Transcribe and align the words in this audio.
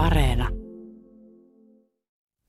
Areena. 0.00 0.48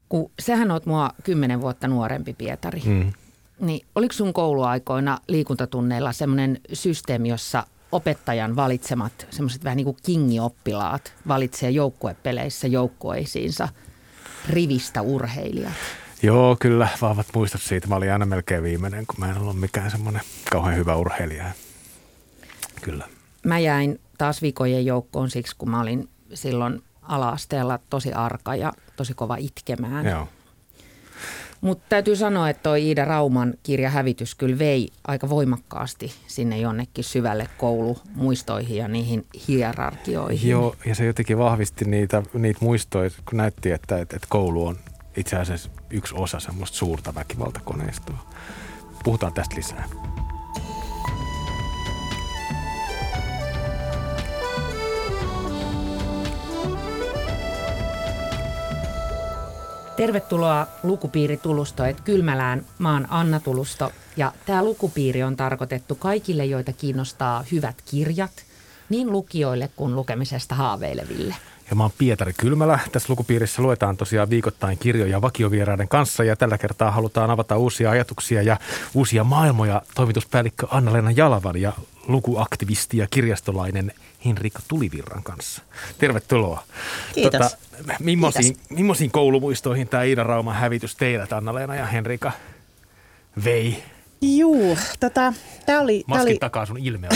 Kun 0.09 0.31
sähän 0.39 0.71
oot 0.71 0.85
mua 0.85 1.09
kymmenen 1.23 1.61
vuotta 1.61 1.87
nuorempi, 1.87 2.33
Pietari. 2.33 2.81
Mm. 2.85 3.13
Niin 3.59 3.87
oliko 3.95 4.13
sun 4.13 4.33
kouluaikoina 4.33 5.17
liikuntatunneilla 5.27 6.11
semmoinen 6.13 6.59
systeemi, 6.73 7.29
jossa 7.29 7.67
opettajan 7.91 8.55
valitsemat 8.55 9.27
semmoiset 9.29 9.63
vähän 9.63 9.77
niin 9.77 9.85
kuin 9.85 9.97
kingioppilaat 10.05 11.13
valitsee 11.27 11.69
joukkuepeleissä 11.69 12.67
joukkueisiinsa 12.67 13.69
rivistä 14.49 15.01
urheilijat? 15.01 15.73
Joo, 16.23 16.57
kyllä, 16.59 16.87
vahvat 17.01 17.27
muistot 17.35 17.61
siitä. 17.61 17.87
Mä 17.87 17.95
olin 17.95 18.11
aina 18.11 18.25
melkein 18.25 18.63
viimeinen, 18.63 19.05
kun 19.07 19.19
mä 19.19 19.29
en 19.29 19.37
ollut 19.37 19.59
mikään 19.59 19.91
semmoinen 19.91 20.21
kauhean 20.51 20.77
hyvä 20.77 20.95
urheilija. 20.95 21.45
Kyllä. 22.81 23.07
Mä 23.45 23.59
jäin 23.59 23.99
taas 24.17 24.41
vikojen 24.41 24.85
joukkoon 24.85 25.29
siksi, 25.29 25.55
kun 25.57 25.69
mä 25.69 25.81
olin 25.81 26.09
silloin 26.33 26.83
ala-asteella 27.01 27.79
tosi 27.89 28.13
arka 28.13 28.55
ja 28.55 28.73
tosi 28.95 29.13
kova 29.13 29.35
itkemään. 29.35 30.05
Joo. 30.05 30.27
Mutta 31.61 31.85
täytyy 31.89 32.15
sanoa, 32.15 32.49
että 32.49 32.63
toi 32.63 32.83
Iida 32.83 33.05
Rauman 33.05 33.53
kirja 33.63 33.89
Hävitys 33.89 34.35
kyllä 34.35 34.59
vei 34.59 34.89
aika 35.07 35.29
voimakkaasti 35.29 36.13
sinne 36.27 36.57
jonnekin 36.57 37.03
syvälle 37.03 37.47
koulumuistoihin 37.57 38.77
ja 38.77 38.87
niihin 38.87 39.25
hierarkioihin. 39.47 40.49
Joo, 40.49 40.75
ja 40.85 40.95
se 40.95 41.05
jotenkin 41.05 41.37
vahvisti 41.37 41.85
niitä, 41.85 42.23
niitä 42.33 42.59
muistoja, 42.61 43.09
kun 43.09 43.37
näytti, 43.37 43.71
että, 43.71 43.97
että, 43.97 44.15
että 44.15 44.27
koulu 44.29 44.67
on 44.67 44.77
itse 45.17 45.35
asiassa 45.35 45.69
yksi 45.89 46.15
osa 46.17 46.39
semmoista 46.39 46.77
suurta 46.77 47.15
väkivaltakoneistoa. 47.15 48.17
Puhutaan 49.03 49.33
tästä 49.33 49.55
lisää. 49.55 49.89
Tervetuloa 59.95 60.67
lukupiiri 60.83 61.37
Tulusto, 61.37 61.85
että 61.85 62.03
Kylmälään 62.03 62.65
maan 62.79 63.07
Anna 63.09 63.39
Tulusto. 63.39 63.91
Ja 64.17 64.31
tämä 64.45 64.63
lukupiiri 64.63 65.23
on 65.23 65.35
tarkoitettu 65.35 65.95
kaikille, 65.95 66.45
joita 66.45 66.73
kiinnostaa 66.73 67.43
hyvät 67.51 67.75
kirjat, 67.91 68.31
niin 68.89 69.11
lukijoille 69.11 69.69
kuin 69.75 69.95
lukemisesta 69.95 70.55
haaveileville. 70.55 71.35
Ja 71.69 71.75
mä 71.75 71.83
oon 71.83 71.91
Pietari 71.97 72.33
Kylmälä. 72.33 72.79
Tässä 72.91 73.07
lukupiirissä 73.09 73.61
luetaan 73.61 73.97
tosiaan 73.97 74.29
viikoittain 74.29 74.77
kirjoja 74.77 75.21
vakiovieraiden 75.21 75.87
kanssa 75.87 76.23
ja 76.23 76.35
tällä 76.35 76.57
kertaa 76.57 76.91
halutaan 76.91 77.29
avata 77.31 77.57
uusia 77.57 77.91
ajatuksia 77.91 78.41
ja 78.41 78.57
uusia 78.93 79.23
maailmoja. 79.23 79.81
Toimituspäällikkö 79.95 80.67
Anna-Leena 80.71 81.11
Jalavan 81.11 81.61
ja 81.61 81.73
lukuaktivisti 82.07 82.97
ja 82.97 83.07
kirjastolainen 83.09 83.91
Henrika 84.25 84.59
Tulivirran 84.67 85.23
kanssa. 85.23 85.61
Tervetuloa. 85.97 86.63
Kiitos. 87.15 87.31
Tota, 87.31 87.57
millaisiin, 87.99 88.57
millaisiin 88.69 89.11
koulumuistoihin 89.11 89.87
tämä 89.87 90.03
Iida 90.03 90.23
Rauman 90.23 90.55
hävitys 90.55 90.95
teidät, 90.95 91.33
Anna-Leena 91.33 91.75
ja 91.75 91.85
Henrika, 91.85 92.31
vei? 93.43 93.83
Juu, 94.21 94.77
tota, 94.99 95.33
tää 95.65 95.81
oli... 95.81 96.03
Maskin 96.07 96.25
tää 96.25 96.31
oli... 96.31 96.37
takaa 96.37 96.65
sun 96.65 96.77
ilme 96.77 97.07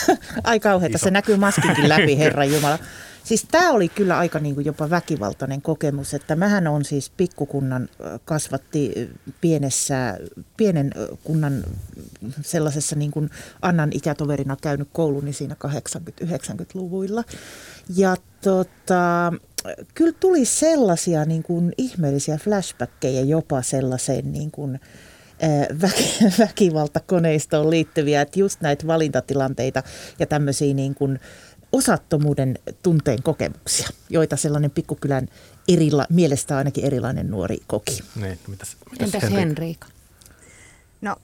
Ai 0.44 0.60
kauheeta, 0.60 0.98
se 0.98 1.10
näkyy 1.10 1.36
maskinkin 1.36 1.88
läpi, 1.88 2.18
Herran 2.22 2.52
Jumala. 2.52 2.78
Siis 3.24 3.46
tämä 3.50 3.70
oli 3.70 3.88
kyllä 3.88 4.18
aika 4.18 4.38
niin 4.38 4.54
kuin 4.54 4.66
jopa 4.66 4.90
väkivaltainen 4.90 5.62
kokemus, 5.62 6.14
että 6.14 6.36
mähän 6.36 6.66
on 6.66 6.84
siis 6.84 7.10
pikkukunnan 7.10 7.88
kasvatti 8.24 9.10
pienessä, 9.40 10.18
pienen 10.56 10.92
kunnan 11.24 11.64
sellaisessa 12.42 12.96
niin 12.96 13.10
kuin 13.10 13.30
Annan 13.62 13.90
ikätoverina 13.92 14.56
käynyt 14.62 14.88
kouluni 14.92 15.32
siinä 15.32 15.56
80-90-luvuilla. 15.66 17.24
Ja 17.96 18.16
tota, 18.40 19.32
kyllä 19.94 20.12
tuli 20.20 20.44
sellaisia 20.44 21.24
niin 21.24 21.42
kuin 21.42 21.72
ihmeellisiä 21.78 22.36
flashbackkejä 22.36 23.20
jopa 23.20 23.62
sellaiseen 23.62 24.32
niin 24.32 24.50
kuin, 24.50 24.80
väk- 25.82 26.32
väkivaltakoneistoon 26.38 27.70
liittyviä, 27.70 28.20
että 28.20 28.40
just 28.40 28.60
näitä 28.60 28.86
valintatilanteita 28.86 29.82
ja 30.18 30.26
tämmöisiä 30.26 30.74
niin 30.74 30.94
kuin 30.94 31.20
osattomuuden 31.74 32.58
tunteen 32.82 33.22
kokemuksia, 33.22 33.88
joita 34.10 34.36
sellainen 34.36 34.70
pikkukylän 34.70 35.28
erila, 35.68 36.06
mielestä 36.10 36.56
ainakin 36.56 36.84
erilainen 36.84 37.30
nuori 37.30 37.58
koki. 37.66 38.04
Niin, 38.20 38.38
mitäs, 38.48 38.76
mitäs 38.90 39.14
Entäs 39.14 39.30
Henriika? 39.30 39.86
No, 41.00 41.16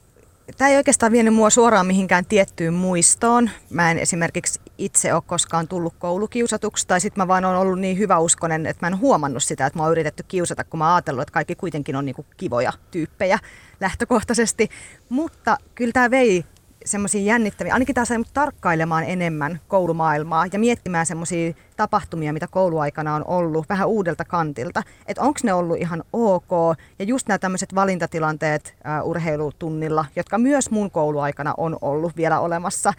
tämä 0.56 0.68
ei 0.68 0.76
oikeastaan 0.76 1.12
vienyt 1.12 1.34
mua 1.34 1.50
suoraan 1.50 1.86
mihinkään 1.86 2.26
tiettyyn 2.26 2.74
muistoon. 2.74 3.50
Mä 3.70 3.90
en 3.90 3.98
esimerkiksi 3.98 4.60
itse 4.78 5.14
ole 5.14 5.22
koskaan 5.26 5.68
tullut 5.68 5.94
koulukiusatuksi, 5.98 6.86
tai 6.86 7.00
sitten 7.00 7.22
mä 7.22 7.28
vaan 7.28 7.44
on 7.44 7.56
ollut 7.56 7.78
niin 7.78 7.98
hyväuskonen, 7.98 8.66
että 8.66 8.86
mä 8.86 8.88
en 8.88 9.00
huomannut 9.00 9.42
sitä, 9.42 9.66
että 9.66 9.78
mä 9.78 9.82
oon 9.82 9.92
yritetty 9.92 10.24
kiusata, 10.28 10.64
kun 10.64 10.78
mä 10.78 10.86
oon 10.86 10.94
ajatellut, 10.94 11.22
että 11.22 11.32
kaikki 11.32 11.54
kuitenkin 11.54 11.96
on 11.96 12.04
niinku 12.04 12.26
kivoja 12.36 12.72
tyyppejä 12.90 13.38
lähtökohtaisesti. 13.80 14.68
Mutta 15.08 15.56
kyllä 15.74 15.92
tämä 15.92 16.10
vei 16.10 16.44
semmoisia 16.90 17.22
jännittäviä, 17.22 17.72
ainakin 17.72 17.94
tämä 17.94 18.04
sai 18.04 18.18
mut 18.18 18.28
tarkkailemaan 18.34 19.04
enemmän 19.04 19.60
koulumaailmaa 19.68 20.46
ja 20.52 20.58
miettimään 20.58 21.06
semmoisia 21.06 21.54
tapahtumia, 21.76 22.32
mitä 22.32 22.46
kouluaikana 22.46 23.14
on 23.14 23.24
ollut 23.26 23.68
vähän 23.68 23.88
uudelta 23.88 24.24
kantilta. 24.24 24.82
Että 25.06 25.22
onko 25.22 25.40
ne 25.42 25.52
ollut 25.52 25.78
ihan 25.78 26.04
ok 26.12 26.78
ja 26.98 27.04
just 27.04 27.28
nämä 27.28 27.38
tämmöiset 27.38 27.74
valintatilanteet 27.74 28.74
ää, 28.84 29.02
urheilutunnilla, 29.02 30.04
jotka 30.16 30.38
myös 30.38 30.70
mun 30.70 30.90
kouluaikana 30.90 31.54
on 31.56 31.78
ollut 31.80 32.16
vielä 32.16 32.40
olemassa, 32.40 32.92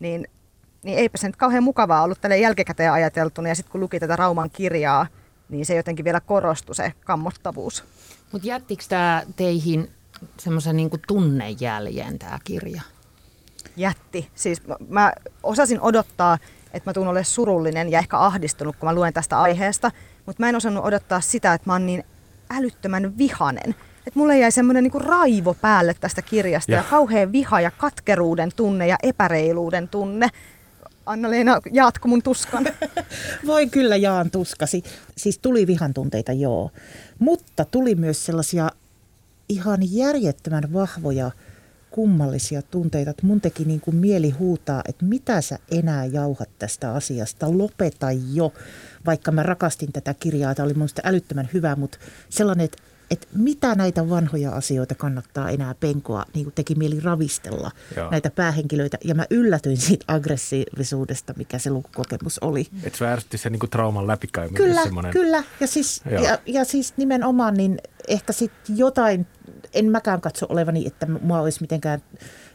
niin, 0.00 0.28
niin 0.82 0.98
eipä 0.98 1.18
se 1.18 1.26
nyt 1.26 1.36
kauhean 1.36 1.62
mukavaa 1.62 2.02
ollut 2.02 2.20
tälle 2.20 2.38
jälkikäteen 2.38 2.92
ajateltuna 2.92 3.48
ja 3.48 3.54
sitten 3.54 3.72
kun 3.72 3.80
luki 3.80 4.00
tätä 4.00 4.16
Rauman 4.16 4.50
kirjaa, 4.50 5.06
niin 5.48 5.66
se 5.66 5.74
jotenkin 5.74 6.04
vielä 6.04 6.20
korostui 6.20 6.74
se 6.74 6.92
kammottavuus. 7.04 7.84
Mutta 8.32 8.48
jättikö 8.48 8.84
tämä 8.88 9.22
teihin 9.36 9.90
semmoisen 10.38 10.76
niin 10.76 10.90
tunnejäljen 11.08 12.18
tämä 12.18 12.38
kirja? 12.44 12.82
Jätti. 13.76 14.30
Siis 14.34 14.62
mä 14.88 15.12
osasin 15.42 15.80
odottaa, 15.80 16.38
että 16.72 16.90
mä 16.90 16.94
tuun 16.94 17.08
olemaan 17.08 17.24
surullinen 17.24 17.90
ja 17.90 17.98
ehkä 17.98 18.18
ahdistunut, 18.18 18.76
kun 18.76 18.88
mä 18.88 18.94
luen 18.94 19.12
tästä 19.12 19.40
aiheesta, 19.40 19.90
mutta 20.26 20.42
mä 20.42 20.48
en 20.48 20.56
osannut 20.56 20.84
odottaa 20.84 21.20
sitä, 21.20 21.54
että 21.54 21.70
mä 21.70 21.72
oon 21.72 21.86
niin 21.86 22.04
älyttömän 22.50 23.18
vihanen. 23.18 23.70
Että 24.06 24.18
mulle 24.18 24.38
jäi 24.38 24.52
semmoinen 24.52 24.82
niinku 24.82 24.98
raivo 24.98 25.54
päälle 25.54 25.94
tästä 26.00 26.22
kirjasta 26.22 26.72
ja. 26.72 26.78
ja 26.78 26.84
kauhean 26.84 27.32
viha 27.32 27.60
ja 27.60 27.70
katkeruuden 27.70 28.50
tunne 28.56 28.86
ja 28.86 28.96
epäreiluuden 29.02 29.88
tunne. 29.88 30.28
Anna-Leena, 31.06 31.60
jaatko 31.72 32.08
mun 32.08 32.22
tuskan? 32.22 32.66
Voi 33.46 33.66
kyllä 33.66 33.96
jaan 33.96 34.30
tuskasi. 34.30 34.82
Siis 35.16 35.38
tuli 35.38 35.66
vihan 35.66 35.94
tunteita, 35.94 36.32
joo. 36.32 36.70
Mutta 37.18 37.64
tuli 37.64 37.94
myös 37.94 38.26
sellaisia 38.26 38.70
ihan 39.48 39.78
järjettömän 39.82 40.72
vahvoja– 40.72 41.30
kummallisia 41.90 42.62
tunteita, 42.62 43.10
että 43.10 43.26
mun 43.26 43.40
teki 43.40 43.64
niin 43.64 43.80
kuin 43.80 43.96
mieli 43.96 44.30
huutaa, 44.30 44.82
että 44.88 45.04
mitä 45.04 45.40
sä 45.40 45.58
enää 45.70 46.04
jauhat 46.04 46.48
tästä 46.58 46.94
asiasta, 46.94 47.58
lopeta 47.58 48.06
jo. 48.32 48.52
Vaikka 49.06 49.32
mä 49.32 49.42
rakastin 49.42 49.92
tätä 49.92 50.14
kirjaa, 50.14 50.54
tämä 50.54 50.64
oli 50.64 50.74
mun 50.74 50.88
älyttömän 51.04 51.48
hyvä, 51.52 51.76
mutta 51.76 51.98
sellainen, 52.28 52.64
että, 52.64 52.78
että 53.10 53.26
mitä 53.32 53.74
näitä 53.74 54.10
vanhoja 54.10 54.50
asioita 54.50 54.94
kannattaa 54.94 55.50
enää 55.50 55.74
penkoa, 55.74 56.24
niin 56.34 56.44
kuin 56.44 56.54
teki 56.54 56.74
mieli 56.74 57.00
ravistella 57.00 57.70
Joo. 57.96 58.10
näitä 58.10 58.30
päähenkilöitä. 58.30 58.98
Ja 59.04 59.14
mä 59.14 59.26
yllätyin 59.30 59.76
siitä 59.76 60.04
aggressiivisuudesta, 60.08 61.34
mikä 61.36 61.58
se 61.58 61.70
lukukokemus 61.70 62.38
oli. 62.38 62.66
Että 62.82 62.98
se 62.98 63.06
ärsytti 63.06 63.38
se 63.38 63.50
niin 63.50 63.60
kuin 63.60 63.70
trauman 63.70 64.06
läpikäyminen. 64.06 64.62
Kyllä, 64.62 64.82
semmoinen... 64.82 65.12
kyllä. 65.12 65.44
Ja 65.60 65.66
siis, 65.66 66.02
ja, 66.10 66.38
ja 66.46 66.64
siis 66.64 66.94
nimenomaan 66.96 67.54
niin 67.54 67.78
ehkä 68.08 68.32
sitten 68.32 68.78
jotain 68.78 69.26
en 69.78 69.90
mäkään 69.90 70.20
katso 70.20 70.46
olevani, 70.48 70.86
että 70.86 71.06
mua 71.06 71.40
olisi 71.40 71.60
mitenkään, 71.60 72.02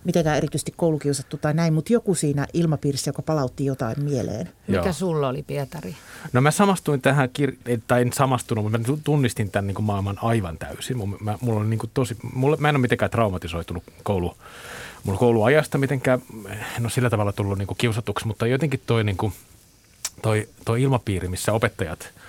mitenkään 0.03 0.37
erityisesti 0.37 0.73
koulukiusattu 0.75 1.37
tai 1.37 1.53
näin, 1.53 1.73
mutta 1.73 1.93
joku 1.93 2.15
siinä 2.15 2.47
ilmapiirissä, 2.53 3.09
joka 3.09 3.21
palautti 3.21 3.65
jotain 3.65 4.03
mieleen. 4.03 4.49
Mikä 4.67 4.83
Joo. 4.83 4.93
sulla 4.93 5.27
oli, 5.27 5.43
Pietari? 5.43 5.95
No 6.33 6.41
mä 6.41 6.51
samastuin 6.51 7.01
tähän, 7.01 7.29
kir- 7.39 7.81
tai 7.87 8.01
en 8.01 8.13
samastunut, 8.13 8.63
mutta 8.63 8.77
mä 8.77 8.97
tunnistin 9.03 9.51
tämän 9.51 9.67
niin 9.67 9.75
kuin 9.75 9.85
maailman 9.85 10.17
aivan 10.21 10.57
täysin. 10.57 10.97
Mä, 11.19 11.37
mulla 11.41 11.59
on 11.59 11.69
niin 11.69 11.79
kuin 11.79 11.91
tosi, 11.93 12.17
mulla, 12.33 12.57
mä 12.57 12.69
en 12.69 12.75
ole 12.75 12.81
mitenkään 12.81 13.11
traumatisoitunut 13.11 13.83
koulu, 14.03 14.37
mulla 15.03 15.19
kouluajasta 15.19 15.77
mitenkään, 15.77 16.21
no 16.79 16.89
sillä 16.89 17.09
tavalla 17.09 17.31
tullut 17.31 17.57
niin 17.57 17.67
kuin 17.67 17.77
kiusatuksi, 17.77 18.27
mutta 18.27 18.47
jotenkin 18.47 18.81
toi, 18.85 19.03
niin 19.03 19.17
kuin, 19.17 19.33
toi, 20.21 20.49
toi 20.65 20.81
ilmapiiri, 20.81 21.27
missä 21.27 21.53
opettajat– 21.53 22.09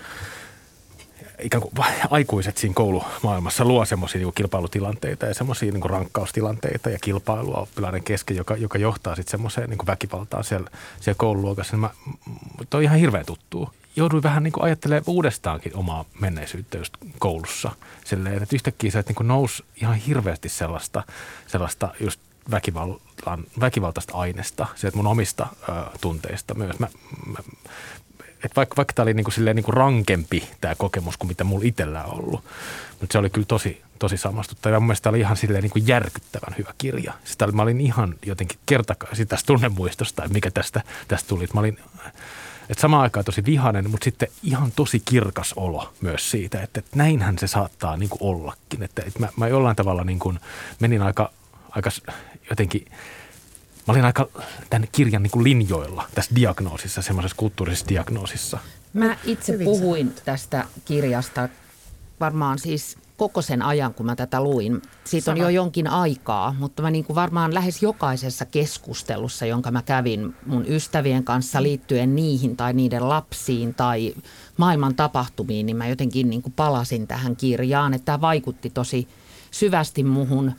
ikään 1.39 1.63
kuin 1.63 1.73
aikuiset 2.11 2.57
siinä 2.57 2.75
koulumaailmassa 2.75 3.65
luo 3.65 3.85
semmoisia 3.85 4.21
niin 4.21 4.33
kilpailutilanteita 4.35 5.27
ja 5.27 5.35
semmoisia 5.35 5.73
niin 5.73 5.91
rankkaustilanteita 5.91 6.91
ja 6.91 6.99
kilpailua 6.99 7.57
oppilaiden 7.57 8.05
kesken, 8.05 8.37
joka, 8.37 8.57
joka 8.57 8.79
johtaa 8.79 9.17
sitten 9.17 9.31
semmoiseen 9.31 9.71
niin 9.71 9.87
väkivaltaan 9.87 10.45
siellä, 10.45 10.71
siellä 11.01 11.19
koululuokassa. 11.19 11.73
Niin 11.73 11.81
mä, 11.81 11.91
toi 12.71 12.79
on 12.79 12.85
ihan 12.85 12.99
hirveän 12.99 13.27
tuttuu. 13.27 13.71
Jouduin 13.97 14.23
vähän 14.23 14.43
niin 14.43 14.53
ajattelemaan 14.61 15.05
uudestaankin 15.07 15.77
omaa 15.77 16.05
menneisyyttä 16.21 16.79
just 16.79 16.95
koulussa. 17.19 17.73
Silleen, 18.05 18.43
että 18.43 18.57
yhtäkkiä 18.57 18.91
sä 18.91 19.05
niin 19.09 19.29
nousi 19.29 19.65
ihan 19.77 19.95
hirveästi 19.95 20.49
sellaista, 20.49 21.03
sellaista 21.47 21.95
just 22.01 22.21
väkivaltaista 23.61 24.15
aineesta, 24.15 24.67
sieltä 24.75 24.97
mun 24.97 25.07
omista 25.07 25.47
ö, 25.69 25.73
tunteista 26.01 26.55
myös. 26.55 26.79
Mä, 26.79 26.89
mä, 27.27 27.39
että 28.45 28.57
vaikka, 28.57 28.77
vaikka 28.77 28.95
tämä 28.95 29.05
oli 29.05 29.15
niin 29.15 29.25
kuin, 29.25 29.35
silleen, 29.35 29.57
niin 29.57 29.65
kuin 29.65 29.75
rankempi 29.75 30.49
tämä 30.61 30.75
kokemus 30.75 31.17
kuin 31.17 31.29
mitä 31.29 31.45
mulla 31.45 31.65
itsellä 31.65 32.05
on 32.05 32.19
ollut, 32.19 32.45
mutta 33.01 33.13
se 33.13 33.19
oli 33.19 33.31
kyllä 33.31 33.47
tosi, 33.47 33.83
tosi 33.99 34.17
samastuttava. 34.17 34.81
Mun 34.81 34.87
mielestä 34.87 35.03
tämä 35.03 35.11
oli 35.11 35.21
ihan 35.21 35.37
silleen 35.37 35.63
niin 35.63 35.71
kuin 35.71 35.87
järkyttävän 35.87 36.55
hyvä 36.59 36.75
kirja. 36.79 37.13
Sitä, 37.25 37.47
mä 37.47 37.63
olin 37.63 37.81
ihan 37.81 38.15
jotenkin 38.27 38.59
kertakaisin 38.67 39.29
tästä 39.29 39.47
tunnemuistosta, 39.47 40.29
mikä 40.29 40.51
tästä, 40.51 40.83
tästä 41.09 41.29
tuli. 41.29 41.49
Mä 41.55 41.61
olin 41.61 41.79
että 42.71 42.81
samaan 42.81 43.03
aikaan 43.03 43.25
tosi 43.25 43.45
vihainen, 43.45 43.91
mutta 43.91 44.05
sitten 44.05 44.29
ihan 44.43 44.73
tosi 44.77 45.03
kirkas 45.05 45.53
olo 45.57 45.93
myös 46.01 46.31
siitä, 46.31 46.63
että, 46.63 46.81
että 46.81 46.97
näinhän 46.97 47.39
se 47.39 47.47
saattaa 47.47 47.97
niin 47.97 48.09
kuin 48.09 48.23
ollakin. 48.23 48.83
Että, 48.83 49.03
että 49.07 49.19
mä, 49.19 49.29
mä 49.37 49.49
jollain 49.49 49.77
tavalla 49.77 50.05
niin 50.05 50.19
kuin 50.19 50.41
menin 50.81 51.03
aika, 51.03 51.31
aika 51.71 51.91
jotenkin, 52.51 52.85
mä 53.87 53.93
olin 53.93 54.05
aika 54.05 54.29
tämän 54.71 54.89
kirjan 54.93 55.23
niin 55.23 55.31
kuin 55.31 55.45
linjoilla 55.45 56.09
tässä 56.15 56.35
diagnoosissa, 56.35 57.03
semmoisessa 57.03 57.37
kulttuurisessa 57.37 57.89
diagnoosissa. 57.89 58.59
Mä 58.93 59.17
itse 59.25 59.59
puhuin 59.65 60.15
tästä 60.25 60.65
kirjasta 60.85 61.49
varmaan 62.21 62.59
siis 62.59 62.97
koko 63.17 63.43
sen 63.43 63.63
ajan, 63.63 63.95
kun 63.95 64.07
mä 64.07 64.17
tätä 64.17 64.43
luin. 64.43 64.83
Siitä 65.05 65.25
Sama. 65.25 65.35
on 65.35 65.41
jo 65.41 65.49
jonkin 65.49 65.87
aikaa, 65.87 66.55
mutta 66.59 66.83
mä 66.83 66.91
niin 66.91 67.05
kuin 67.05 67.15
varmaan 67.15 67.55
lähes 67.55 67.83
jokaisessa 67.83 68.45
keskustelussa, 68.45 69.47
jonka 69.47 69.71
mä 69.71 69.83
kävin 69.83 70.35
mun 70.47 70.65
ystävien 70.69 71.25
kanssa 71.25 71.63
liittyen 71.63 72.17
niihin 72.17 72.57
tai 72.57 72.73
niiden 72.73 73.09
lapsiin 73.09 73.75
tai 73.75 74.15
maailman 74.57 74.95
tapahtumiin, 74.95 75.67
niin 75.67 75.77
mä 75.77 75.89
jotenkin 75.89 76.31
niin 76.31 76.43
kuin 76.43 76.53
palasin 76.53 77.07
tähän 77.07 77.37
kirjaan, 77.37 77.95
että 77.95 78.05
tämä 78.05 78.21
vaikutti 78.21 78.71
tosi 78.71 79.09
syvästi 79.51 80.05
muhun. 80.05 80.53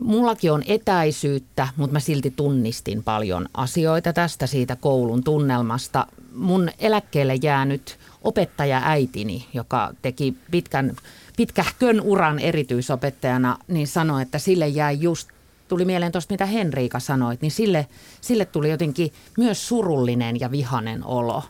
Mullakin 0.00 0.52
on 0.52 0.62
etäisyyttä, 0.66 1.68
mutta 1.76 1.92
mä 1.92 2.00
silti 2.00 2.30
tunnistin 2.30 3.02
paljon 3.02 3.48
asioita 3.54 4.12
tästä 4.12 4.46
siitä 4.46 4.76
koulun 4.76 5.24
tunnelmasta. 5.24 6.06
Mun 6.34 6.70
eläkkeelle 6.78 7.34
jäänyt 7.42 7.98
opettaja 8.22 8.80
äitini, 8.84 9.46
joka 9.54 9.94
teki 10.02 10.36
pitkän 10.50 10.96
pitkähkön 11.36 12.00
uran 12.00 12.38
erityisopettajana, 12.38 13.58
niin 13.68 13.86
sanoi, 13.86 14.22
että 14.22 14.38
sille 14.38 14.68
jäi 14.68 15.00
just 15.00 15.28
tuli 15.68 15.84
mieleen 15.84 16.12
tuosta, 16.12 16.34
mitä 16.34 16.46
Henriika 16.46 17.00
sanoit, 17.00 17.42
niin 17.42 17.50
sille, 17.50 17.86
sille 18.20 18.44
tuli 18.44 18.70
jotenkin 18.70 19.12
myös 19.38 19.68
surullinen 19.68 20.40
ja 20.40 20.50
vihanen 20.50 21.04
olo. 21.04 21.42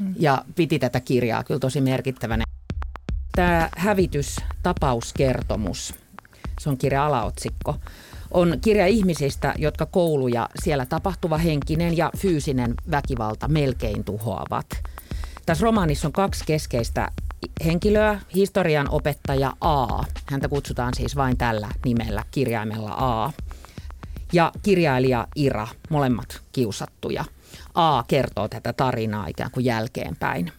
Mm. 0.00 0.14
Ja 0.18 0.44
piti 0.54 0.78
tätä 0.78 1.00
kirjaa 1.00 1.44
kyllä 1.44 1.60
tosi 1.60 1.80
merkittävänä. 1.80 2.44
Tämä 3.36 3.70
hävitys-tapauskertomus, 3.76 5.94
se 6.60 6.70
on 6.70 6.78
kirja 6.78 7.06
alaotsikko, 7.06 7.76
on 8.30 8.58
kirja 8.60 8.86
ihmisistä, 8.86 9.54
jotka 9.58 9.86
kouluja 9.86 10.48
siellä 10.62 10.86
tapahtuva 10.86 11.38
henkinen 11.38 11.96
ja 11.96 12.10
fyysinen 12.16 12.74
väkivalta 12.90 13.48
melkein 13.48 14.04
tuhoavat. 14.04 14.66
Tässä 15.46 15.64
romaanissa 15.64 16.08
on 16.08 16.12
kaksi 16.12 16.44
keskeistä 16.46 17.10
henkilöä, 17.64 18.20
historian 18.34 18.90
opettaja 18.90 19.52
A. 19.60 19.86
Häntä 20.26 20.48
kutsutaan 20.48 20.94
siis 20.96 21.16
vain 21.16 21.36
tällä 21.36 21.68
nimellä, 21.84 22.22
kirjaimella 22.30 22.94
A. 22.98 23.32
Ja 24.32 24.52
kirjailija 24.62 25.26
Ira, 25.36 25.68
molemmat 25.90 26.40
kiusattuja. 26.52 27.24
A 27.74 28.02
kertoo 28.08 28.48
tätä 28.48 28.72
tarinaa 28.72 29.26
ikään 29.26 29.50
kuin 29.50 29.64
jälkeenpäin. 29.64 30.52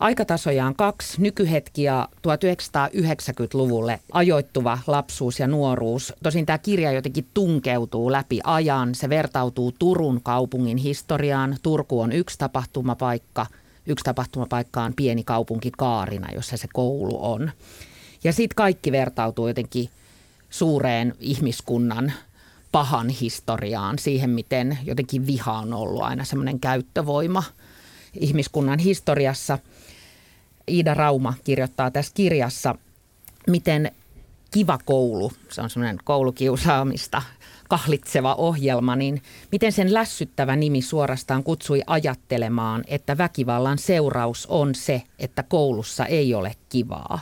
Aikatasoja 0.00 0.66
on 0.66 0.76
kaksi, 0.76 1.20
nykyhetki 1.20 1.82
ja 1.82 2.08
1990-luvulle 2.16 4.00
ajoittuva 4.12 4.78
lapsuus 4.86 5.40
ja 5.40 5.46
nuoruus. 5.46 6.12
Tosin 6.22 6.46
tämä 6.46 6.58
kirja 6.58 6.92
jotenkin 6.92 7.26
tunkeutuu 7.34 8.12
läpi 8.12 8.40
ajan. 8.44 8.94
Se 8.94 9.08
vertautuu 9.08 9.72
Turun 9.78 10.20
kaupungin 10.22 10.76
historiaan. 10.76 11.56
Turku 11.62 12.00
on 12.00 12.12
yksi 12.12 12.38
tapahtumapaikka– 12.38 13.46
Yksi 13.86 14.04
tapahtumapaikka 14.04 14.82
on 14.82 14.94
pieni 14.94 15.24
kaupunki 15.24 15.70
Kaarina, 15.78 16.28
jossa 16.34 16.56
se 16.56 16.68
koulu 16.72 17.24
on. 17.32 17.50
Ja 18.24 18.32
sitten 18.32 18.56
kaikki 18.56 18.92
vertautuu 18.92 19.48
jotenkin 19.48 19.90
suureen 20.50 21.14
ihmiskunnan 21.20 22.12
pahan 22.72 23.08
historiaan, 23.08 23.98
siihen 23.98 24.30
miten 24.30 24.78
jotenkin 24.84 25.26
viha 25.26 25.52
on 25.52 25.72
ollut 25.72 26.02
aina 26.02 26.24
semmoinen 26.24 26.60
käyttövoima 26.60 27.42
ihmiskunnan 28.20 28.78
historiassa. 28.78 29.58
Iida 30.70 30.94
Rauma 30.94 31.34
kirjoittaa 31.44 31.90
tässä 31.90 32.12
kirjassa, 32.14 32.74
miten 33.46 33.92
Kiva 34.50 34.78
koulu, 34.84 35.32
se 35.48 35.62
on 35.62 35.70
semmoinen 35.70 35.98
koulukiusaamista 36.04 37.22
kahlitseva 37.68 38.34
ohjelma, 38.34 38.96
niin 38.96 39.22
miten 39.52 39.72
sen 39.72 39.94
lässyttävä 39.94 40.56
nimi 40.56 40.82
suorastaan 40.82 41.42
kutsui 41.42 41.82
ajattelemaan, 41.86 42.84
että 42.86 43.18
väkivallan 43.18 43.78
seuraus 43.78 44.46
on 44.46 44.74
se, 44.74 45.02
että 45.18 45.42
koulussa 45.42 46.06
ei 46.06 46.34
ole 46.34 46.56
kivaa. 46.68 47.20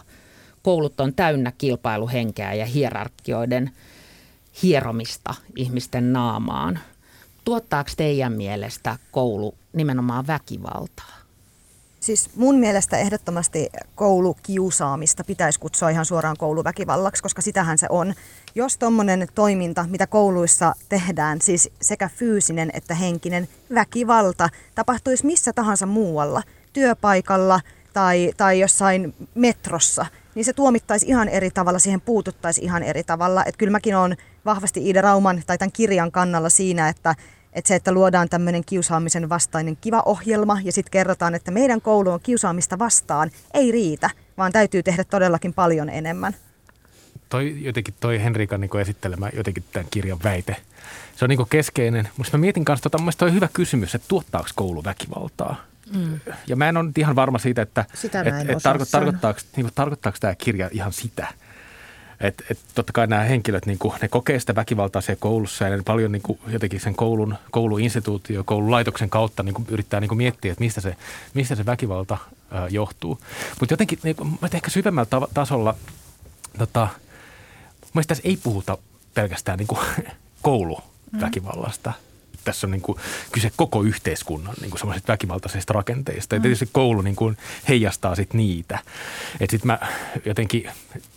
Koulut 0.62 1.00
on 1.00 1.14
täynnä 1.14 1.52
kilpailuhenkeä 1.58 2.55
ja 2.55 2.67
hierarkioiden 2.67 3.70
hieromista 4.62 5.35
ihmisten 5.56 6.12
naamaan. 6.12 6.79
Tuottaako 7.44 7.90
teidän 7.97 8.32
mielestä 8.32 8.99
koulu 9.11 9.55
nimenomaan 9.73 10.26
väkivaltaa? 10.26 11.24
Siis 12.04 12.30
mun 12.36 12.54
mielestä 12.54 12.98
ehdottomasti 12.98 13.70
koulukiusaamista 13.94 15.24
pitäisi 15.24 15.60
kutsua 15.60 15.90
ihan 15.90 16.04
suoraan 16.04 16.36
kouluväkivallaksi, 16.36 17.22
koska 17.22 17.42
sitähän 17.42 17.78
se 17.78 17.86
on. 17.90 18.14
Jos 18.54 18.78
tuommoinen 18.78 19.28
toiminta, 19.34 19.86
mitä 19.90 20.06
kouluissa 20.06 20.74
tehdään, 20.88 21.40
siis 21.40 21.70
sekä 21.82 22.10
fyysinen 22.16 22.70
että 22.74 22.94
henkinen 22.94 23.48
väkivalta, 23.74 24.48
tapahtuisi 24.74 25.26
missä 25.26 25.52
tahansa 25.52 25.86
muualla, 25.86 26.42
työpaikalla 26.72 27.60
tai, 27.92 28.32
tai 28.36 28.60
jossain 28.60 29.14
metrossa, 29.34 30.06
niin 30.34 30.44
se 30.44 30.52
tuomittaisi 30.52 31.06
ihan 31.06 31.28
eri 31.28 31.50
tavalla, 31.50 31.78
siihen 31.78 32.00
puututtaisi 32.00 32.64
ihan 32.64 32.82
eri 32.82 33.04
tavalla. 33.04 33.44
Että 33.44 33.58
kyllä 33.58 33.72
mäkin 33.72 33.96
olen 33.96 34.16
vahvasti 34.44 34.80
Iida 34.86 35.00
Rauman 35.00 35.42
tai 35.46 35.58
tämän 35.58 35.72
kirjan 35.72 36.12
kannalla 36.12 36.48
siinä, 36.48 36.88
että 36.88 37.14
että 37.54 37.68
se, 37.68 37.74
että 37.74 37.92
luodaan 37.92 38.28
tämmöinen 38.28 38.64
kiusaamisen 38.64 39.28
vastainen 39.28 39.76
kiva 39.80 40.02
ohjelma 40.06 40.58
ja 40.64 40.72
sitten 40.72 40.90
kerrotaan, 40.90 41.34
että 41.34 41.50
meidän 41.50 41.80
koulu 41.80 42.10
on 42.10 42.20
kiusaamista 42.22 42.78
vastaan, 42.78 43.30
ei 43.54 43.72
riitä, 43.72 44.10
vaan 44.38 44.52
täytyy 44.52 44.82
tehdä 44.82 45.04
todellakin 45.04 45.52
paljon 45.54 45.88
enemmän. 45.88 46.36
Toi 47.28 47.56
jotenkin 47.60 47.94
toi 48.00 48.22
Henrikan 48.22 48.60
niin 48.60 48.80
esittelemä 48.80 49.30
jotenkin 49.36 49.64
tämän 49.72 49.88
kirjan 49.90 50.18
väite, 50.24 50.56
se 51.16 51.24
on 51.24 51.28
niin 51.28 51.48
keskeinen. 51.50 52.08
Mutta 52.16 52.36
mä 52.36 52.40
mietin 52.40 52.64
kanssa, 52.64 52.90
tota, 52.90 53.04
toi 53.18 53.32
hyvä 53.32 53.48
kysymys, 53.52 53.94
että 53.94 54.08
tuottaako 54.08 54.48
koulu 54.54 54.84
väkivaltaa? 54.84 55.64
Mm. 55.94 56.20
Ja 56.46 56.56
mä 56.56 56.68
en 56.68 56.76
ole 56.76 56.90
ihan 56.96 57.16
varma 57.16 57.38
siitä, 57.38 57.62
että 57.62 57.84
Sitä 57.94 58.20
et, 58.20 58.50
et 58.50 58.58
tarko, 58.62 58.84
tarkoittaako, 58.90 59.40
niin 59.56 59.64
kuin, 59.64 59.75
tarkoittaako 59.75 60.18
tämä 60.20 60.34
kirja 60.34 60.68
ihan 60.73 60.92
sitä– 60.92 61.26
et, 62.21 62.44
et 62.50 62.59
totta 62.75 62.92
kai 62.92 63.06
nämä 63.06 63.23
henkilöt, 63.23 63.66
niin 63.66 63.78
kuin, 63.78 63.94
ne 64.02 64.09
kokee 64.09 64.40
sitä 64.40 64.54
väkivaltaa 64.54 65.02
siellä 65.02 65.21
koulussa 65.21 65.64
ja 65.64 65.76
ne 65.76 65.83
paljon 65.83 66.12
niin 66.12 66.23
kuin, 66.23 66.38
jotenkin 66.47 66.80
sen 66.80 66.94
koulun, 66.94 67.35
kouluinstituutio, 67.50 68.44
koululaitoksen 68.44 69.11
kautta 69.11 69.42
niin 69.42 69.54
kuin, 69.54 69.66
yrittää 69.71 70.00
niin 70.00 70.09
kuin, 70.09 70.18
miettiä, 70.18 70.52
että 70.52 70.64
mistä 70.64 70.80
se, 70.80 70.97
mistä 71.35 71.54
se 71.54 71.66
väkivalta 71.66 72.18
ää, 72.50 72.68
johtuu. 72.68 73.18
Mutta 73.61 73.73
jotenkin 73.73 73.99
niin 74.02 74.16
kuin, 74.16 74.38
ehkä 74.54 74.71
syvemmällä 74.71 75.06
ta- 75.06 75.28
tasolla, 75.35 75.75
tota, 76.59 76.88
mielestäni 77.94 78.16
tässä 78.16 78.28
ei 78.28 78.37
puhuta 78.42 78.78
pelkästään 79.14 79.59
niin 79.59 79.68
kuin, 79.68 79.80
kouluväkivallasta. 80.42 81.90
Mm 81.90 82.13
tässä 82.44 82.66
on 82.66 82.70
niin 82.70 82.82
kuin 82.82 82.98
kyse 83.32 83.50
koko 83.56 83.82
yhteiskunnan 83.82 84.54
niin 84.60 84.70
kuin 84.70 84.94
väkivaltaisista 85.08 85.72
rakenteista. 85.72 86.34
Ja 86.34 86.38
mm. 86.38 86.42
tietysti 86.42 86.68
koulu 86.72 87.02
niin 87.02 87.16
kuin 87.16 87.36
heijastaa 87.68 88.14
sit 88.14 88.34
niitä. 88.34 88.78
Et 89.40 89.50
sit 89.50 89.64
mä 89.64 89.78
jotenkin 90.24 90.70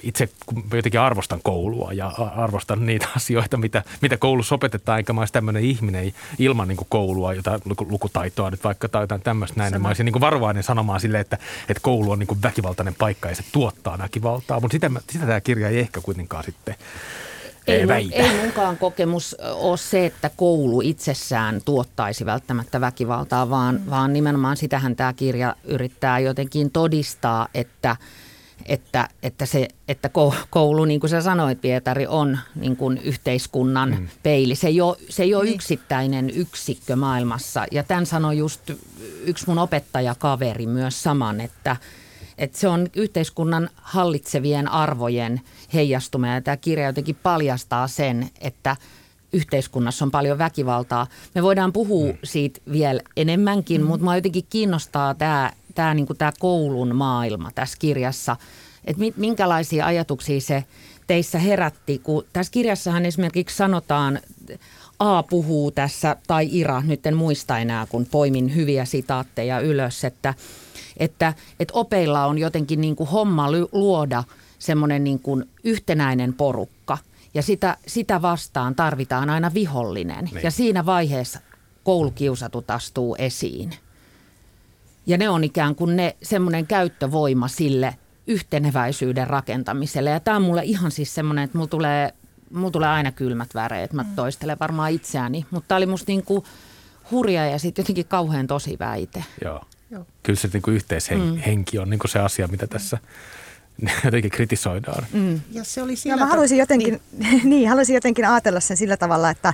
itse 0.04 0.30
jotenkin 0.74 1.00
arvostan 1.00 1.40
koulua 1.44 1.94
ja 1.94 2.08
arvostan 2.36 2.86
niitä 2.86 3.08
asioita, 3.16 3.58
mitä, 3.58 3.84
mitä 4.02 4.18
koulussa 4.18 4.56
opetetaan. 4.56 4.98
Eikä 4.98 5.14
mä 5.14 5.22
olisi 5.22 5.34
tämmöinen 5.34 5.64
ihminen 5.64 6.14
ilman 6.40 6.68
niin 6.68 6.78
kuin 6.78 6.88
koulua, 6.90 7.34
jota 7.34 7.60
lukutaitoa 7.80 8.52
nyt 8.52 8.64
vaikka 8.64 8.90
tai 8.90 9.04
jotain 9.04 9.22
tämmöistä 9.22 9.60
näin. 9.60 9.72
Niin 9.72 9.82
mä 9.82 9.88
olisin 9.88 10.06
niin 10.06 10.14
kuin 10.14 10.22
varovainen 10.22 10.64
sanomaan 10.64 11.00
sille, 11.00 11.20
että, 11.20 11.38
että 11.70 11.82
koulu 11.82 12.12
on 12.12 12.20
niin 12.20 12.28
kuin 12.28 12.42
väkivaltainen 12.44 12.96
paikka 12.96 13.30
ja 13.30 13.36
se 13.36 13.44
tuottaa 13.52 13.98
väkivaltaa. 13.98 14.60
Mutta 14.60 14.76
sitä, 14.76 14.92
sitä 15.10 15.26
tämä 15.26 15.42
kirja 15.42 15.70
ei 15.70 15.80
ehkä 15.80 16.02
kuitenkaan 16.02 16.44
sitten 16.44 16.76
ei, 17.68 17.88
väitä. 17.88 18.16
Ei 18.16 18.42
munkaan 18.42 18.78
kokemus 18.78 19.36
ole 19.54 19.78
se, 19.78 20.06
että 20.06 20.30
koulu 20.36 20.82
itsessään 20.82 21.62
tuottaisi 21.66 22.26
välttämättä 22.26 22.82
väkivaltaa, 22.82 23.50
vaan, 23.50 23.76
mm. 23.76 23.90
vaan 23.90 24.14
nimenomaan 24.14 24.58
sitähän 24.58 24.96
tämä 24.96 25.14
kirja 25.14 25.56
yrittää 25.64 26.20
jotenkin 26.20 26.72
todistaa, 26.72 27.48
että 27.54 27.96
että, 28.66 29.10
että, 29.24 29.46
se, 29.46 29.68
että 29.88 30.10
koulu, 30.50 30.86
niin 30.86 31.00
kuin 31.00 31.10
sä 31.10 31.22
sanoit 31.22 31.62
Pietari, 31.62 32.08
on 32.08 32.40
niin 32.56 32.78
kuin 32.78 32.98
yhteiskunnan 32.98 33.90
mm. 33.90 34.08
peili. 34.24 34.56
Se 34.56 34.68
ei, 34.68 34.82
ole, 34.82 34.98
se 35.10 35.24
ei 35.24 35.36
ole 35.36 35.44
niin. 35.44 35.56
yksittäinen 35.56 36.30
yksikkö 36.30 36.96
maailmassa. 36.96 37.66
Ja 37.72 37.84
tämän 37.84 38.06
sanoi 38.06 38.38
just 38.38 38.72
yksi 39.26 39.48
mun 39.48 39.60
opettajakaveri 39.60 40.66
myös 40.66 41.04
saman, 41.04 41.42
että, 41.42 41.76
että 42.38 42.60
se 42.60 42.68
on 42.68 42.88
yhteiskunnan 42.96 43.70
hallitsevien 43.76 44.68
arvojen 44.68 45.42
heijastuma. 45.74 46.28
Ja 46.28 46.42
tämä 46.42 46.58
kirja 46.58 46.86
jotenkin 46.86 47.18
paljastaa 47.24 47.88
sen, 47.88 48.30
että 48.42 48.76
yhteiskunnassa 49.34 50.06
on 50.06 50.12
paljon 50.12 50.38
väkivaltaa. 50.38 51.08
Me 51.36 51.44
voidaan 51.44 51.74
puhua 51.74 52.12
mm. 52.12 52.18
siitä 52.24 52.62
vielä 52.72 53.02
enemmänkin, 53.18 53.82
mm. 53.82 53.88
mutta 53.88 54.04
mua 54.04 54.16
jotenkin 54.16 54.46
kiinnostaa 54.50 55.14
tämä, 55.14 55.52
tämä, 55.76 55.94
niin 55.94 56.08
kuin 56.08 56.18
tämä 56.18 56.32
koulun 56.40 56.96
maailma 56.96 57.52
tässä 57.56 57.78
kirjassa. 57.80 58.36
Että 58.86 59.04
minkälaisia 59.18 59.86
ajatuksia 59.86 60.42
se 60.42 60.64
teissä 61.08 61.40
herätti, 61.40 62.00
kun 62.04 62.26
tässä 62.34 62.52
kirjassahan 62.52 63.06
esimerkiksi 63.06 63.56
sanotaan, 63.56 64.20
A 65.00 65.24
puhuu 65.24 65.72
tässä, 65.72 66.16
tai 66.28 66.50
Ira, 66.52 66.82
nyt 66.82 67.06
en 67.06 67.18
muista 67.18 67.60
enää, 67.60 67.86
kun 67.86 68.06
poimin 68.06 68.56
hyviä 68.56 68.86
sitaatteja 68.86 69.60
ylös, 69.60 70.04
että, 70.04 70.34
että, 71.00 71.34
että 71.60 71.74
opeilla 71.74 72.26
on 72.26 72.38
jotenkin 72.38 72.82
niin 72.82 72.96
kuin 72.96 73.10
homma 73.10 73.52
luoda 73.72 74.24
semmoinen 74.60 75.04
niin 75.04 75.20
kuin 75.20 75.50
yhtenäinen 75.64 76.34
porukka. 76.34 76.98
Ja 77.34 77.44
sitä, 77.44 77.78
sitä 77.88 78.22
vastaan 78.22 78.76
tarvitaan 78.76 79.30
aina 79.30 79.54
vihollinen. 79.54 80.26
Niin. 80.26 80.44
Ja 80.44 80.52
siinä 80.52 80.86
vaiheessa 80.86 81.40
koulukiusatut 81.84 82.72
astuu 82.72 83.16
esiin. 83.20 83.74
Ja 85.06 85.18
ne 85.18 85.30
on 85.30 85.44
ikään 85.44 85.76
kuin 85.76 85.96
ne 85.96 86.16
semmoinen 86.24 86.68
käyttövoima 86.68 87.48
sille 87.48 87.96
yhteneväisyyden 88.28 89.28
rakentamiselle. 89.28 90.10
Ja 90.10 90.20
tämä 90.20 90.38
on 90.38 90.44
mulle 90.44 90.62
ihan 90.64 90.92
siis 90.92 91.16
semmoinen, 91.16 91.44
että 91.44 91.58
mulla 91.58 91.70
tulee, 91.70 92.14
mulla 92.54 92.72
tulee 92.72 92.90
aina 92.90 93.12
kylmät 93.12 93.56
väreet. 93.56 93.94
Mä 93.94 94.04
mm. 94.04 94.16
toistelen 94.16 94.60
varmaan 94.60 94.92
itseäni. 94.92 95.46
Mutta 95.52 95.68
tämä 95.68 95.78
oli 95.78 95.86
musta 95.86 96.12
niin 96.12 96.24
kuin 96.24 96.44
hurja 97.12 97.46
ja 97.46 97.60
sitten 97.60 97.84
jotenkin 97.84 98.06
kauhean 98.06 98.48
tosi 98.48 98.80
väite. 98.80 99.24
Joo. 99.44 99.62
Joo. 99.92 100.06
Kyllä 100.24 100.40
se 100.40 100.50
niin 100.54 100.62
kuin 100.62 100.76
yhteishenki 100.76 101.78
mm. 101.78 101.82
on 101.82 101.90
niin 101.90 102.00
kuin 102.00 102.12
se 102.12 102.20
asia, 102.20 102.48
mitä 102.48 102.68
tässä 102.68 102.98
jotenkin 104.06 104.32
kritisoidaan. 104.32 105.06
Mm. 105.14 105.42
Ja 105.52 105.64
se 105.64 105.82
oli 105.82 105.96
sillä 105.96 106.14
ja 106.14 106.18
mä 106.18 106.26
haluaisin 106.26 106.58
jotenkin, 106.58 107.02
niin. 107.12 107.42
niin, 107.50 107.70
haluaisin 107.70 107.94
jotenkin 107.94 108.28
ajatella 108.28 108.60
sen 108.60 108.78
sillä 108.78 108.98
tavalla, 108.98 109.30
että, 109.30 109.54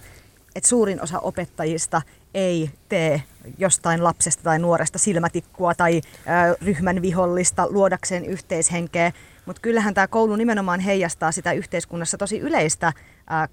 että 0.55 0.69
suurin 0.69 1.01
osa 1.01 1.19
opettajista 1.19 2.01
ei 2.33 2.69
tee 2.89 3.23
jostain 3.57 4.03
lapsesta 4.03 4.43
tai 4.43 4.59
nuoresta 4.59 4.99
silmätikkua 4.99 5.75
tai 5.75 6.01
ö, 6.05 6.57
ryhmän 6.61 7.01
vihollista 7.01 7.67
luodakseen 7.69 8.25
yhteishenkeä. 8.25 9.11
Mutta 9.45 9.61
kyllähän 9.61 9.93
tämä 9.93 10.07
koulu 10.07 10.35
nimenomaan 10.35 10.79
heijastaa 10.79 11.31
sitä 11.31 11.51
yhteiskunnassa 11.51 12.17
tosi 12.17 12.39
yleistä 12.39 12.87
ö, 12.87 12.93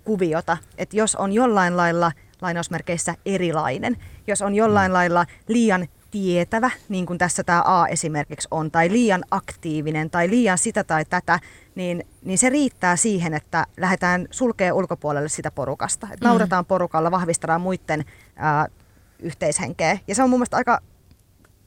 kuviota, 0.05 0.57
että 0.79 0.97
jos 0.97 1.17
on 1.17 1.33
jollain 1.33 1.77
lailla 1.77 2.13
lainausmerkeissä 2.43 3.15
erilainen, 3.27 3.97
jos 4.27 4.43
on 4.43 4.55
jollain 4.55 4.91
mm. 4.91 4.95
lailla 4.95 5.27
liian 5.49 5.89
tietävä, 6.11 6.71
niin 6.89 7.07
kuin 7.07 7.19
tässä 7.19 7.45
tämä 7.45 7.63
A 7.65 7.87
esimerkiksi 7.87 8.49
on, 8.51 8.71
tai 8.71 8.91
liian 8.91 9.25
aktiivinen, 9.31 10.11
tai 10.11 10.31
liian 10.31 10.59
sitä 10.59 10.85
tai 10.85 11.05
tätä, 11.05 11.41
niin, 11.75 12.07
niin 12.25 12.39
se 12.39 12.49
riittää 12.49 12.97
siihen, 12.97 13.35
että 13.35 13.67
lähdetään 13.77 14.29
sulkee 14.31 14.73
ulkopuolelle 14.73 15.29
sitä 15.29 15.51
porukasta. 15.51 16.09
Että 16.13 16.27
mm. 16.27 16.29
naurataan 16.29 16.67
porukalla, 16.67 17.11
vahvistetaan 17.11 17.61
muiden 17.61 18.05
ää, 18.37 18.67
yhteishenkeä. 19.19 19.99
Ja 20.09 20.15
se 20.15 20.23
on 20.23 20.31
mun 20.31 20.39
mielestä 20.39 20.57
aika 20.57 20.81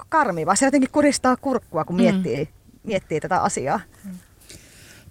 karmiva. 0.09 0.55
Se 0.55 0.65
jotenkin 0.65 0.91
kuristaa 0.91 1.37
kurkkua, 1.37 1.85
kun 1.85 1.95
mm. 1.95 2.01
miettii, 2.01 2.49
miettii 2.83 3.19
tätä 3.19 3.41
asiaa. 3.41 3.79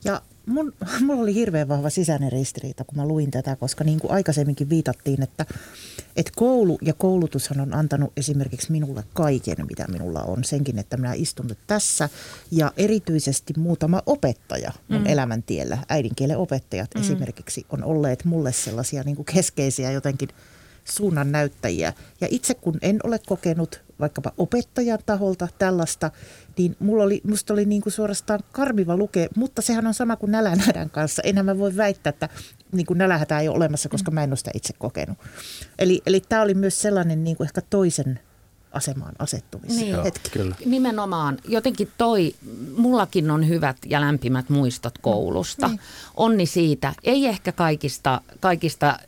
Ja 0.04 0.20
mun, 0.46 0.72
mulla 1.06 1.22
oli 1.22 1.34
hirveän 1.34 1.68
vahva 1.68 1.90
sisäinen 1.90 2.32
ristiriita, 2.32 2.84
kun 2.84 2.98
mä 2.98 3.06
luin 3.06 3.30
tätä, 3.30 3.56
koska 3.56 3.84
niin 3.84 4.00
kuin 4.00 4.12
aikaisemminkin 4.12 4.70
viitattiin, 4.70 5.22
että, 5.22 5.46
että 6.16 6.32
koulu 6.36 6.78
ja 6.82 6.92
koulutushan 6.92 7.60
on 7.60 7.74
antanut 7.74 8.12
esimerkiksi 8.16 8.72
minulle 8.72 9.04
kaiken, 9.14 9.56
mitä 9.70 9.86
minulla 9.88 10.22
on. 10.22 10.44
Senkin, 10.44 10.78
että 10.78 10.96
minä 10.96 11.12
istun 11.12 11.46
nyt 11.46 11.58
tässä 11.66 12.08
ja 12.50 12.72
erityisesti 12.76 13.54
muutama 13.56 14.02
opettaja 14.06 14.72
mun 14.88 15.00
mm. 15.00 15.06
elämäntiellä, 15.06 15.78
äidinkielen 15.88 16.38
opettajat 16.38 16.90
mm. 16.94 17.00
esimerkiksi, 17.00 17.66
on 17.70 17.84
olleet 17.84 18.24
mulle 18.24 18.52
sellaisia 18.52 19.02
niin 19.02 19.16
kuin 19.16 19.26
keskeisiä 19.26 19.90
jotenkin– 19.90 20.28
suunnan 20.84 21.32
näyttäjiä. 21.32 21.92
Ja 22.20 22.28
itse 22.30 22.54
kun 22.54 22.78
en 22.82 22.98
ole 23.04 23.18
kokenut 23.26 23.80
vaikkapa 24.02 24.32
opettajan 24.38 24.98
taholta 25.06 25.48
tällaista, 25.58 26.10
niin 26.58 26.76
mulla 26.78 27.02
oli, 27.04 27.20
musta 27.24 27.52
oli 27.52 27.64
niin 27.64 27.82
kuin 27.82 27.92
suorastaan 27.92 28.40
karmiva 28.52 28.96
lukea, 28.96 29.28
mutta 29.36 29.62
sehän 29.62 29.86
on 29.86 29.94
sama 29.94 30.16
kuin 30.16 30.32
nälänhädän 30.32 30.90
kanssa. 30.90 31.22
Enhän 31.24 31.46
mä 31.46 31.58
voi 31.58 31.76
väittää, 31.76 32.10
että 32.10 32.28
niin 32.72 32.86
kuin 32.86 32.98
nälänhätä 32.98 33.40
ei 33.40 33.48
ole 33.48 33.56
olemassa, 33.56 33.88
koska 33.88 34.10
mä 34.10 34.24
en 34.24 34.30
ole 34.30 34.36
sitä 34.36 34.50
itse 34.54 34.74
kokenut. 34.78 35.18
Eli, 35.78 36.02
eli 36.06 36.22
tämä 36.28 36.42
oli 36.42 36.54
myös 36.54 36.82
sellainen 36.82 37.24
niin 37.24 37.36
kuin 37.36 37.44
ehkä 37.44 37.60
toisen 37.70 38.20
asemaan 38.72 39.14
asettumisen 39.18 39.76
niin. 39.76 40.02
hetki. 40.02 40.30
Kyllä. 40.30 40.54
Nimenomaan. 40.64 41.38
Jotenkin 41.48 41.88
toi, 41.98 42.34
mullakin 42.76 43.30
on 43.30 43.48
hyvät 43.48 43.76
ja 43.86 44.00
lämpimät 44.00 44.48
muistot 44.48 44.98
koulusta. 44.98 45.68
Niin. 45.68 45.80
Onni 46.16 46.46
siitä. 46.46 46.92
Ei 47.04 47.26
ehkä 47.26 47.52
kaikista, 47.52 48.20
kaikista 48.40 48.98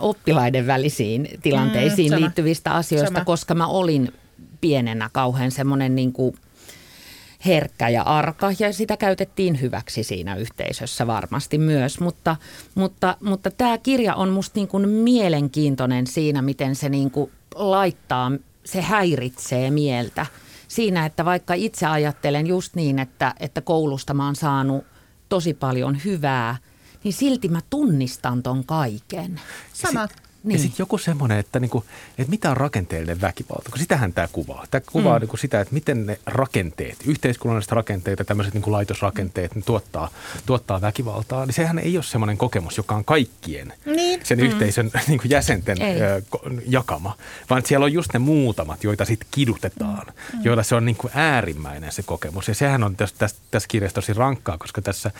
oppilaiden 0.00 0.66
välisiin 0.66 1.28
tilanteisiin 1.42 2.12
mm, 2.12 2.20
liittyvistä 2.20 2.70
asioista, 2.70 3.14
sama. 3.14 3.24
koska 3.24 3.54
mä 3.54 3.66
olin 3.66 4.12
pienenä 4.64 5.10
kauhean 5.12 5.50
semmoinen 5.50 5.94
niin 5.94 6.12
kuin 6.12 6.34
herkkä 7.46 7.88
ja 7.88 8.02
arka 8.02 8.50
ja 8.58 8.72
sitä 8.72 8.96
käytettiin 8.96 9.60
hyväksi 9.60 10.02
siinä 10.02 10.36
yhteisössä 10.36 11.06
varmasti 11.06 11.58
myös. 11.58 12.00
Mutta, 12.00 12.36
mutta, 12.74 13.16
mutta 13.20 13.50
tämä 13.50 13.78
kirja 13.78 14.14
on 14.14 14.28
musta 14.28 14.52
niin 14.54 14.68
kuin 14.68 14.88
mielenkiintoinen 14.88 16.06
siinä, 16.06 16.42
miten 16.42 16.76
se 16.76 16.88
niin 16.88 17.10
kuin 17.10 17.30
laittaa 17.54 18.32
se 18.64 18.80
häiritsee 18.80 19.70
mieltä 19.70 20.26
siinä, 20.68 21.06
että 21.06 21.24
vaikka 21.24 21.54
itse 21.54 21.86
ajattelen 21.86 22.46
just 22.46 22.74
niin, 22.74 22.98
että, 22.98 23.34
että 23.40 23.60
koulusta 23.60 24.14
mä 24.14 24.24
oon 24.24 24.36
saanut 24.36 24.84
tosi 25.28 25.54
paljon 25.54 25.98
hyvää, 26.04 26.56
niin 27.04 27.14
silti 27.14 27.48
mä 27.48 27.60
tunnistan 27.70 28.42
ton 28.42 28.64
kaiken. 28.64 29.40
Sama. 29.72 30.08
Niin. 30.44 30.52
Ja 30.54 30.58
sitten 30.58 30.76
joku 30.78 30.98
semmoinen, 30.98 31.38
että, 31.38 31.60
niinku, 31.60 31.84
että 32.18 32.30
mitä 32.30 32.50
on 32.50 32.56
rakenteellinen 32.56 33.20
väkivalta, 33.20 33.70
kun 33.70 33.78
sitähän 33.78 34.12
tämä 34.12 34.28
kuvaa. 34.32 34.64
Tämä 34.70 34.82
kuvaa 34.92 35.18
mm. 35.18 35.20
niinku 35.20 35.36
sitä, 35.36 35.60
että 35.60 35.74
miten 35.74 36.06
ne 36.06 36.18
rakenteet, 36.26 36.96
yhteiskunnalliset 37.06 37.72
rakenteet 37.72 38.18
ja 38.18 38.24
tämmöiset 38.24 38.54
niinku 38.54 38.72
laitosrakenteet 38.72 39.54
ne 39.54 39.62
tuottaa, 39.62 40.08
tuottaa 40.46 40.80
väkivaltaa. 40.80 41.46
Niin 41.46 41.54
sehän 41.54 41.78
ei 41.78 41.96
ole 41.96 42.04
semmoinen 42.04 42.38
kokemus, 42.38 42.76
joka 42.76 42.94
on 42.94 43.04
kaikkien 43.04 43.72
niin. 43.86 44.20
sen 44.24 44.38
mm. 44.38 44.44
yhteisön 44.44 44.90
niinku 45.08 45.28
jäsenten 45.28 45.78
ö, 45.82 46.22
jakama, 46.66 47.16
vaan 47.50 47.62
siellä 47.66 47.84
on 47.84 47.92
just 47.92 48.12
ne 48.12 48.18
muutamat, 48.18 48.84
joita 48.84 49.04
sitten 49.04 49.28
kidutetaan, 49.30 50.06
mm. 50.06 50.40
joilla 50.44 50.62
se 50.62 50.74
on 50.74 50.84
niinku 50.84 51.10
äärimmäinen 51.14 51.92
se 51.92 52.02
kokemus. 52.02 52.48
Ja 52.48 52.54
sehän 52.54 52.84
on 52.84 52.96
tässä, 52.96 53.16
tässä, 53.18 53.36
tässä 53.50 53.68
kirjassa 53.68 53.94
tosi 53.94 54.12
rankkaa, 54.12 54.58
koska 54.58 54.82
tässä 54.82 55.10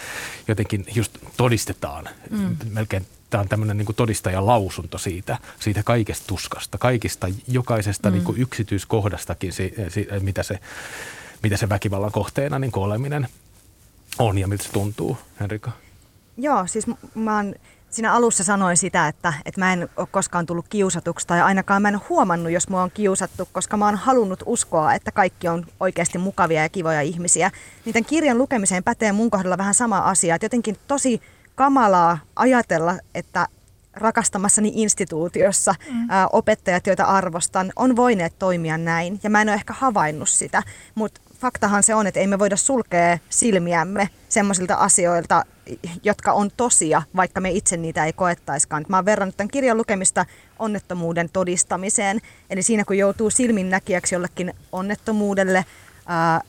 jotenkin 0.49 0.87
just 0.95 1.19
todistetaan 1.37 2.09
mm. 2.31 2.57
melkein 2.71 3.07
tämä 3.31 3.41
on 3.43 3.49
tämmöinen 3.49 3.77
niin 3.77 3.95
todistajan 3.97 4.47
lausunto 4.47 4.99
siitä, 4.99 5.39
siitä 5.61 5.83
kaikesta 5.83 6.27
tuskasta, 6.27 6.79
kaikista, 6.79 7.29
jokaisesta 7.49 8.11
mm. 8.11 8.15
niin 8.15 8.25
kuin 8.25 8.41
yksityiskohdastakin, 8.41 9.53
si, 9.53 9.75
si, 9.89 10.09
mitä, 10.21 10.43
se, 10.43 10.59
mitä 11.43 11.57
se 11.57 11.69
väkivallan 11.69 12.13
kohteena 12.13 12.59
niin 12.59 12.73
oleminen 12.77 13.29
on 14.19 14.39
ja 14.39 14.49
miltä 14.49 14.65
se 14.65 14.73
tuntuu, 14.73 15.19
Henrika? 15.41 15.71
Joo, 16.37 16.67
siis 16.67 16.87
mä 17.15 17.37
oon 17.37 17.55
siinä 17.91 18.13
alussa 18.13 18.45
sanoin 18.45 18.77
sitä, 18.77 19.09
että, 19.09 19.33
että 19.45 19.61
mä 19.61 19.73
en 19.73 19.89
ole 19.97 20.09
koskaan 20.11 20.47
tullut 20.47 20.67
kiusatuksi 20.69 21.27
tai 21.27 21.41
ainakaan 21.41 21.83
mä 21.83 21.89
en 21.89 21.95
ole 21.95 22.03
huomannut, 22.09 22.53
jos 22.53 22.69
mua 22.69 22.83
on 22.83 22.91
kiusattu, 22.91 23.49
koska 23.53 23.77
mä 23.77 23.85
oon 23.85 23.97
halunnut 23.97 24.43
uskoa, 24.47 24.95
että 24.95 25.13
kaikki 25.13 25.49
on 25.49 25.67
oikeasti 25.81 26.19
mukavia 26.19 26.63
ja 26.63 26.69
kivoja 26.69 27.01
ihmisiä. 27.01 27.51
Niiden 27.85 28.05
kirjan 28.05 28.39
lukemiseen 28.39 28.85
pätee 28.85 29.13
mun 29.13 29.31
kohdalla 29.31 29.59
vähän 29.59 29.75
sama 29.75 29.99
asia, 29.99 30.35
että 30.35 30.45
jotenkin 30.45 30.77
tosi 30.87 31.21
kamalaa 31.55 32.19
ajatella, 32.37 32.99
että 33.15 33.49
rakastamassani 33.93 34.73
instituutiossa 34.75 35.75
mm. 35.91 36.11
ää, 36.11 36.29
opettajat, 36.29 36.87
joita 36.87 37.05
arvostan, 37.05 37.73
on 37.77 37.97
voineet 37.97 38.39
toimia 38.39 38.79
näin. 38.79 39.21
Ja 39.23 39.31
mä 39.31 39.43
en 39.43 39.49
ole 39.49 39.55
ehkä 39.55 39.73
havainnut 39.73 40.29
sitä, 40.29 40.63
mutta 40.95 41.21
faktahan 41.41 41.83
se 41.83 41.95
on, 41.95 42.07
että 42.07 42.21
ei 42.21 42.27
me 42.27 42.39
voida 42.39 42.57
sulkea 42.57 43.19
silmiämme 43.29 44.09
semmoisilta 44.29 44.75
asioilta, 44.75 45.45
jotka 46.03 46.33
on 46.33 46.51
tosia, 46.57 47.03
vaikka 47.17 47.41
me 47.41 47.51
itse 47.51 47.77
niitä 47.77 48.05
ei 48.05 48.13
koettaiskaan. 48.13 48.85
Mä 48.89 48.97
oon 48.97 49.05
verrannut 49.05 49.37
tämän 49.37 49.51
kirjan 49.51 49.77
lukemista 49.77 50.27
onnettomuuden 50.59 51.29
todistamiseen. 51.33 52.21
Eli 52.51 52.63
siinä 52.63 52.85
kun 52.85 52.99
joutuu 52.99 53.31
silminnäkijäksi 53.31 54.15
jollekin 54.15 54.55
onnettomuudelle, 54.73 55.65
ää, 56.07 56.41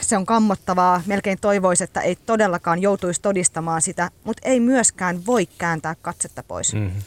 se 0.00 0.16
on 0.16 0.26
kammottavaa. 0.26 1.02
Melkein 1.06 1.38
toivoisi, 1.40 1.84
että 1.84 2.00
ei 2.00 2.16
todellakaan 2.16 2.82
joutuisi 2.82 3.22
todistamaan 3.22 3.82
sitä, 3.82 4.10
mutta 4.24 4.48
ei 4.48 4.60
myöskään 4.60 5.26
voi 5.26 5.46
kääntää 5.46 5.94
katsetta 5.94 6.42
pois. 6.42 6.74
Mm-hmm. 6.74 7.02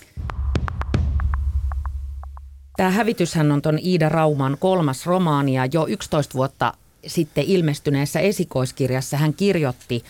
Tämä 2.78 2.90
hävityshän 2.90 3.52
on 3.52 3.62
tuon 3.62 3.80
Iida 3.80 4.10
Rauman 4.10 4.58
kolmas 4.60 5.06
romaani 5.06 5.54
ja 5.54 5.66
jo 5.66 5.88
11 5.88 6.34
vuotta 6.34 6.74
sitten 7.08 7.44
ilmestyneessä 7.48 8.20
esikoiskirjassa 8.20 9.18
hän 9.18 9.34
kirjoitti 9.34 10.04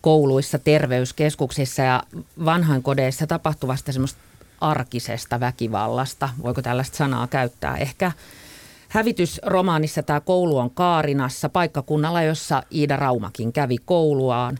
kouluissa, 0.00 0.58
terveyskeskuksissa 0.58 1.82
ja 1.82 2.02
vanhainkodeissa 2.44 3.26
tapahtuvasta 3.26 3.92
semmoista 3.92 4.20
arkisesta 4.60 5.40
väkivallasta. 5.40 6.28
Voiko 6.42 6.62
tällaista 6.62 6.96
sanaa 6.96 7.26
käyttää? 7.26 7.76
Ehkä 7.76 8.12
Hävitysromaanissa 8.88 10.02
tämä 10.02 10.20
koulu 10.20 10.58
on 10.58 10.70
Kaarinassa, 10.70 11.48
paikkakunnalla, 11.48 12.22
jossa 12.22 12.62
Iida 12.74 12.96
Raumakin 12.96 13.52
kävi 13.52 13.76
kouluaan. 13.84 14.58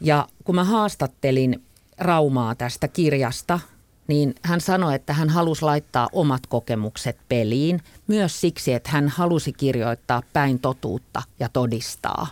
Ja 0.00 0.26
kun 0.44 0.54
mä 0.54 0.64
haastattelin 0.64 1.62
Raumaa 1.98 2.54
tästä 2.54 2.88
kirjasta, 2.88 3.60
niin 4.06 4.34
hän 4.42 4.60
sanoi, 4.60 4.94
että 4.94 5.12
hän 5.12 5.28
halusi 5.28 5.62
laittaa 5.62 6.08
omat 6.12 6.46
kokemukset 6.46 7.18
peliin 7.28 7.80
myös 8.06 8.40
siksi, 8.40 8.72
että 8.72 8.90
hän 8.90 9.08
halusi 9.08 9.52
kirjoittaa 9.52 10.22
päin 10.32 10.58
totuutta 10.58 11.22
ja 11.40 11.48
todistaa. 11.48 12.26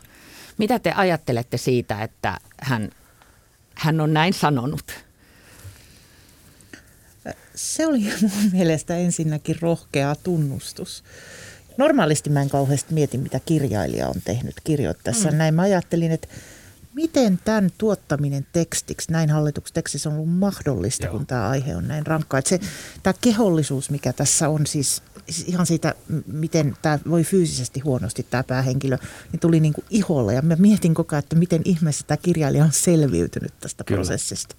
Mitä 0.59 0.79
te 0.79 0.93
ajattelette 0.93 1.57
siitä, 1.57 2.03
että 2.03 2.39
hän, 2.61 2.91
hän 3.75 4.01
on 4.01 4.13
näin 4.15 4.33
sanonut? 4.33 5.06
Se 7.57 7.87
oli 7.87 7.99
mun 8.23 8.51
mielestä 8.53 8.97
ensinnäkin 8.97 9.57
rohkea 9.61 10.15
tunnustus. 10.15 11.05
Normaalisti 11.77 12.31
mä 12.31 12.43
en 12.43 12.51
kauheasti 12.51 12.95
mieti, 12.95 13.19
mitä 13.19 13.41
kirjailija 13.47 14.09
on 14.09 14.23
tehnyt 14.25 14.55
kirjoittaessa. 14.65 15.31
Mm. 15.31 15.37
Näin 15.37 15.55
mä 15.55 15.63
ajattelin, 15.63 16.13
että 16.13 16.29
miten 16.95 17.39
tämän 17.45 17.71
tuottaminen 17.79 18.47
tekstiksi, 18.53 19.13
näin 19.13 19.31
hallituksen 19.31 19.75
tekstissä 19.75 20.09
on 20.09 20.15
ollut 20.15 20.31
mahdollista, 20.31 21.07
Joo. 21.07 21.13
kun 21.13 21.27
tämä 21.27 21.49
aihe 21.49 21.77
on 21.77 21.89
näin 21.89 22.07
rankka. 22.07 22.39
Että 22.39 22.49
se, 22.49 22.61
tämä 23.03 23.15
kehollisuus, 23.21 23.91
mikä 23.91 24.13
tässä 24.13 24.49
on 24.49 24.67
siis 24.67 25.03
ihan 25.47 25.67
siitä, 25.67 25.95
miten 26.27 26.77
tämä 26.83 26.99
voi 27.11 27.25
fyysisesti 27.25 27.81
huonosti 27.81 28.27
tämä 28.31 28.43
päähenkilö, 28.43 28.99
niin 29.33 29.41
tuli 29.41 29.61
niin 29.61 29.73
kuin 29.73 29.85
iholla. 29.91 30.33
Ja 30.33 30.43
mä 30.43 30.57
mietin 30.57 30.95
koko 30.95 31.17
ajan, 31.17 31.23
että 31.23 31.37
miten 31.37 31.63
ihmeessä 31.65 32.05
tämä 32.07 32.17
kirjailija 32.17 32.65
on 32.65 32.73
selviytynyt 32.73 33.53
tästä 33.61 33.85
Kyllä. 33.85 33.99
prosessista. 33.99 34.57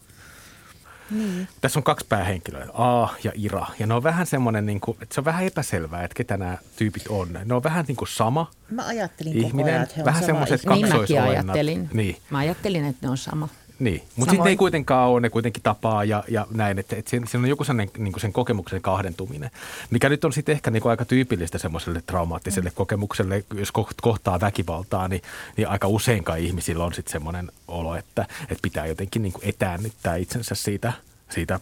Niin. 1.11 1.47
Tässä 1.61 1.79
on 1.79 1.83
kaksi 1.83 2.05
päähenkilöä, 2.09 2.67
A 2.73 3.07
ja 3.23 3.31
Ira. 3.35 3.65
Ja 3.79 3.87
ne 3.87 3.93
on 3.93 4.03
vähän 4.03 4.25
semmoinen, 4.25 4.65
niin 4.65 4.79
kuin, 4.79 4.97
että 5.01 5.15
se 5.15 5.21
on 5.21 5.25
vähän 5.25 5.45
epäselvää, 5.45 6.03
että 6.03 6.15
ketä 6.15 6.37
nämä 6.37 6.57
tyypit 6.75 7.07
on. 7.09 7.39
Ne 7.45 7.53
on 7.53 7.63
vähän 7.63 7.85
niin 7.87 7.95
kuin 7.95 8.07
sama 8.07 8.51
Mä 8.71 8.87
ajattelin 8.87 9.33
ihminen. 9.33 9.51
Koko 9.51 9.67
ajan, 9.69 9.83
että 9.83 9.95
he 9.97 10.05
vähän 10.05 10.23
semmoiset 10.23 10.61
kaksoisolennat. 10.65 11.07
Niin 11.09 11.29
ajattelin. 11.29 11.89
Niin. 11.93 12.17
Mä 12.29 12.37
ajattelin, 12.37 12.85
että 12.85 13.07
ne 13.07 13.11
on 13.11 13.17
sama. 13.17 13.49
Niin, 13.79 14.01
mutta 14.15 14.31
sitten 14.31 14.49
ei 14.49 14.57
kuitenkaan 14.57 15.09
ole, 15.09 15.21
ne 15.21 15.29
kuitenkin 15.29 15.63
tapaa 15.63 16.03
ja, 16.03 16.23
ja 16.27 16.47
näin, 16.51 16.79
että, 16.79 16.95
siinä, 17.07 17.25
siinä 17.25 17.43
on 17.43 17.49
joku 17.49 17.63
sellainen 17.63 17.93
niin 17.97 18.19
sen 18.19 18.33
kokemuksen 18.33 18.81
kahdentuminen, 18.81 19.51
mikä 19.89 20.09
nyt 20.09 20.25
on 20.25 20.33
sitten 20.33 20.53
ehkä 20.53 20.71
niin 20.71 20.81
kuin 20.81 20.89
aika 20.89 21.05
tyypillistä 21.05 21.57
semmoiselle 21.57 22.01
traumaattiselle 22.05 22.69
mm. 22.69 22.75
kokemukselle, 22.75 23.43
jos 23.53 23.71
kohtaa 24.01 24.41
väkivaltaa, 24.41 25.07
niin, 25.07 25.21
niin 25.57 25.67
aika 25.67 25.87
useinkaan 25.87 26.39
ihmisillä 26.39 26.85
on 26.85 26.93
sitten 26.93 27.11
semmoinen 27.11 27.51
olo, 27.67 27.95
että, 27.95 28.25
että 28.41 28.61
pitää 28.61 28.85
jotenkin 28.85 29.21
niin 29.21 29.33
kuin 29.33 29.49
etäännyttää 29.49 30.15
itsensä 30.15 30.55
siitä 30.55 30.93
siitä 31.29 31.59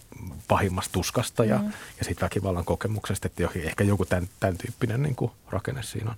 pahimmasta 0.47 0.93
tuskasta 0.93 1.45
ja, 1.45 1.57
mm. 1.57 1.71
ja 1.97 2.05
siitä 2.05 2.21
väkivallan 2.21 2.65
kokemuksesta, 2.65 3.27
että 3.27 3.43
ehkä 3.55 3.83
joku 3.83 4.05
tämän, 4.05 4.29
tämän 4.39 4.57
tyyppinen 4.57 5.03
niin 5.03 5.15
kuin 5.15 5.31
rakenne 5.49 5.83
siinä 5.83 6.09
on. 6.09 6.15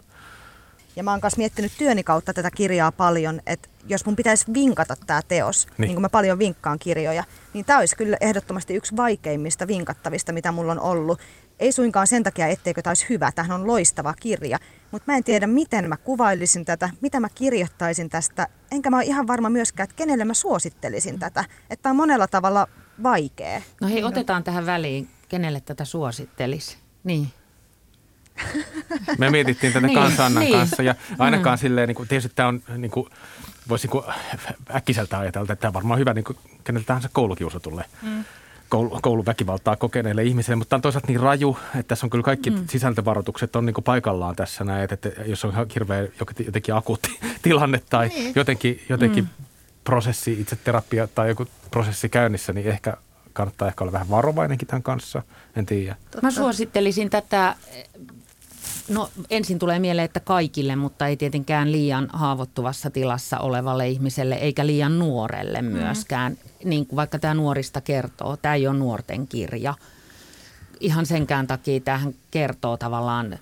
Ja 0.98 1.04
mä 1.04 1.12
oon 1.12 1.20
myös 1.24 1.38
miettinyt 1.38 1.72
työni 1.78 2.04
kautta 2.04 2.34
tätä 2.34 2.52
kirjaa 2.52 2.92
paljon, 2.92 3.42
että 3.46 3.70
jos 3.88 4.06
mun 4.06 4.16
pitäisi 4.16 4.54
vinkata 4.54 4.96
tämä 5.08 5.22
teos, 5.28 5.68
niin. 5.68 5.88
niin 5.88 5.96
kuin 5.96 6.02
mä 6.02 6.10
paljon 6.10 6.40
vinkkaan 6.40 6.80
kirjoja, 6.80 7.24
niin 7.54 7.66
tämä 7.66 7.80
olisi 7.80 7.96
kyllä 7.96 8.18
ehdottomasti 8.22 8.76
yksi 8.76 8.98
vaikeimmista 8.98 9.68
vinkattavista, 9.68 10.34
mitä 10.34 10.52
mulla 10.52 10.72
on 10.72 10.80
ollut. 10.80 11.20
Ei 11.60 11.72
suinkaan 11.72 12.08
sen 12.08 12.24
takia, 12.24 12.48
etteikö 12.48 12.82
tämä 12.82 12.92
olisi 12.92 13.06
hyvä, 13.10 13.32
tähän 13.32 13.62
on 13.62 13.68
loistava 13.68 14.14
kirja, 14.14 14.60
mutta 14.92 15.12
mä 15.12 15.18
en 15.18 15.24
tiedä, 15.24 15.48
miten 15.48 15.90
mä 15.90 15.98
kuvailisin 15.98 16.66
tätä, 16.66 16.90
mitä 17.02 17.20
mä 17.20 17.30
kirjoittaisin 17.30 18.10
tästä, 18.10 18.48
enkä 18.72 18.90
mä 18.90 18.98
ole 18.98 19.06
ihan 19.06 19.28
varma 19.28 19.50
myöskään, 19.50 19.86
että 19.86 19.96
kenelle 19.96 20.26
mä 20.26 20.34
suosittelisin 20.34 21.20
tätä. 21.20 21.46
Että 21.70 21.84
tämä 21.84 21.92
on 21.92 21.98
monella 21.98 22.28
tavalla 22.28 22.68
vaikea. 23.04 23.62
No 23.82 23.88
hei, 23.88 24.04
otetaan 24.04 24.44
tähän 24.44 24.66
väliin, 24.66 25.10
kenelle 25.30 25.62
tätä 25.62 25.86
suosittelisi. 25.86 26.78
Niin. 27.04 27.28
Me 29.18 29.30
mietittiin 29.30 29.74
tätä 29.74 29.88
niin, 29.88 30.00
kansannan 30.00 30.44
niin. 30.44 30.54
kanssa 30.54 30.84
ja 30.84 30.96
ainakaan 31.20 31.58
mm. 31.58 31.62
silleen, 31.62 31.88
niin 31.88 31.96
kuin, 31.96 32.10
tietysti 32.10 32.32
tämä 32.36 32.48
on 32.48 32.62
niin 32.78 32.92
kuin, 32.92 33.10
voisi 33.70 33.88
niin 33.88 34.04
äkkiseltä 34.76 35.20
ajatella, 35.20 35.44
että 35.44 35.56
tämä 35.56 35.70
on 35.70 35.74
varmaan 35.74 36.00
hyvä 36.00 36.14
niin 36.14 36.26
kuin, 36.26 36.38
kenelle 36.64 36.86
tahansa 36.86 37.10
koulukiusatulle. 37.14 37.86
Mm 38.02 38.24
koulu, 38.70 39.00
kouluväkivaltaa 39.02 39.76
kokeneille 39.76 40.24
ihmisille, 40.24 40.56
mutta 40.56 40.70
tämä 40.70 40.78
on 40.78 40.82
toisaalta 40.82 41.08
niin 41.08 41.20
raju, 41.20 41.58
että 41.76 41.88
tässä 41.88 42.06
on 42.06 42.10
kyllä 42.10 42.24
kaikki 42.24 42.50
mm. 42.50 42.68
sisältövaroitukset 42.70 43.56
on 43.56 43.66
niin 43.66 43.74
kuin 43.74 43.84
paikallaan 43.84 44.36
tässä 44.36 44.64
näin, 44.64 44.84
että, 44.84 45.10
että 45.10 45.22
jos 45.26 45.46
on 45.46 45.54
hirveä 45.74 46.08
jotenkin 46.46 46.76
akuutti 46.76 47.20
tilanne 47.42 47.82
tai 47.90 48.08
niin. 48.08 48.34
jotenkin, 48.36 48.82
jotenkin 48.90 49.24
mm. 49.24 49.46
prosessi, 49.84 50.42
itse 50.42 50.56
terapia 50.56 51.08
tai 51.08 51.28
joku 51.28 51.46
prosessi 51.72 52.10
käynnissä, 52.10 52.54
niin 52.54 52.68
ehkä 52.68 52.98
kannattaa 53.34 53.68
ehkä 53.68 53.84
olla 53.84 53.92
vähän 53.92 54.10
varovainenkin 54.10 54.68
tämän 54.68 54.84
kanssa, 54.84 55.24
en 55.56 55.66
tiedä. 55.66 55.96
Mä 56.22 56.32
suosittelisin 56.32 57.10
tätä 57.10 57.56
No 58.90 59.10
ensin 59.30 59.60
tulee 59.60 59.80
mieleen, 59.80 60.06
että 60.06 60.20
kaikille, 60.20 60.76
mutta 60.76 61.08
ei 61.08 61.18
tietenkään 61.18 61.72
liian 61.72 62.08
haavoittuvassa 62.14 62.90
tilassa 62.90 63.40
olevalle 63.40 63.90
ihmiselle 63.90 64.36
eikä 64.36 64.68
liian 64.68 65.00
nuorelle 65.00 65.62
mm. 65.62 65.68
myöskään. 65.68 66.32
Mm. 66.32 66.70
Niin 66.70 66.86
kuin 66.86 66.96
vaikka 66.96 67.20
tämä 67.20 67.34
nuorista 67.34 67.82
kertoo, 67.82 68.38
tämä 68.38 68.56
ei 68.56 68.68
ole 68.68 68.78
nuorten 68.78 69.28
kirja. 69.28 69.74
Ihan 70.80 71.06
senkään 71.06 71.48
takia 71.48 71.80
tähän 71.80 72.16
kertoo 72.32 72.78
tavallaan 72.78 73.40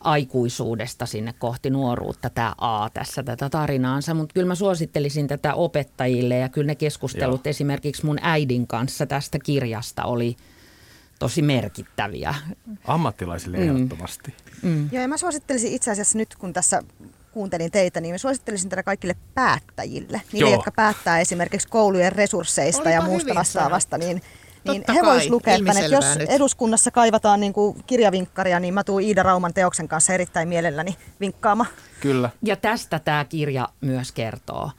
aikuisuudesta 0.00 1.06
sinne 1.06 1.34
kohti 1.38 1.70
nuoruutta 1.70 2.30
tämä 2.30 2.54
A 2.58 2.88
tässä 2.94 3.22
tätä 3.22 3.50
tarinaansa, 3.50 4.14
mutta 4.14 4.32
kyllä 4.34 4.46
mä 4.46 4.54
suosittelisin 4.54 5.28
tätä 5.28 5.54
opettajille 5.54 6.38
ja 6.38 6.48
kyllä 6.48 6.66
ne 6.66 6.74
keskustelut 6.74 7.44
Joo. 7.44 7.50
esimerkiksi 7.50 8.06
mun 8.06 8.18
äidin 8.22 8.66
kanssa 8.66 9.06
tästä 9.06 9.38
kirjasta 9.38 10.04
oli 10.04 10.36
tosi 11.22 11.42
merkittäviä. 11.42 12.34
Ammattilaisille 12.84 13.56
mm. 13.56 13.62
ehdottomasti. 13.62 14.34
Mm. 14.62 14.88
Joo, 14.92 15.02
ja 15.02 15.08
mä 15.08 15.16
suosittelisin 15.16 15.72
itse 15.72 15.90
asiassa 15.90 16.18
nyt, 16.18 16.36
kun 16.36 16.52
tässä 16.52 16.82
kuuntelin 17.32 17.70
teitä, 17.70 18.00
niin 18.00 18.14
mä 18.14 18.18
suosittelisin 18.18 18.70
tätä 18.70 18.82
kaikille 18.82 19.16
päättäjille, 19.34 20.22
niille, 20.32 20.50
Joo. 20.50 20.56
jotka 20.56 20.72
päättää 20.72 21.20
esimerkiksi 21.20 21.68
koulujen 21.68 22.12
resursseista 22.12 22.82
Olipa 22.82 22.94
ja 22.94 23.02
muusta 23.02 23.34
vastaavasta, 23.34 23.98
niin 23.98 24.22
niin 24.64 24.84
he 24.94 25.00
vois 25.02 25.30
lukea 25.30 25.54
että 25.54 25.80
jos 25.80 26.04
nyt. 26.18 26.30
eduskunnassa 26.30 26.90
kaivataan 26.90 27.40
niin 27.40 27.52
kuin 27.52 27.82
kirjavinkkaria, 27.86 28.60
niin 28.60 28.74
mä 28.74 28.84
tuun 28.84 29.02
Iida 29.02 29.22
Rauman 29.22 29.54
teoksen 29.54 29.88
kanssa 29.88 30.12
erittäin 30.12 30.48
mielelläni 30.48 30.96
vinkkaama. 31.20 31.66
Kyllä. 32.00 32.30
Ja 32.42 32.56
tästä 32.56 32.98
tämä 32.98 33.24
kirja 33.24 33.68
myös 33.80 34.12
kertoo. 34.12 34.70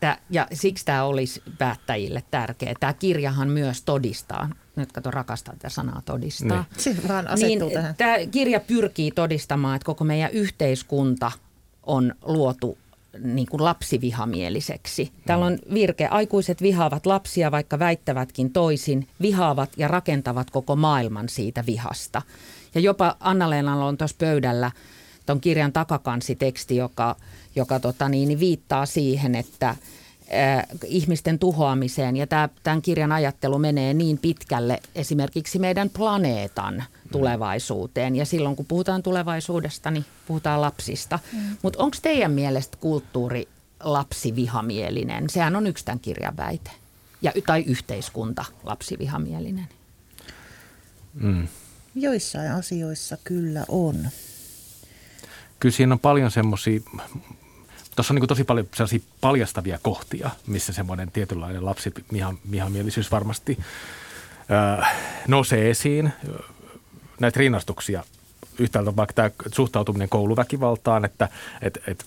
Tää, 0.00 0.18
ja 0.30 0.46
siksi 0.52 0.84
tämä 0.84 1.04
olisi 1.04 1.42
päättäjille 1.58 2.22
tärkeä. 2.30 2.74
Tämä 2.80 2.92
kirjahan 2.92 3.48
myös 3.48 3.82
todistaa, 3.82 4.48
nyt 4.78 4.92
kato 4.92 5.10
rakastaa 5.10 5.54
tätä 5.54 5.68
sanaa 5.68 6.02
todistaa. 6.04 6.64
Niin. 6.70 6.82
Se 6.82 6.96
vaan 7.08 7.26
niin, 7.40 7.60
tähän. 7.72 7.94
Tämä 7.94 8.16
kirja 8.30 8.60
pyrkii 8.60 9.10
todistamaan, 9.10 9.76
että 9.76 9.86
koko 9.86 10.04
meidän 10.04 10.30
yhteiskunta 10.30 11.32
on 11.82 12.14
luotu 12.22 12.78
niin 13.22 13.46
kuin 13.46 13.64
lapsivihamieliseksi. 13.64 15.12
Täällä 15.26 15.46
on 15.46 15.58
virke, 15.74 16.06
aikuiset 16.06 16.62
vihaavat 16.62 17.06
lapsia, 17.06 17.50
vaikka 17.50 17.78
väittävätkin 17.78 18.52
toisin, 18.52 19.08
vihaavat 19.20 19.70
ja 19.76 19.88
rakentavat 19.88 20.50
koko 20.50 20.76
maailman 20.76 21.28
siitä 21.28 21.66
vihasta. 21.66 22.22
Ja 22.74 22.80
jopa 22.80 23.16
Anna-Leenalla 23.20 23.84
on 23.84 23.98
tuossa 23.98 24.16
pöydällä 24.18 24.70
tuon 25.26 25.40
kirjan 25.40 25.72
takakansiteksti, 25.72 26.76
joka, 26.76 27.16
joka 27.56 27.80
tota 27.80 28.08
niin, 28.08 28.28
niin 28.28 28.40
viittaa 28.40 28.86
siihen, 28.86 29.34
että– 29.34 29.76
ihmisten 30.86 31.38
tuhoamiseen. 31.38 32.16
Ja 32.16 32.26
tämä, 32.26 32.48
tämän 32.62 32.82
kirjan 32.82 33.12
ajattelu 33.12 33.58
menee 33.58 33.94
niin 33.94 34.18
pitkälle 34.18 34.80
esimerkiksi 34.94 35.58
meidän 35.58 35.90
planeetan 35.90 36.84
tulevaisuuteen. 37.12 38.16
Ja 38.16 38.26
silloin 38.26 38.56
kun 38.56 38.66
puhutaan 38.66 39.02
tulevaisuudesta, 39.02 39.90
niin 39.90 40.04
puhutaan 40.26 40.60
lapsista. 40.60 41.18
Mm. 41.32 41.56
Mutta 41.62 41.82
onko 41.82 41.96
teidän 42.02 42.32
mielestä 42.32 42.76
kulttuuri 42.80 43.48
lapsivihamielinen? 43.80 45.30
Sehän 45.30 45.56
on 45.56 45.66
yksi 45.66 45.84
tämän 45.84 46.00
kirjan 46.00 46.36
väite. 46.36 46.70
Ja, 47.22 47.32
tai 47.46 47.62
yhteiskunta 47.66 48.44
lapsivihamielinen. 48.64 49.68
Mm. 51.14 51.48
Joissain 51.94 52.52
asioissa 52.52 53.16
kyllä 53.24 53.64
on. 53.68 54.08
Kyllä 55.60 55.72
siinä 55.72 55.94
on 55.94 55.98
paljon 55.98 56.30
semmoisia 56.30 56.80
Tuossa 57.98 58.14
on 58.14 58.20
niin 58.20 58.28
tosi 58.28 58.44
paljon 58.44 58.68
sellaisia 58.74 59.00
paljastavia 59.20 59.78
kohtia, 59.82 60.30
missä 60.46 60.72
semmoinen 60.72 61.10
tietynlainen 61.10 61.64
lapsivihamielisyys 61.64 63.10
varmasti 63.10 63.58
öö, 64.50 64.84
nousee 65.28 65.70
esiin. 65.70 66.12
Näitä 67.20 67.40
rinnastuksia 67.40 68.04
yhtäältä 68.58 68.96
vaikka 68.96 69.12
tämä 69.12 69.30
suhtautuminen 69.52 70.08
kouluväkivaltaan, 70.08 71.04
että 71.04 71.28
että 71.62 71.80
että 71.86 72.04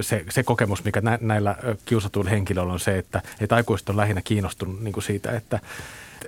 se, 0.00 0.24
se 0.30 0.42
kokemus, 0.42 0.84
mikä 0.84 1.02
näillä 1.20 1.56
kiusatuilla 1.84 2.30
henkilöillä 2.30 2.72
on 2.72 2.80
se, 2.80 2.98
että, 2.98 3.22
että 3.40 3.54
aikuiset 3.56 3.88
on 3.88 3.96
lähinnä 3.96 4.22
kiinnostunut 4.22 4.80
niin 4.80 5.02
siitä, 5.02 5.30
että 5.30 5.60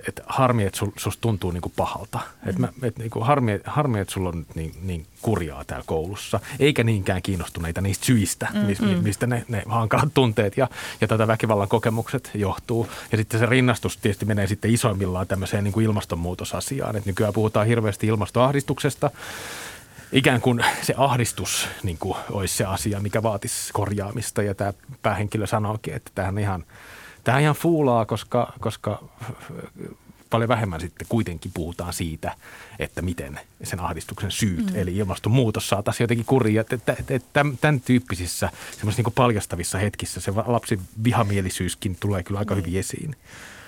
et 0.07 0.21
harmi, 0.25 0.63
että 0.63 0.77
sul, 0.77 0.91
susta 0.97 1.21
tuntuu 1.21 1.51
niin 1.51 1.61
kuin 1.61 1.73
pahalta. 1.75 2.19
Mm. 2.43 2.49
Et 2.49 2.57
mä, 2.57 2.67
et 2.83 2.97
niin 2.97 3.09
kuin 3.09 3.25
harmi, 3.25 3.59
harmi, 3.63 3.99
että 3.99 4.13
sulla 4.13 4.29
on 4.29 4.37
nyt 4.37 4.55
niin, 4.55 4.73
niin 4.81 5.05
kurjaa 5.21 5.63
täällä 5.63 5.83
koulussa, 5.87 6.39
eikä 6.59 6.83
niinkään 6.83 7.21
kiinnostuneita 7.21 7.81
niistä 7.81 8.05
syistä, 8.05 8.47
mm, 8.53 8.87
mm. 8.87 9.03
mistä 9.03 9.27
ne, 9.27 9.45
ne 9.47 9.63
hankalat 9.67 10.13
tunteet 10.13 10.57
ja, 10.57 10.67
ja 11.01 11.07
tätä 11.07 11.27
väkivallan 11.27 11.67
kokemukset 11.67 12.31
johtuu. 12.33 12.87
Ja 13.11 13.17
sitten 13.17 13.39
se 13.39 13.45
rinnastus 13.45 13.97
tietysti 13.97 14.25
menee 14.25 14.47
sitten 14.47 14.71
isoimmillaan 14.71 15.27
tämmöiseen 15.27 15.63
niin 15.63 15.73
kuin 15.73 15.85
ilmastonmuutosasiaan. 15.85 16.95
Et 16.95 17.05
nykyään 17.05 17.33
puhutaan 17.33 17.67
hirveästi 17.67 18.07
ilmastoahdistuksesta, 18.07 19.11
ikään 20.11 20.41
kuin 20.41 20.65
se 20.81 20.93
ahdistus 20.97 21.67
niin 21.83 21.97
kuin 21.97 22.17
olisi 22.31 22.57
se 22.57 22.65
asia, 22.65 22.99
mikä 22.99 23.23
vaatisi 23.23 23.73
korjaamista. 23.73 24.43
Ja 24.43 24.55
tämä 24.55 24.73
päähenkilö 25.01 25.47
sanookin, 25.47 25.93
että 25.93 26.11
tähän 26.15 26.37
ihan– 26.37 26.63
Tämä 27.23 27.39
ihan 27.39 27.55
fuulaa, 27.55 28.05
koska, 28.05 28.53
koska 28.59 29.03
paljon 30.31 30.47
vähemmän 30.47 30.81
sitten 30.81 31.07
kuitenkin 31.09 31.51
puhutaan 31.53 31.93
siitä, 31.93 32.35
että 32.79 33.01
miten 33.01 33.39
sen 33.63 33.79
ahdistuksen 33.79 34.31
syyt, 34.31 34.71
mm. 34.71 34.75
eli 34.75 34.97
ilmastonmuutos 34.97 35.69
saataisiin 35.69 36.03
jotenkin 36.03 36.25
kuriin. 36.25 36.59
Että 36.59 36.95
tämän 37.61 37.81
tyyppisissä 37.81 38.49
niin 38.97 39.13
paljastavissa 39.15 39.77
hetkissä 39.77 40.21
se 40.21 40.31
lapsi 40.45 40.79
vihamielisyyskin 41.03 41.97
tulee 41.99 42.23
kyllä 42.23 42.39
aika 42.39 42.55
niin. 42.55 42.65
hyvin 42.65 42.79
esiin. 42.79 43.15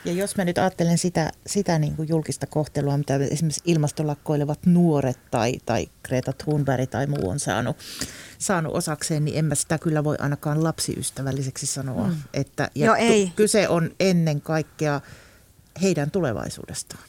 Ja 0.06 0.14
jos 0.14 0.36
mä 0.36 0.46
nyt 0.46 0.58
ajattelen 0.58 0.98
sitä, 0.98 1.32
sitä 1.48 1.80
niin 1.80 1.96
kuin 1.96 2.10
julkista 2.10 2.48
kohtelua, 2.48 2.98
mitä 2.98 3.16
esimerkiksi 3.16 3.62
ilmastolakkoilevat 3.66 4.60
nuoret 4.66 5.20
tai, 5.32 5.54
tai 5.66 5.88
Greta 6.08 6.34
Thunberg 6.34 6.90
tai 6.90 7.08
muu 7.08 7.30
on 7.30 7.40
saanut, 7.40 7.78
saanut 8.38 8.76
osakseen, 8.76 9.26
niin 9.26 9.38
en 9.38 9.46
mä 9.46 9.56
sitä 9.56 9.78
kyllä 9.78 10.04
voi 10.04 10.16
ainakaan 10.20 10.64
lapsiystävälliseksi 10.64 11.66
sanoa. 11.66 12.08
Mm. 12.08 12.16
Että, 12.34 12.70
ja 12.76 12.86
Joo, 12.86 12.96
ei. 12.96 13.26
Tu, 13.26 13.32
kyse 13.36 13.70
on 13.70 13.92
ennen 14.00 14.42
kaikkea 14.42 15.02
heidän 15.82 16.12
tulevaisuudestaan. 16.12 17.04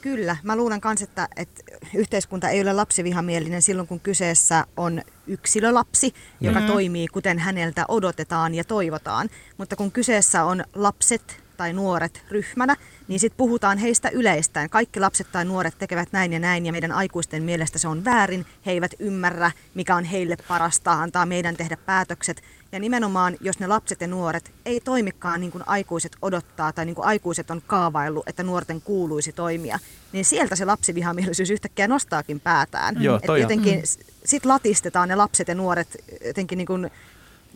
Kyllä. 0.00 0.36
Mä 0.42 0.56
luulen 0.56 0.80
myös, 0.84 1.02
että, 1.02 1.28
että 1.36 1.62
yhteiskunta 1.94 2.48
ei 2.48 2.62
ole 2.62 2.72
lapsivihamielinen 2.72 3.62
silloin, 3.62 3.88
kun 3.88 4.00
kyseessä 4.00 4.66
on 4.76 5.02
yksilölapsi, 5.26 6.14
joka 6.40 6.60
mm-hmm. 6.60 6.72
toimii 6.72 7.08
kuten 7.08 7.38
häneltä 7.38 7.84
odotetaan 7.88 8.54
ja 8.54 8.64
toivotaan. 8.64 9.28
Mutta 9.58 9.76
kun 9.76 9.92
kyseessä 9.92 10.44
on 10.44 10.64
lapset, 10.74 11.45
tai 11.56 11.72
nuoret 11.72 12.22
ryhmänä, 12.30 12.76
niin 13.08 13.20
sitten 13.20 13.36
puhutaan 13.36 13.78
heistä 13.78 14.08
yleistäen. 14.08 14.70
Kaikki 14.70 15.00
lapset 15.00 15.26
tai 15.32 15.44
nuoret 15.44 15.78
tekevät 15.78 16.08
näin 16.12 16.32
ja 16.32 16.38
näin 16.38 16.66
ja 16.66 16.72
meidän 16.72 16.92
aikuisten 16.92 17.42
mielestä 17.42 17.78
se 17.78 17.88
on 17.88 18.04
väärin. 18.04 18.46
He 18.66 18.70
eivät 18.70 18.94
ymmärrä, 18.98 19.50
mikä 19.74 19.96
on 19.96 20.04
heille 20.04 20.36
parasta, 20.48 20.92
antaa 20.92 21.26
meidän 21.26 21.56
tehdä 21.56 21.76
päätökset. 21.76 22.42
Ja 22.72 22.80
nimenomaan, 22.80 23.36
jos 23.40 23.58
ne 23.58 23.66
lapset 23.66 24.00
ja 24.00 24.06
nuoret 24.06 24.52
ei 24.64 24.80
toimikaan 24.80 25.40
niin 25.40 25.52
kuin 25.52 25.64
aikuiset 25.66 26.16
odottaa 26.22 26.72
tai 26.72 26.84
niin 26.84 26.94
kuin 26.94 27.06
aikuiset 27.06 27.50
on 27.50 27.62
kaavaillut, 27.66 28.28
että 28.28 28.42
nuorten 28.42 28.80
kuuluisi 28.80 29.32
toimia, 29.32 29.78
niin 30.12 30.24
sieltä 30.24 30.56
se 30.56 30.64
lapsivihamielisyys 30.64 31.50
yhtäkkiä 31.50 31.88
nostaakin 31.88 32.40
päätään. 32.40 33.02
Joo, 33.02 33.20
toi 33.26 33.40
jotenkin 33.40 33.78
mm. 33.78 34.04
sit 34.24 34.46
latistetaan 34.46 35.08
ne 35.08 35.14
lapset 35.14 35.48
ja 35.48 35.54
nuoret 35.54 35.88
jotenkin 36.26 36.58
niin 36.58 36.66
kuin 36.66 36.90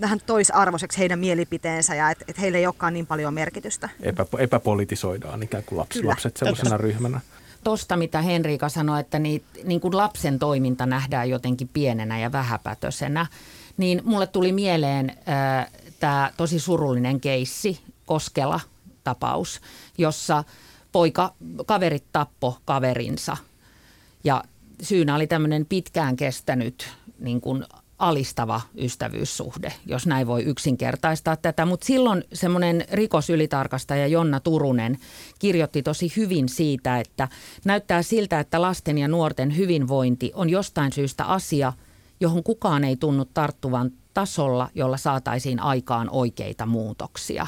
vähän 0.01 0.21
toisarvoiseksi 0.27 0.99
heidän 0.99 1.19
mielipiteensä 1.19 1.95
ja 1.95 2.11
että 2.11 2.25
et 2.29 2.41
heille 2.41 2.59
ei 2.59 2.67
olekaan 2.67 2.93
niin 2.93 3.07
paljon 3.07 3.35
merkitystä. 3.35 3.89
Epä, 4.03 4.27
epäpolitisoidaan 4.39 5.43
ikään 5.43 5.65
kuin 5.65 5.79
lapsi, 5.79 6.03
lapset 6.03 6.37
sellaisena 6.37 6.77
ryhmänä. 6.77 7.21
Tuosta, 7.65 7.97
mitä 7.97 8.23
Henriika 8.23 8.69
sanoi, 8.69 9.01
että 9.01 9.19
niin, 9.19 9.45
niin 9.65 9.81
kuin 9.81 9.97
lapsen 9.97 10.39
toiminta 10.39 10.87
nähdään 10.87 11.31
jotenkin 11.31 11.69
pienenä 11.69 12.19
ja 12.19 12.33
vähäpätöisenä, 12.33 13.27
niin 13.77 14.01
mulle 14.05 14.27
tuli 14.27 14.53
mieleen 14.53 15.11
äh, 15.11 15.67
tämä 16.01 16.33
tosi 16.37 16.59
surullinen 16.59 17.21
keissi, 17.21 17.81
Koskela-tapaus, 18.07 19.61
jossa 19.99 20.45
poika, 20.93 21.35
kaverit 21.67 22.05
tappo 22.13 22.59
kaverinsa 22.65 23.37
ja 24.25 24.45
syynä 24.83 25.15
oli 25.15 25.27
tämmöinen 25.27 25.67
pitkään 25.67 26.17
kestänyt 26.17 26.89
niin 27.19 27.41
kuin 27.41 27.65
alistava 28.01 28.61
ystävyyssuhde, 28.77 29.73
jos 29.87 30.07
näin 30.07 30.27
voi 30.27 30.43
yksinkertaistaa 30.43 31.37
tätä. 31.37 31.67
Mutta 31.67 31.87
silloin 31.87 32.25
semmoinen 32.33 32.85
rikosylitarkastaja 32.93 34.07
Jonna 34.07 34.41
Turunen 34.41 34.99
kirjoitti 35.39 35.83
tosi 35.83 36.13
hyvin 36.17 36.49
siitä, 36.49 37.01
että 37.01 37.29
näyttää 37.65 38.03
siltä, 38.03 38.41
että 38.41 38.63
lasten 38.63 38.99
ja 38.99 39.09
nuorten 39.09 39.57
hyvinvointi 39.57 40.33
on 40.35 40.51
jostain 40.51 40.93
syystä 40.93 41.25
asia, 41.25 41.73
johon 42.21 42.43
kukaan 42.43 42.85
ei 42.85 42.97
tunnu 42.97 43.25
tarttuvan 43.25 43.91
tasolla, 44.15 44.71
jolla 44.75 44.97
saataisiin 44.97 45.61
aikaan 45.61 46.11
oikeita 46.11 46.67
muutoksia. 46.67 47.47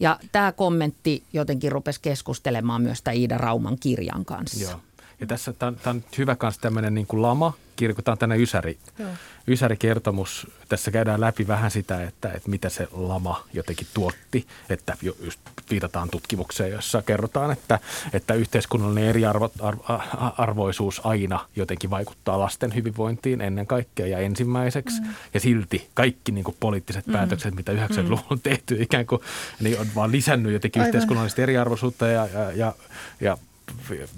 Ja 0.00 0.18
tämä 0.32 0.52
kommentti 0.52 1.22
jotenkin 1.32 1.72
rupesi 1.72 2.00
keskustelemaan 2.00 2.82
myös 2.82 3.02
Iida 3.14 3.38
Rauman 3.38 3.76
kirjan 3.80 4.24
kanssa. 4.24 4.70
Joo. 4.70 4.80
Ja 5.20 5.26
tässä 5.26 5.52
tämä 5.52 5.72
on 5.86 6.04
hyvä 6.18 6.36
myös 6.42 6.58
tämmöinen 6.58 6.94
niin 6.94 7.06
kuin 7.06 7.22
lama, 7.22 7.52
kirjoitetaan 7.76 8.18
tänne 8.18 8.36
Ysäri, 8.36 8.78
Joo. 8.98 9.10
Ysäri-kertomus. 9.48 10.46
Tässä 10.68 10.90
käydään 10.90 11.20
läpi 11.20 11.46
vähän 11.46 11.70
sitä, 11.70 12.02
että, 12.02 12.32
että 12.32 12.50
mitä 12.50 12.68
se 12.68 12.88
lama 12.92 13.44
jotenkin 13.52 13.86
tuotti. 13.94 14.46
Että 14.70 14.96
just 15.02 15.40
viitataan 15.70 16.10
tutkimukseen, 16.10 16.70
jossa 16.70 17.02
kerrotaan, 17.02 17.50
että, 17.50 17.78
että 18.12 18.34
yhteiskunnallinen 18.34 19.08
eriarvoisuus 19.08 21.00
aina 21.04 21.48
jotenkin 21.56 21.90
vaikuttaa 21.90 22.40
lasten 22.40 22.74
hyvinvointiin 22.74 23.40
ennen 23.40 23.66
kaikkea 23.66 24.06
ja 24.06 24.18
ensimmäiseksi. 24.18 25.00
Mm. 25.00 25.08
Ja 25.34 25.40
silti 25.40 25.88
kaikki 25.94 26.32
niin 26.32 26.44
kuin 26.44 26.56
poliittiset 26.60 27.06
mm. 27.06 27.12
päätökset, 27.12 27.54
mitä 27.54 27.72
90-luvulla 27.72 28.26
on 28.30 28.40
tehty, 28.40 28.82
ikään 28.82 29.06
kuin 29.06 29.22
niin 29.60 29.80
on 29.80 29.86
vaan 29.94 30.12
lisännyt 30.12 30.52
jotenkin 30.52 30.82
Aivan. 30.82 30.88
yhteiskunnallista 30.88 31.42
eriarvoisuutta 31.42 32.06
ja, 32.06 32.28
ja, 32.32 32.52
ja, 32.52 32.72
ja 33.20 33.38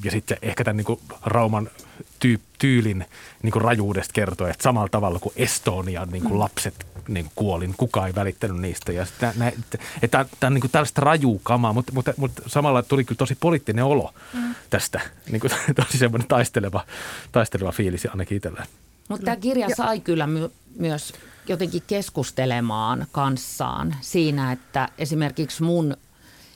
ja 0.05 0.11
sitten 0.11 0.39
ehkä 0.43 0.65
tämän 0.65 0.77
niin 0.77 0.85
kuin 0.85 1.01
Rauman 1.23 1.71
tyy, 2.19 2.41
tyylin 2.59 3.05
niin 3.43 3.53
kuin 3.53 3.63
rajuudesta 3.63 4.13
kertoo, 4.13 4.47
että 4.47 4.63
samalla 4.63 4.89
tavalla 4.89 5.19
kuin 5.19 5.33
Estonian 5.37 6.09
niin 6.09 6.23
kuin 6.23 6.33
mm. 6.33 6.39
lapset 6.39 6.87
niin 7.09 7.25
kuin 7.25 7.33
kuolin, 7.37 7.75
kukaan 7.77 8.07
ei 8.07 8.15
välittänyt 8.15 8.61
niistä. 8.61 8.93
Ja 8.93 9.05
sitä, 9.07 9.33
nä, 9.37 9.49
että, 9.49 9.79
että 10.03 10.27
tämä 10.41 10.49
on 10.49 10.55
niin 10.55 10.61
kuin 10.61 10.71
tällaista 10.71 11.01
rajuu 11.01 11.41
kamaa, 11.43 11.73
mutta, 11.73 11.93
mutta, 11.93 12.15
mutta 12.17 12.43
samalla 12.47 12.83
tuli 12.83 13.05
kyllä 13.05 13.19
tosi 13.19 13.35
poliittinen 13.41 13.85
olo 13.85 14.15
mm. 14.35 14.55
tästä. 14.71 15.01
Niin 15.31 15.41
kuin, 15.41 15.51
tosi 15.77 15.99
semmoinen 15.99 16.29
taisteleva, 16.29 16.85
taisteleva 17.33 17.73
fiilis 17.73 18.07
ainakin 18.07 18.37
itsellä. 18.37 18.67
Mutta 19.09 19.25
tämä 19.25 19.37
kirja 19.37 19.69
sai 19.77 20.01
kyllä 20.01 20.27
my- 20.27 20.51
myös 20.79 21.13
jotenkin 21.49 21.83
keskustelemaan 21.87 23.07
kanssaan 23.13 23.97
siinä, 24.01 24.53
että 24.53 24.89
esimerkiksi 24.99 25.63
mun 25.63 25.97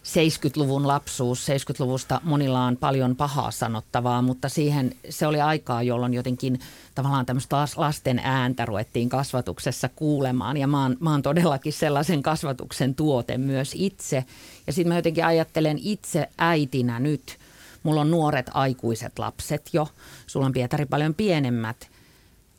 70-luvun 0.03 0.89
lapsuus. 0.89 1.49
70-luvusta 1.49 2.21
monilla 2.25 2.65
on 2.65 2.77
paljon 2.77 3.17
pahaa 3.17 3.51
sanottavaa, 3.51 4.23
mutta 4.23 4.49
siihen 4.49 4.97
se 5.09 5.27
oli 5.27 5.41
aikaa, 5.41 5.83
jolloin 5.83 6.15
jotenkin 6.15 6.61
tavallaan 6.95 7.27
tämmöistä 7.27 7.57
lasten 7.77 8.19
ääntä 8.19 8.67
ruvettiin 8.67 9.09
kasvatuksessa 9.09 9.89
kuulemaan. 9.97 10.57
Ja 10.57 10.67
mä 10.67 10.83
oon, 10.83 10.97
mä 11.01 11.11
oon 11.11 11.23
todellakin 11.23 11.73
sellaisen 11.73 12.23
kasvatuksen 12.23 12.95
tuote 12.95 13.39
myös 13.39 13.73
itse. 13.75 14.25
Ja 14.67 14.73
sitten 14.73 14.93
mä 14.93 14.99
jotenkin 14.99 15.25
ajattelen 15.25 15.79
itse 15.83 16.29
äitinä 16.39 17.01
nyt, 17.01 17.39
mulla 17.83 18.01
on 18.01 18.11
nuoret 18.11 18.51
aikuiset 18.55 19.19
lapset 19.19 19.71
jo, 19.73 19.89
sulla 20.27 20.47
on 20.47 20.53
Pietari 20.53 20.87
paljon 20.87 21.15
pienemmät, 21.15 21.91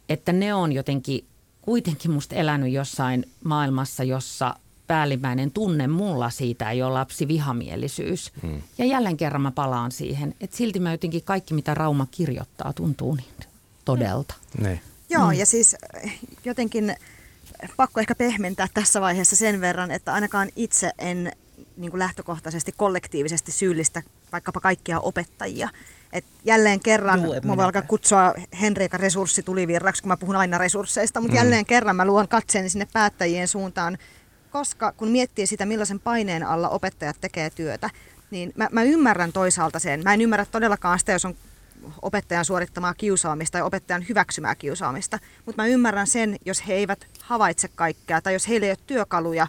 että 0.10 0.34
ne 0.34 0.54
on 0.54 0.72
jotenkin 0.72 1.26
kuitenkin 1.62 2.12
musta 2.12 2.36
elänyt 2.36 2.72
jossain 2.72 3.30
maailmassa, 3.44 4.04
jossa 4.04 4.56
päällimmäinen 4.94 5.52
tunne 5.52 5.88
mulla 5.88 6.30
siitä 6.30 6.72
ei 6.72 6.84
ole 6.84 6.94
lapsi 6.94 7.28
vihamielisyys. 7.28 8.32
Hmm. 8.42 8.62
Ja 8.78 8.86
jälleen 8.86 9.18
kerran 9.18 9.42
mä 9.42 9.52
palaan 9.52 9.92
siihen, 9.92 10.36
että 10.42 10.58
silti 10.58 10.80
mä 10.80 10.92
jotenkin 10.92 11.24
kaikki 11.24 11.54
mitä 11.54 11.74
Rauma 11.74 12.08
kirjoittaa 12.12 12.74
tuntuu 12.74 13.16
niin 13.16 13.50
todelta. 13.86 14.36
Ne. 14.58 14.82
Joo, 15.10 15.28
mm. 15.28 15.34
ja 15.34 15.46
siis 15.46 15.76
eh, 16.04 16.20
jotenkin 16.46 16.96
pakko 17.78 18.00
ehkä 18.00 18.16
pehmentää 18.16 18.68
tässä 18.74 19.02
vaiheessa 19.02 19.36
sen 19.36 19.62
verran, 19.62 19.92
että 19.92 20.14
ainakaan 20.14 20.50
itse 20.56 20.92
en 20.98 21.32
niin 21.78 21.92
kuin 21.92 22.00
lähtökohtaisesti 22.00 22.72
kollektiivisesti 22.72 23.52
syyllistä 23.52 24.04
vaikkapa 24.32 24.60
kaikkia 24.60 25.00
opettajia. 25.00 25.70
Et 26.12 26.26
jälleen 26.46 26.80
kerran, 26.80 27.24
Juu, 27.24 27.34
mä 27.44 27.58
voin 27.58 27.66
alkaa 27.66 27.82
kutsua 27.82 28.34
Henriika 28.62 28.98
resurssitulivirraksi, 28.98 30.02
kun 30.02 30.08
mä 30.08 30.18
puhun 30.18 30.36
aina 30.36 30.58
resursseista, 30.58 31.22
mutta 31.22 31.36
mm. 31.36 31.38
jälleen 31.38 31.66
kerran 31.66 31.96
mä 31.96 32.06
luon 32.06 32.28
katseeni 32.28 32.70
sinne 32.70 32.88
päättäjien 32.94 33.48
suuntaan 33.48 33.98
koska 34.54 34.92
kun 34.92 35.08
miettii 35.08 35.48
sitä, 35.48 35.66
millaisen 35.66 36.00
paineen 36.00 36.44
alla 36.44 36.70
opettajat 36.70 37.16
tekee 37.22 37.50
työtä, 37.50 37.90
niin 38.32 38.54
mä, 38.56 38.70
mä 38.72 38.84
ymmärrän 38.84 39.34
toisaalta 39.34 39.80
sen. 39.80 40.04
Mä 40.04 40.14
en 40.14 40.22
ymmärrä 40.22 40.46
todellakaan 40.46 41.00
sitä, 41.00 41.12
jos 41.12 41.26
on 41.26 41.36
opettajan 42.02 42.46
suorittamaa 42.46 42.94
kiusaamista 42.94 43.52
tai 43.52 43.62
opettajan 43.62 44.06
hyväksymää 44.10 44.56
kiusaamista, 44.56 45.20
mutta 45.46 45.62
mä 45.62 45.68
ymmärrän 45.68 46.08
sen, 46.08 46.36
jos 46.46 46.68
he 46.68 46.74
eivät 46.74 47.08
havaitse 47.20 47.68
kaikkea 47.76 48.22
tai 48.22 48.34
jos 48.34 48.48
heillä 48.48 48.66
ei 48.66 48.72
ole 48.72 48.78
työkaluja 48.88 49.48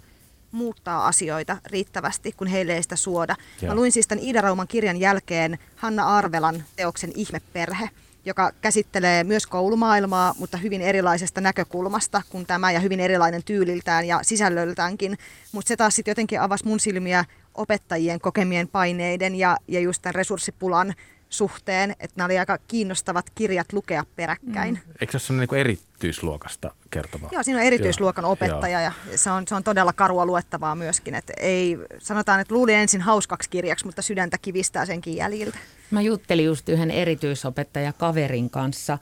muuttaa 0.52 1.06
asioita 1.06 1.56
riittävästi, 1.66 2.32
kun 2.32 2.46
heille 2.46 2.74
ei 2.74 2.82
sitä 2.82 2.96
suoda. 2.96 3.36
Ja. 3.62 3.68
Mä 3.68 3.74
luin 3.74 3.92
siis 3.92 4.06
tämän 4.06 4.24
Iida 4.24 4.40
Rauman 4.40 4.68
kirjan 4.68 5.00
jälkeen 5.00 5.58
Hanna 5.76 6.16
Arvelan 6.16 6.64
teoksen 6.76 7.12
Ihmeperhe– 7.14 7.90
joka 8.24 8.52
käsittelee 8.60 9.24
myös 9.24 9.46
koulumaailmaa, 9.46 10.34
mutta 10.38 10.56
hyvin 10.56 10.82
erilaisesta 10.82 11.40
näkökulmasta 11.40 12.22
kuin 12.28 12.46
tämä 12.46 12.72
ja 12.72 12.80
hyvin 12.80 13.00
erilainen 13.00 13.44
tyyliltään 13.44 14.04
ja 14.04 14.20
sisällöltäänkin. 14.22 15.18
Mutta 15.52 15.68
se 15.68 15.76
taas 15.76 15.96
sitten 15.96 16.12
jotenkin 16.12 16.40
avasi 16.40 16.66
mun 16.66 16.80
silmiä 16.80 17.24
opettajien 17.54 18.20
kokemien 18.20 18.68
paineiden 18.68 19.34
ja, 19.34 19.56
ja 19.68 19.80
just 19.80 20.02
tämän 20.02 20.14
resurssipulan 20.14 20.94
suhteen, 21.36 21.90
että 21.90 22.14
nämä 22.16 22.26
oli 22.26 22.38
aika 22.38 22.58
kiinnostavat 22.68 23.30
kirjat 23.34 23.72
lukea 23.72 24.04
peräkkäin. 24.16 24.74
Mm. 24.74 24.92
Eikö 25.00 25.18
se 25.18 25.32
ole 25.32 25.40
niin 25.40 25.60
erityisluokasta 25.60 26.74
kertovaa? 26.90 27.28
Joo, 27.32 27.42
siinä 27.42 27.60
on 27.60 27.66
erityisluokan 27.66 28.22
Joo. 28.22 28.32
opettaja 28.32 28.80
Joo. 28.80 28.92
ja 29.10 29.18
se 29.18 29.30
on, 29.30 29.48
se 29.48 29.54
on 29.54 29.64
todella 29.64 29.92
karua 29.92 30.26
luettavaa 30.26 30.74
myöskin. 30.74 31.14
Että 31.14 31.32
ei, 31.40 31.78
sanotaan, 31.98 32.40
että 32.40 32.54
luulin 32.54 32.74
ensin 32.74 33.00
hauskaksi 33.00 33.50
kirjaksi, 33.50 33.86
mutta 33.86 34.02
sydäntä 34.02 34.38
kivistää 34.38 34.86
senkin 34.86 35.16
jäljiltä. 35.16 35.58
Mä 35.90 36.00
juttelin 36.00 36.44
just 36.44 36.68
yhden 36.68 36.90
erityisopettaja 36.90 37.92
kaverin 37.92 38.50
kanssa 38.50 38.98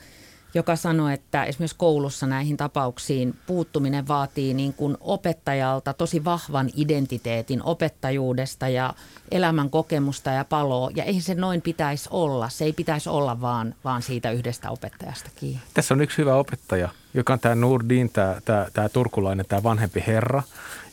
joka 0.55 0.77
sanoi, 0.77 1.13
että 1.15 1.45
esimerkiksi 1.45 1.77
koulussa 1.77 2.27
näihin 2.27 2.57
tapauksiin 2.57 3.35
puuttuminen 3.47 4.09
vaatii 4.09 4.55
niin 4.55 4.73
kuin 4.73 4.97
opettajalta 5.01 5.93
tosi 5.93 6.25
vahvan 6.25 6.71
identiteetin 6.77 7.63
opettajuudesta 7.63 8.69
ja 8.69 8.95
elämän 9.31 9.71
kokemusta 9.71 10.31
ja 10.31 10.45
paloa. 10.45 10.91
Ja 10.95 11.05
ei 11.05 11.21
se 11.21 11.35
noin 11.35 11.63
pitäisi 11.63 12.09
olla. 12.13 12.49
Se 12.49 12.65
ei 12.65 12.73
pitäisi 12.73 13.09
olla 13.09 13.41
vaan, 13.41 13.75
vaan 13.85 14.03
siitä 14.03 14.31
yhdestä 14.31 14.71
opettajasta 14.71 15.31
kiinni. 15.37 15.63
Tässä 15.75 15.95
on 15.95 16.01
yksi 16.01 16.19
hyvä 16.19 16.35
opettaja, 16.35 16.89
joka 17.15 17.33
on 17.33 17.41
tämä 17.41 17.55
Nurdin, 17.55 18.11
tämä, 18.11 18.37
tämä, 18.45 18.67
tämä 18.73 18.89
turkulainen, 18.89 19.47
tämä 19.49 19.63
vanhempi 19.63 20.05
herra, 20.07 20.43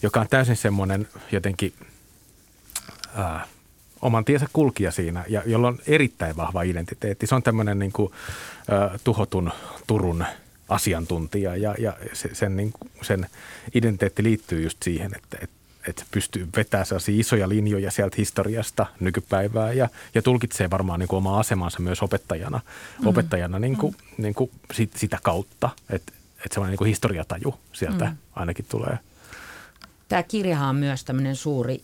joka 0.02 0.22
on 0.22 0.28
täysin 0.30 0.56
semmoinen 0.56 1.08
jotenkin... 1.32 1.74
Äh, 3.20 3.48
oman 4.02 4.26
tiensä 4.26 4.46
kulkija 4.54 4.92
siinä, 4.92 5.26
ja 5.28 5.44
jolla 5.46 5.68
on 5.68 5.80
erittäin 5.88 6.38
vahva 6.38 6.62
identiteetti. 6.62 7.28
Se 7.28 7.36
on 7.36 7.44
tämmöinen 7.44 7.80
niin 7.80 7.92
kuin, 7.92 8.06
uh, 8.06 9.00
tuhotun 9.04 9.52
Turun 9.88 10.26
asiantuntija, 10.70 11.56
ja, 11.56 11.76
ja 11.80 11.94
se, 12.14 12.30
sen, 12.34 12.58
niin 12.58 12.72
kuin, 12.72 12.92
sen 13.02 13.28
identiteetti 13.74 14.24
liittyy 14.24 14.62
just 14.62 14.84
siihen, 14.84 15.12
että, 15.16 15.38
että 15.42 15.60
että 15.88 16.06
pystyy 16.12 16.50
vetämään 16.58 16.86
sellaisia 16.86 17.20
isoja 17.20 17.50
linjoja 17.50 17.92
sieltä 17.92 18.16
historiasta 18.18 18.86
nykypäivää 19.00 19.74
ja, 19.74 19.90
ja 20.16 20.22
tulkitsee 20.22 20.70
varmaan 20.70 21.00
niin 21.00 21.08
kuin 21.08 21.18
omaa 21.18 21.40
asemansa 21.40 21.80
myös 21.80 22.02
opettajana, 22.04 22.60
mm. 23.00 23.08
opettajana 23.08 23.60
niin 23.60 23.78
kuin, 23.78 23.96
mm. 24.18 24.24
niin 24.24 24.34
kuin 24.34 24.52
sit, 24.74 24.92
sitä 24.96 25.20
kautta, 25.24 25.70
että, 25.90 26.12
että 26.36 26.54
semmoinen 26.54 26.72
niin 26.72 26.78
kuin 26.78 26.88
historiataju 26.88 27.60
sieltä 27.74 28.06
mm. 28.06 28.18
ainakin 28.36 28.66
tulee. 28.70 29.00
Tämä 30.10 30.24
kirjahan 30.24 30.70
on 30.70 30.76
myös 30.76 31.04
tämmöinen 31.04 31.36
suuri 31.36 31.82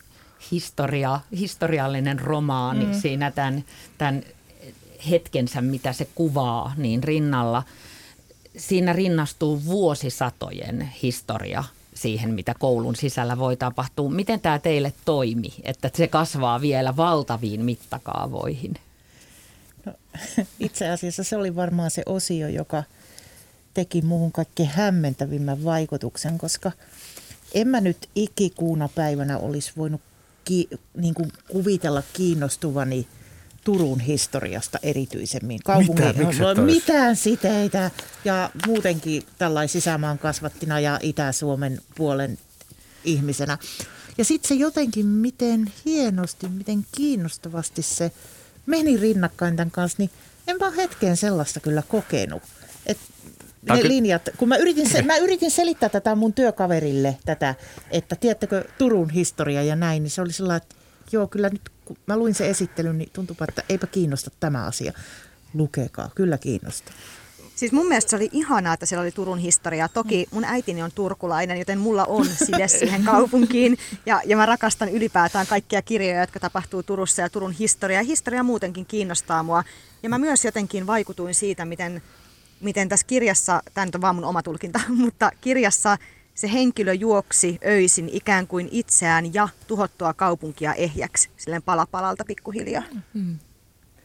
historia, 0.52 1.20
historiallinen 1.38 2.20
romaani 2.20 2.84
mm. 2.84 3.00
siinä 3.00 3.30
tämän, 3.30 3.64
tämän 3.98 4.22
hetkensä, 5.10 5.60
mitä 5.60 5.92
se 5.92 6.08
kuvaa, 6.14 6.74
niin 6.76 7.04
rinnalla. 7.04 7.62
Siinä 8.56 8.92
rinnastuu 8.92 9.64
vuosisatojen 9.64 10.90
historia 11.02 11.64
siihen, 11.94 12.34
mitä 12.34 12.54
koulun 12.58 12.96
sisällä 12.96 13.38
voi 13.38 13.56
tapahtua. 13.56 14.10
Miten 14.10 14.40
tämä 14.40 14.58
teille 14.58 14.92
toimi, 15.04 15.54
että 15.62 15.90
se 15.94 16.08
kasvaa 16.08 16.60
vielä 16.60 16.96
valtaviin 16.96 17.64
mittakaavoihin? 17.64 18.74
No, 19.84 19.92
itse 20.60 20.90
asiassa 20.90 21.24
se 21.24 21.36
oli 21.36 21.56
varmaan 21.56 21.90
se 21.90 22.02
osio, 22.06 22.48
joka 22.48 22.82
teki 23.74 24.02
muuhun 24.02 24.32
kaikkein 24.32 24.68
hämmentävimmän 24.68 25.64
vaikutuksen, 25.64 26.38
koska 26.38 26.72
en 27.54 27.68
mä 27.68 27.80
nyt 27.80 28.08
ikikuuna 28.14 28.88
päivänä 28.88 29.38
olisi 29.38 29.72
voinut 29.76 30.00
ki, 30.46 30.68
niin 30.96 31.14
kuin 31.14 31.32
kuvitella 31.48 32.02
kiinnostuvani 32.12 33.06
Turun 33.64 34.00
historiasta 34.00 34.78
erityisemmin. 34.82 35.60
Kaupungin, 35.64 36.26
Mitä? 36.26 36.54
No, 36.54 36.64
mitään 36.64 37.16
siteitä 37.16 37.90
ja 38.24 38.50
muutenkin 38.66 39.22
tällainen 39.38 39.68
sisämaan 39.68 40.18
kasvattina 40.18 40.80
ja 40.80 40.98
Itä-Suomen 41.02 41.80
puolen 41.96 42.38
ihmisenä. 43.04 43.58
Ja 44.18 44.24
sitten 44.24 44.48
se 44.48 44.54
jotenkin, 44.54 45.06
miten 45.06 45.72
hienosti, 45.84 46.48
miten 46.48 46.86
kiinnostavasti 46.96 47.82
se 47.82 48.12
meni 48.66 48.96
rinnakkain 48.96 49.56
tämän 49.56 49.70
kanssa, 49.70 49.96
niin 49.98 50.10
enpä 50.46 50.70
hetken 50.70 51.16
sellaista 51.16 51.60
kyllä 51.60 51.82
kokenut. 51.88 52.42
Et 52.86 52.98
ne 53.74 53.82
ky- 53.82 53.88
linjat, 53.88 54.28
kun 54.36 54.48
mä 54.48 54.56
yritin, 54.56 54.90
se, 54.90 55.02
mä 55.02 55.16
yritin 55.16 55.50
selittää 55.50 55.88
tätä 55.88 56.14
mun 56.14 56.32
työkaverille, 56.32 57.16
tätä, 57.24 57.54
että 57.90 58.16
tiedättekö 58.16 58.64
Turun 58.78 59.10
historia 59.10 59.62
ja 59.62 59.76
näin, 59.76 60.02
niin 60.02 60.10
se 60.10 60.22
oli 60.22 60.32
sellainen, 60.32 60.62
että 60.62 60.76
joo 61.12 61.26
kyllä 61.26 61.48
nyt 61.48 61.70
kun 61.84 61.96
mä 62.06 62.16
luin 62.16 62.34
sen 62.34 62.46
esittelyn, 62.46 62.98
niin 62.98 63.10
tuntuu, 63.12 63.36
että 63.48 63.62
eipä 63.68 63.86
kiinnosta 63.86 64.30
tämä 64.40 64.64
asia. 64.64 64.92
Lukekaa, 65.54 66.10
kyllä 66.14 66.38
kiinnostaa. 66.38 66.94
Siis 67.54 67.72
mun 67.72 67.88
mielestä 67.88 68.10
se 68.10 68.16
oli 68.16 68.28
ihanaa, 68.32 68.74
että 68.74 68.86
siellä 68.86 69.02
oli 69.02 69.12
Turun 69.12 69.38
historia. 69.38 69.88
Toki 69.88 70.26
mun 70.30 70.44
äitini 70.44 70.82
on 70.82 70.92
turkulainen, 70.94 71.58
joten 71.58 71.78
mulla 71.78 72.04
on 72.04 72.26
side 72.26 72.68
siihen 72.78 73.04
kaupunkiin. 73.04 73.78
Ja, 74.06 74.20
ja 74.24 74.36
mä 74.36 74.46
rakastan 74.46 74.88
ylipäätään 74.88 75.46
kaikkia 75.46 75.82
kirjoja, 75.82 76.20
jotka 76.20 76.40
tapahtuu 76.40 76.82
Turussa 76.82 77.22
ja 77.22 77.30
Turun 77.30 77.52
historia. 77.52 78.02
Historia 78.02 78.42
muutenkin 78.42 78.86
kiinnostaa 78.86 79.42
mua. 79.42 79.64
Ja 80.02 80.08
mä 80.08 80.18
myös 80.18 80.44
jotenkin 80.44 80.86
vaikutuin 80.86 81.34
siitä, 81.34 81.64
miten 81.64 82.02
miten 82.60 82.88
tässä 82.88 83.06
kirjassa, 83.06 83.62
tämä 83.74 83.84
nyt 83.84 83.94
on 83.94 84.00
vaan 84.00 84.14
mun 84.14 84.24
oma 84.24 84.42
tulkinta, 84.42 84.80
mutta 85.04 85.30
kirjassa 85.40 85.98
se 86.34 86.52
henkilö 86.52 86.92
juoksi 86.92 87.58
öisin 87.66 88.08
ikään 88.12 88.46
kuin 88.46 88.68
itseään 88.72 89.34
ja 89.34 89.48
tuhottua 89.66 90.14
kaupunkia 90.14 90.74
ehjäksi, 90.74 91.30
silleen 91.36 91.62
palapalalta 91.62 92.24
pikkuhiljaa. 92.24 92.82
Mm. 93.14 93.38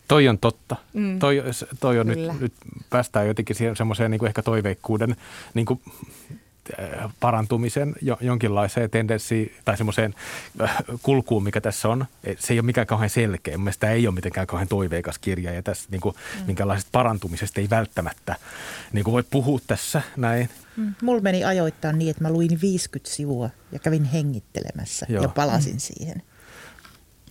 Toi 0.07 0.27
on 0.27 0.37
totta. 0.37 0.75
Mm. 0.93 1.19
Toi, 1.19 1.43
toi 1.79 1.99
on 1.99 2.07
nyt, 2.07 2.39
nyt 2.39 2.53
päästään 2.89 3.27
jotenkin 3.27 3.55
semmoiseen 3.77 4.11
niin 4.11 4.19
kuin 4.19 4.27
ehkä 4.27 4.41
toiveikkuuden 4.41 5.15
niin 5.53 5.65
kuin 5.65 5.81
parantumisen 7.19 7.95
jo, 8.02 8.17
jonkinlaiseen 8.21 8.89
tendenssiin 8.89 9.56
tai 9.65 9.78
semmoiseen 9.78 10.15
äh, 10.62 10.78
kulkuun, 11.02 11.43
mikä 11.43 11.62
tässä 11.62 11.88
on. 11.89 12.06
Se 12.39 12.54
ei 12.54 12.60
ole 12.60 12.65
mikään 12.65 12.88
kauhean 12.88 13.10
selkeä. 13.10 13.58
Mielestäni 13.58 13.80
tämä 13.80 13.93
ei 13.93 14.08
ole 14.08 14.15
mitenkään 14.15 14.47
kauhean 14.47 14.67
toiveikas 14.67 15.19
kirja 15.19 15.52
ja 15.54 15.63
tässä 15.63 15.88
niin 15.91 16.02
kuin, 16.02 16.15
mm. 16.39 16.45
minkälaisesta 16.45 16.89
parantumisesta 16.91 17.62
ei 17.62 17.69
välttämättä 17.69 18.36
niin 18.91 19.04
kuin 19.04 19.13
voi 19.13 19.24
puhua 19.24 19.60
tässä 19.67 20.02
näin. 20.17 20.50
Mm. 20.78 20.93
Mulla 21.02 21.21
meni 21.21 21.43
ajoittain 21.43 21.97
niin, 21.97 22.12
että 22.12 22.24
mä 22.24 22.32
luin 22.32 22.62
50 22.62 23.15
sivua 23.15 23.50
ja 23.71 23.80
kävin 23.80 24.04
hengittelemässä 24.04 25.06
Joo. 25.10 25.24
ja 25.24 25.30
palasin 25.30 25.74
mm. 25.74 25.80
siihen. 25.80 26.24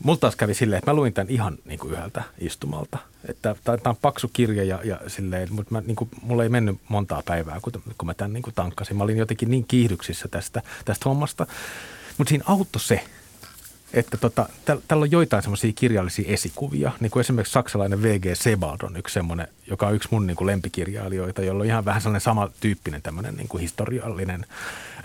Mulla 0.05 0.19
taas 0.19 0.37
kävi 0.37 0.55
silleen, 0.55 0.79
että 0.79 0.91
mä 0.91 0.95
luin 0.95 1.13
tämän 1.13 1.31
ihan 1.31 1.59
niin 1.65 1.79
kuin 1.79 1.93
yhdeltä 1.93 2.23
istumalta. 2.39 2.99
Että 3.29 3.57
tämä 3.65 3.79
on 3.85 3.97
paksu 4.03 4.31
kirja 4.33 4.65
ja, 4.65 4.81
ja 4.85 5.01
silleen, 5.07 5.49
mutta 5.51 5.75
mä, 5.75 5.81
niin 5.81 5.97
kuin, 5.97 6.11
mulla 6.23 6.43
ei 6.43 6.49
mennyt 6.49 6.79
montaa 6.89 7.23
päivää, 7.27 7.61
kun, 7.63 7.73
kun 7.99 8.07
mä 8.07 8.15
tämän 8.15 8.33
niin 8.33 8.43
kuin 8.43 8.55
tankkasin. 8.55 8.97
Mä 8.97 9.05
olin 9.05 9.19
jotenkin 9.19 9.51
niin 9.51 9.65
kiihdyksissä 9.69 10.29
tästä, 10.29 10.63
tästä 10.85 11.09
hommasta. 11.09 11.47
Mutta 12.19 12.29
siinä 12.29 12.45
auttoi 12.47 12.81
se, 12.81 13.05
että 13.93 14.17
tota, 14.17 14.49
tällä 14.65 14.83
täl 14.89 15.03
on 15.03 15.11
joitain 15.11 15.43
semmoisia 15.43 15.73
kirjallisia 15.75 16.33
esikuvia, 16.33 16.93
niin 17.01 17.11
kuin 17.11 17.21
esimerkiksi 17.21 17.53
saksalainen 17.53 18.03
V.G. 18.03 18.25
Sebald 18.35 18.79
on 18.83 18.97
yksi 18.97 19.13
semmoinen, 19.13 19.49
joka 19.67 19.87
on 19.87 19.95
yksi 19.95 20.09
mun 20.11 20.27
niin 20.27 20.37
kuin 20.37 20.47
lempikirjailijoita, 20.47 21.43
jolla 21.43 21.61
on 21.61 21.67
ihan 21.67 21.85
vähän 21.85 22.01
sellainen 22.01 22.21
samantyyppinen 22.21 23.03
tämmöinen 23.03 23.35
niin 23.37 23.49
kuin 23.49 23.61
historiallinen 23.61 24.47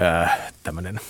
äh, 0.02 0.40
tämmöinen– 0.64 1.00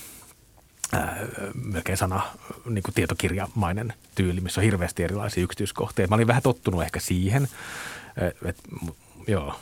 ää, 0.95 1.17
melkein 1.53 1.97
sana 1.97 2.21
niin 2.65 2.84
kuin 2.84 2.95
tietokirjamainen 2.95 3.93
tyyli, 4.15 4.41
missä 4.41 4.62
on 4.62 4.65
hirveästi 4.65 5.03
erilaisia 5.03 5.43
yksityiskohtia. 5.43 6.08
Mä 6.08 6.15
olin 6.15 6.27
vähän 6.27 6.43
tottunut 6.43 6.84
ehkä 6.84 6.99
siihen. 6.99 7.47
Et, 8.17 8.38
et, 8.45 8.58
joo. 9.27 9.60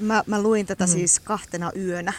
Mä, 0.00 0.24
mä 0.26 0.42
luin 0.42 0.66
tätä 0.66 0.84
mm. 0.84 0.90
siis 0.90 1.20
kahtena 1.20 1.72
yönä, 1.76 2.12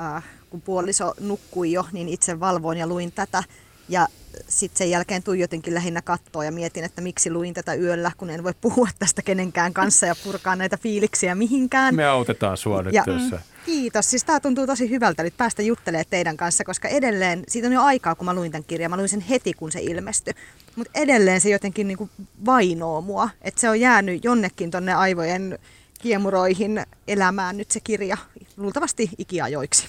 äh, 0.00 0.24
kun 0.50 0.60
puoliso 0.60 1.14
nukkui 1.20 1.72
jo, 1.72 1.86
niin 1.92 2.08
itse 2.08 2.40
valvoin 2.40 2.78
ja 2.78 2.86
luin 2.86 3.12
tätä. 3.12 3.42
Ja 3.88 4.08
sitten 4.48 4.78
sen 4.78 4.90
jälkeen 4.90 5.22
tuijotinkin 5.22 5.74
lähinnä 5.74 6.02
kattoa 6.02 6.44
ja 6.44 6.52
mietin, 6.52 6.84
että 6.84 7.00
miksi 7.00 7.30
luin 7.30 7.54
tätä 7.54 7.74
yöllä, 7.74 8.12
kun 8.16 8.30
en 8.30 8.44
voi 8.44 8.54
puhua 8.60 8.88
tästä 8.98 9.22
kenenkään 9.22 9.74
kanssa 9.74 10.06
ja 10.06 10.14
purkaa 10.24 10.56
näitä 10.56 10.76
fiiliksiä 10.76 11.34
mihinkään. 11.34 11.94
Me 11.94 12.06
autetaan 12.06 12.56
sua 12.56 12.82
nyt 12.82 12.94
ja, 12.94 13.04
tässä. 13.04 13.40
Kiitos. 13.66 14.10
Siis 14.10 14.24
tämä 14.24 14.40
tuntuu 14.40 14.66
tosi 14.66 14.90
hyvältä 14.90 15.22
nyt 15.22 15.36
päästä 15.36 15.62
juttelemaan 15.62 16.06
teidän 16.10 16.36
kanssa, 16.36 16.64
koska 16.64 16.88
edelleen, 16.88 17.44
siitä 17.48 17.68
on 17.68 17.72
jo 17.72 17.82
aikaa 17.82 18.14
kun 18.14 18.24
mä 18.24 18.34
luin 18.34 18.52
tämän 18.52 18.64
kirjan, 18.64 18.90
mä 18.90 18.96
luin 18.96 19.08
sen 19.08 19.20
heti 19.20 19.52
kun 19.52 19.72
se 19.72 19.80
ilmestyi. 19.82 20.34
Mutta 20.76 21.00
edelleen 21.00 21.40
se 21.40 21.50
jotenkin 21.50 21.88
niinku 21.88 22.10
vainoo 22.46 23.00
mua, 23.00 23.28
että 23.42 23.60
se 23.60 23.70
on 23.70 23.80
jäänyt 23.80 24.24
jonnekin 24.24 24.70
tonne 24.70 24.94
aivojen 24.94 25.58
kiemuroihin 26.00 26.82
elämään 27.08 27.56
nyt 27.56 27.70
se 27.70 27.80
kirja, 27.80 28.16
luultavasti 28.56 29.10
ikiajoiksi. 29.18 29.88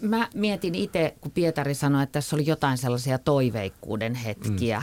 Mä 0.00 0.28
mietin 0.34 0.74
itse, 0.74 1.14
kun 1.20 1.30
Pietari 1.30 1.74
sanoi, 1.74 2.02
että 2.02 2.12
tässä 2.12 2.36
oli 2.36 2.46
jotain 2.46 2.78
sellaisia 2.78 3.18
toiveikkuuden 3.18 4.14
hetkiä 4.14 4.82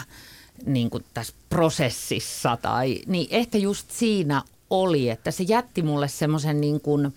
mm. 0.66 0.74
niin 0.74 0.90
kuin 0.90 1.06
tässä 1.14 1.34
prosessissa. 1.50 2.58
Tai, 2.58 3.02
niin 3.08 3.28
ehkä 3.30 3.58
just 3.58 3.92
siinä 3.92 4.44
oli, 4.70 5.10
että 5.10 5.32
se 5.32 5.44
jätti 5.44 5.82
mulle 5.82 6.08
semmoisen 6.08 6.62
niin 6.62 6.82
kuin, 6.82 7.14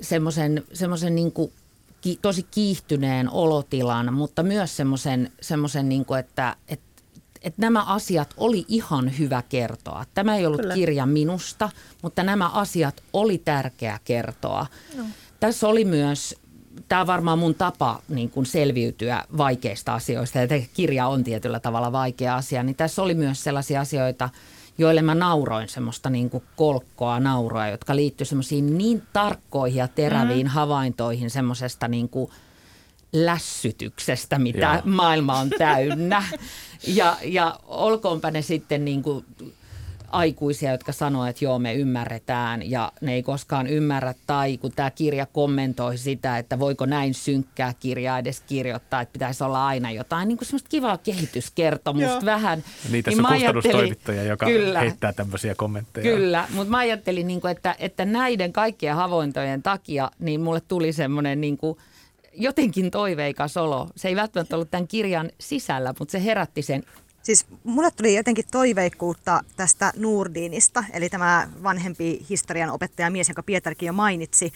semmoisen, 0.00 0.64
semmoisen 0.72 1.14
niin 1.14 1.32
kuin 1.32 1.52
ki, 2.00 2.18
tosi 2.22 2.42
kiihtyneen 2.50 3.30
olotilan, 3.30 4.14
mutta 4.14 4.42
myös 4.42 4.76
semmoisen, 4.76 5.32
semmoisen 5.40 5.88
niin 5.88 6.04
kuin, 6.04 6.20
että, 6.20 6.56
että 6.68 6.94
että 7.44 7.60
nämä 7.60 7.82
asiat 7.82 8.34
oli 8.36 8.64
ihan 8.68 9.18
hyvä 9.18 9.42
kertoa. 9.48 10.04
Tämä 10.14 10.36
ei 10.36 10.46
ollut 10.46 10.60
Kyllä. 10.60 10.74
kirja 10.74 11.06
minusta, 11.06 11.70
mutta 12.02 12.22
nämä 12.22 12.48
asiat 12.48 13.02
oli 13.12 13.38
tärkeä 13.38 13.98
kertoa. 14.04 14.66
No. 14.96 15.04
Tässä 15.40 15.68
oli 15.68 15.84
myös 15.84 16.34
tämä 16.88 17.00
on 17.00 17.06
varmaan 17.06 17.38
mun 17.38 17.54
tapa 17.54 18.02
niin 18.08 18.30
kuin 18.30 18.46
selviytyä 18.46 19.24
vaikeista 19.36 19.94
asioista. 19.94 20.38
Ja 20.38 20.46
kirja 20.74 21.06
on 21.06 21.24
tietyllä 21.24 21.60
tavalla 21.60 21.92
vaikea 21.92 22.36
asia. 22.36 22.62
Niin 22.62 22.76
tässä 22.76 23.02
oli 23.02 23.14
myös 23.14 23.44
sellaisia 23.44 23.80
asioita, 23.80 24.28
joille 24.78 25.02
mä 25.02 25.14
nauroin 25.14 25.68
semmoista 25.68 26.10
niin 26.10 26.30
kuin 26.30 26.44
kolkkoa 26.56 27.20
nauroa, 27.20 27.68
jotka 27.68 27.96
liittyy 27.96 28.24
semmoisiin 28.24 28.78
niin 28.78 29.02
tarkkoihin 29.12 29.78
ja 29.78 29.88
teräviin 29.88 30.46
mm. 30.46 30.50
havaintoihin 30.50 31.30
semmoisesta 31.30 31.88
niin 31.88 32.08
kuin 32.08 32.30
lässytyksestä, 33.12 34.38
mitä 34.38 34.82
Joo. 34.84 34.94
maailma 34.94 35.38
on 35.38 35.50
täynnä. 35.50 36.24
ja, 36.86 37.16
ja 37.24 37.60
olkoonpa 37.66 38.30
ne 38.30 38.42
sitten 38.42 38.84
niin 38.84 39.02
kuin 39.02 39.24
aikuisia, 40.14 40.70
jotka 40.70 40.92
sanoo, 40.92 41.26
että 41.26 41.44
joo, 41.44 41.58
me 41.58 41.74
ymmärretään 41.74 42.70
ja 42.70 42.92
ne 43.00 43.14
ei 43.14 43.22
koskaan 43.22 43.66
ymmärrä. 43.66 44.14
Tai 44.26 44.56
kun 44.58 44.72
tämä 44.72 44.90
kirja 44.90 45.26
kommentoi 45.26 45.98
sitä, 45.98 46.38
että 46.38 46.58
voiko 46.58 46.86
näin 46.86 47.14
synkkää 47.14 47.74
kirjaa 47.80 48.18
edes 48.18 48.40
kirjoittaa, 48.40 49.00
että 49.00 49.12
pitäisi 49.12 49.44
olla 49.44 49.66
aina 49.66 49.90
jotain 49.90 50.28
niin 50.28 50.38
kuin 50.38 50.46
semmoista 50.46 50.68
kivaa 50.68 50.98
kehityskertomusta 50.98 52.10
joo. 52.10 52.24
vähän. 52.24 52.64
Niin 52.90 53.04
tässä 53.04 53.22
niin 53.22 53.32
kustannustoimittaja, 53.32 54.24
joka 54.24 54.46
kyllä, 54.46 54.80
heittää 54.80 55.12
tämmöisiä 55.12 55.54
kommentteja. 55.54 56.16
Kyllä, 56.16 56.48
mutta 56.50 56.70
mä 56.70 56.78
ajattelin, 56.78 57.26
niin 57.26 57.40
kuin, 57.40 57.50
että, 57.50 57.76
että 57.78 58.04
näiden 58.04 58.52
kaikkien 58.52 58.94
havaintojen 58.94 59.62
takia 59.62 60.10
niin 60.18 60.40
mulle 60.40 60.60
tuli 60.60 60.92
semmoinen 60.92 61.40
niin 61.40 61.58
kuin– 61.58 61.78
jotenkin 62.36 62.90
toiveikas 62.90 63.56
olo. 63.56 63.88
Se 63.96 64.08
ei 64.08 64.16
välttämättä 64.16 64.56
ollut 64.56 64.70
tämän 64.70 64.88
kirjan 64.88 65.30
sisällä, 65.40 65.94
mutta 65.98 66.12
se 66.12 66.24
herätti 66.24 66.62
sen. 66.62 66.82
Siis 67.24 67.46
mulle 67.64 67.90
tuli 67.90 68.16
jotenkin 68.16 68.44
toiveikkuutta 68.50 69.44
tästä 69.56 69.92
Nurdinista, 69.96 70.84
eli 70.92 71.08
tämä 71.08 71.48
vanhempi 71.62 72.26
historian 72.30 72.70
opettaja 72.70 73.10
mies, 73.10 73.28
jonka 73.28 73.42
Pietarkin 73.42 73.86
jo 73.86 73.92
mainitsi. 73.92 74.52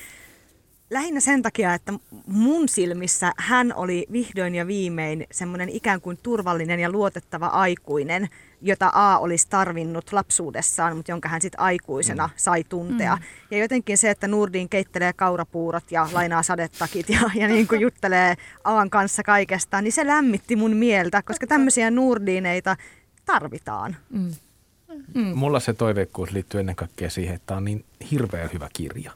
Lähinnä 0.90 1.20
sen 1.20 1.42
takia, 1.42 1.74
että 1.74 1.92
mun 2.26 2.68
silmissä 2.68 3.32
hän 3.36 3.74
oli 3.74 4.06
vihdoin 4.12 4.54
ja 4.54 4.66
viimein 4.66 5.26
semmoinen 5.30 5.68
ikään 5.68 6.00
kuin 6.00 6.18
turvallinen 6.22 6.80
ja 6.80 6.90
luotettava 6.90 7.46
aikuinen– 7.46 8.28
jota 8.62 8.90
A 8.94 9.18
olisi 9.18 9.46
tarvinnut 9.50 10.12
lapsuudessaan, 10.12 10.96
mutta 10.96 11.12
jonka 11.12 11.28
hän 11.28 11.40
sitten 11.40 11.60
aikuisena 11.60 12.26
mm. 12.26 12.32
sai 12.36 12.64
tuntea. 12.64 13.16
Mm. 13.16 13.22
Ja 13.50 13.58
jotenkin 13.58 13.98
se, 13.98 14.10
että 14.10 14.28
Nurdin 14.28 14.68
keittelee 14.68 15.12
kaurapuurot 15.12 15.92
ja 15.92 16.08
lainaa 16.12 16.42
sadettakit 16.42 17.08
ja, 17.08 17.20
ja 17.34 17.48
niin 17.48 17.68
kuin 17.68 17.80
juttelee 17.80 18.34
Aan 18.64 18.90
kanssa 18.90 19.22
kaikesta, 19.22 19.82
niin 19.82 19.92
se 19.92 20.06
lämmitti 20.06 20.56
mun 20.56 20.76
mieltä, 20.76 21.22
koska 21.22 21.46
tämmöisiä 21.46 21.90
Nurdineita 21.90 22.76
tarvitaan. 23.24 23.96
Mm. 24.10 24.30
Mm. 25.14 25.36
Mulla 25.36 25.60
se 25.60 25.72
toiveikkuus 25.72 26.30
liittyy 26.30 26.60
ennen 26.60 26.76
kaikkea 26.76 27.10
siihen, 27.10 27.34
että 27.34 27.46
tämä 27.46 27.58
on 27.58 27.64
niin 27.64 27.84
hirveän 28.10 28.50
hyvä 28.52 28.68
kirja. 28.72 29.12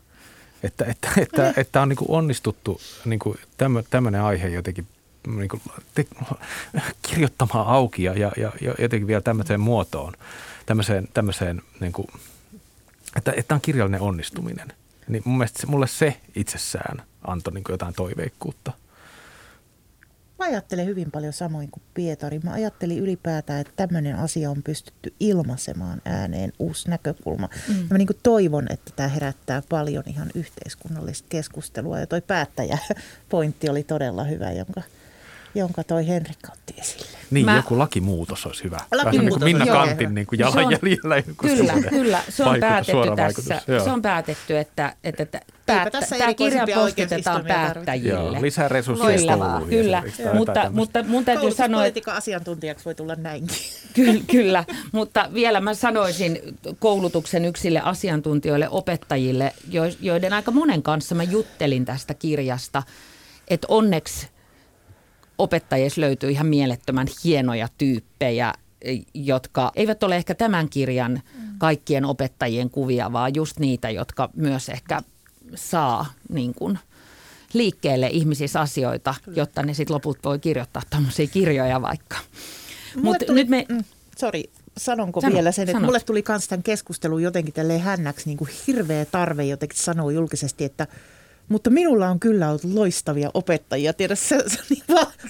Että, 0.63 0.85
että, 0.85 1.09
että, 1.09 1.21
että, 1.21 1.61
että 1.61 1.83
on 1.83 1.89
niin 1.89 1.99
onnistuttu 2.09 2.81
niin 3.05 3.21
tämmöinen 3.91 4.23
aihe 4.23 4.49
jotenkin 4.49 4.87
niin 5.27 5.49
kuin, 5.49 5.63
te, 5.95 6.07
kirjoittamaan 7.03 7.69
auki 7.69 8.03
ja, 8.03 8.15
ja, 8.15 8.33
ja 8.37 8.75
jotenkin 8.79 9.07
vielä 9.07 9.21
tämmöiseen 9.21 9.61
muotoon, 9.61 10.13
tämmöiseen, 10.67 11.09
tämmöiseen 11.15 11.63
niin 11.81 11.93
kuin, 11.93 12.09
että, 13.17 13.33
että 13.37 13.55
on 13.55 13.61
kirjallinen 13.61 14.01
onnistuminen. 14.01 14.73
Niin 15.09 15.23
mun 15.25 15.39
mielestä 15.39 15.61
se, 15.61 15.67
mulle 15.67 15.87
se 15.87 16.21
itsessään 16.35 17.03
antoi 17.27 17.55
niin 17.55 17.65
jotain 17.69 17.95
toiveikkuutta. 17.95 18.73
Mä 20.43 20.47
ajattelen 20.47 20.87
hyvin 20.87 21.11
paljon 21.11 21.33
samoin 21.33 21.71
kuin 21.71 21.83
Pietari. 21.95 22.41
Mä 22.45 22.53
ajattelin 22.53 22.99
ylipäätään, 22.99 23.61
että 23.61 23.73
tämmöinen 23.77 24.17
asia 24.17 24.51
on 24.51 24.63
pystytty 24.63 25.15
ilmaisemaan 25.21 26.03
ääneen 26.05 26.53
uusi 26.59 26.91
näkökulma. 26.91 27.49
Mm. 27.69 27.75
mä 27.91 27.99
niin 27.99 28.09
toivon, 28.23 28.67
että 28.71 28.93
tämä 28.97 29.09
herättää 29.09 29.63
paljon 29.69 30.05
ihan 30.07 30.31
yhteiskunnallista 30.35 31.27
keskustelua. 31.29 31.99
Ja 31.99 32.07
toi 32.07 32.21
päättäjä-pointti 32.21 33.69
oli 33.69 33.83
todella 33.83 34.25
hyvä, 34.25 34.53
jonka– 34.53 34.83
jonka 35.55 35.85
toi 35.85 36.09
Henrikka 36.09 36.53
otti 36.53 36.75
esille. 36.79 37.19
Niin, 37.31 37.47
Mä... 37.47 37.57
joku 37.57 37.79
lakimuutos 37.79 38.47
olisi 38.47 38.65
hyvä. 38.65 38.81
Lakimuutos, 38.93 39.41
niin 39.41 39.57
Minna 39.57 39.65
joo. 39.65 39.87
Kantin 39.87 40.15
niin 40.15 40.27
kuin 40.27 40.39
jalanjäljellä. 40.39 41.15
On, 41.15 41.37
kyllä, 41.37 41.75
kyllä. 41.91 42.23
Se 42.29 42.45
on 42.45 42.61
päätetty 42.61 43.17
tässä. 43.17 43.63
Se 43.85 43.91
on 43.91 44.03
päätetty, 44.03 44.59
että, 44.59 44.97
että, 45.05 45.23
että 45.23 45.41
päättä, 45.67 46.01
tämä 46.19 46.35
kirja 46.35 46.67
postitetaan 46.75 47.45
päättäjille. 47.45 48.09
Joo, 48.09 48.43
lisää 48.43 48.69
resursseja 48.69 49.37
kouluihin. 49.37 49.69
Kyllä, 49.69 50.03
mutta, 50.35 50.71
mutta 50.71 51.03
mun 51.03 51.25
täytyy 51.25 51.51
sanoa... 51.51 51.87
Että 51.87 52.13
asiantuntijaksi 52.13 52.85
voi 52.85 52.95
tulla 52.95 53.15
näinkin. 53.15 53.57
Kyllä, 53.95 54.25
kyllä, 54.31 54.65
mutta 54.93 55.31
vielä 55.35 55.61
mä 55.61 55.75
sanoisin 55.75 56.59
koulutuksen 56.79 57.45
yksille 57.45 57.81
asiantuntijoille, 57.85 58.69
opettajille, 58.69 59.53
joiden 60.01 60.33
aika 60.33 60.51
monen 60.51 60.83
kanssa 60.83 61.15
mä 61.15 61.23
juttelin 61.23 61.85
tästä 61.85 62.15
kirjasta, 62.15 62.83
että 63.49 63.67
onneksi 63.71 64.29
opettajissa 65.43 66.01
löytyy 66.01 66.31
ihan 66.31 66.47
mielettömän 66.47 67.07
hienoja 67.25 67.69
tyyppejä, 67.79 68.55
jotka 69.15 69.73
eivät 69.77 70.03
ole 70.03 70.17
ehkä 70.17 70.35
tämän 70.35 70.69
kirjan 70.69 71.23
kaikkien 71.59 72.05
opettajien 72.05 72.71
kuvia, 72.71 73.13
vaan 73.13 73.35
just 73.35 73.59
niitä, 73.59 73.91
jotka 73.91 74.31
myös 74.37 74.69
ehkä 74.69 75.03
saa 75.55 76.07
niin 76.29 76.55
kuin 76.55 76.79
liikkeelle 77.53 78.07
ihmisissä 78.07 78.61
asioita, 78.61 79.15
jotta 79.37 79.63
ne 79.63 79.75
sitten 79.75 79.95
loput 79.95 80.19
voi 80.25 80.39
kirjoittaa 80.39 80.83
tämmöisiä 80.91 81.27
kirjoja 81.27 81.83
vaikka. 81.83 82.17
Mutta 83.03 83.33
nyt 83.33 83.49
me... 83.49 83.67
Mm, 83.69 83.85
sorry, 84.17 84.43
sanonko 84.79 85.21
sano, 85.21 85.35
vielä 85.35 85.53
sen, 85.53 85.63
että 85.63 85.73
sano. 85.73 85.87
mulle 85.87 86.01
tuli 86.01 86.25
myös 86.29 86.49
tämän 86.49 86.63
keskustelun 86.63 87.23
jotenkin 87.23 87.55
tälleen 87.55 87.81
hännäksi 87.81 88.27
niin 88.27 88.39
kuin 88.39 88.51
hirveä 88.67 89.05
tarve 89.05 89.45
jotenkin 89.45 89.79
sanoa 89.79 90.13
julkisesti, 90.13 90.65
että– 90.65 90.87
mutta 91.49 91.71
minulla 91.71 92.09
on 92.09 92.21
kyllä 92.21 92.49
ollut 92.49 92.65
loistavia 92.65 93.31
opettajia. 93.35 93.93
Tiedä, 93.93 94.15
se, 94.15 94.39
se 94.47 94.59
niin 94.71 94.83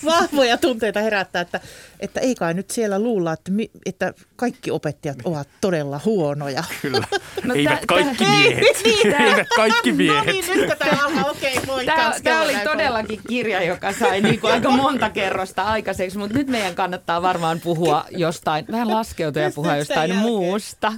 vahvoja 0.04 0.58
tunteita 0.58 1.00
herättää, 1.00 1.42
että, 1.42 1.60
että 2.00 2.20
ei 2.20 2.34
kai 2.34 2.54
nyt 2.54 2.70
siellä 2.70 2.98
luulla, 2.98 3.32
että, 3.32 3.52
että 3.86 4.14
kaikki 4.36 4.70
opettajat 4.70 5.18
ovat 5.24 5.48
todella 5.60 6.00
huonoja. 6.04 6.64
Kyllä. 6.82 7.06
No 7.44 7.54
Eivät 7.54 7.80
tä, 7.80 7.86
kaikki 7.86 8.24
tä, 8.24 8.30
miehet. 8.38 8.82
Niin, 8.84 9.22
Eivät 9.22 9.48
kaikki 9.56 9.92
miehet. 9.92 10.26
No 10.26 10.32
niin, 10.32 10.44
nyt 10.54 10.78
tämä 10.78 11.04
alkaa, 11.04 11.30
okei, 11.30 11.52
okay, 11.52 11.66
moi. 11.66 11.86
Tämä, 11.86 12.14
tämä 12.22 12.42
oli 12.42 12.56
todellakin 12.64 13.20
kirja, 13.28 13.62
joka 13.62 13.92
sai 13.92 14.20
niin 14.20 14.40
kuin 14.40 14.52
aika 14.52 14.70
monta 14.70 15.10
kerrosta 15.10 15.62
aikaiseksi, 15.62 16.18
mutta 16.18 16.38
nyt 16.38 16.46
meidän 16.46 16.74
kannattaa 16.74 17.22
varmaan 17.22 17.60
puhua 17.60 18.04
jostain, 18.10 18.64
vähän 18.72 18.90
laskeutua 18.90 19.42
ja 19.42 19.50
puhua 19.54 19.76
jostain 19.76 20.16
muusta. 20.16 20.92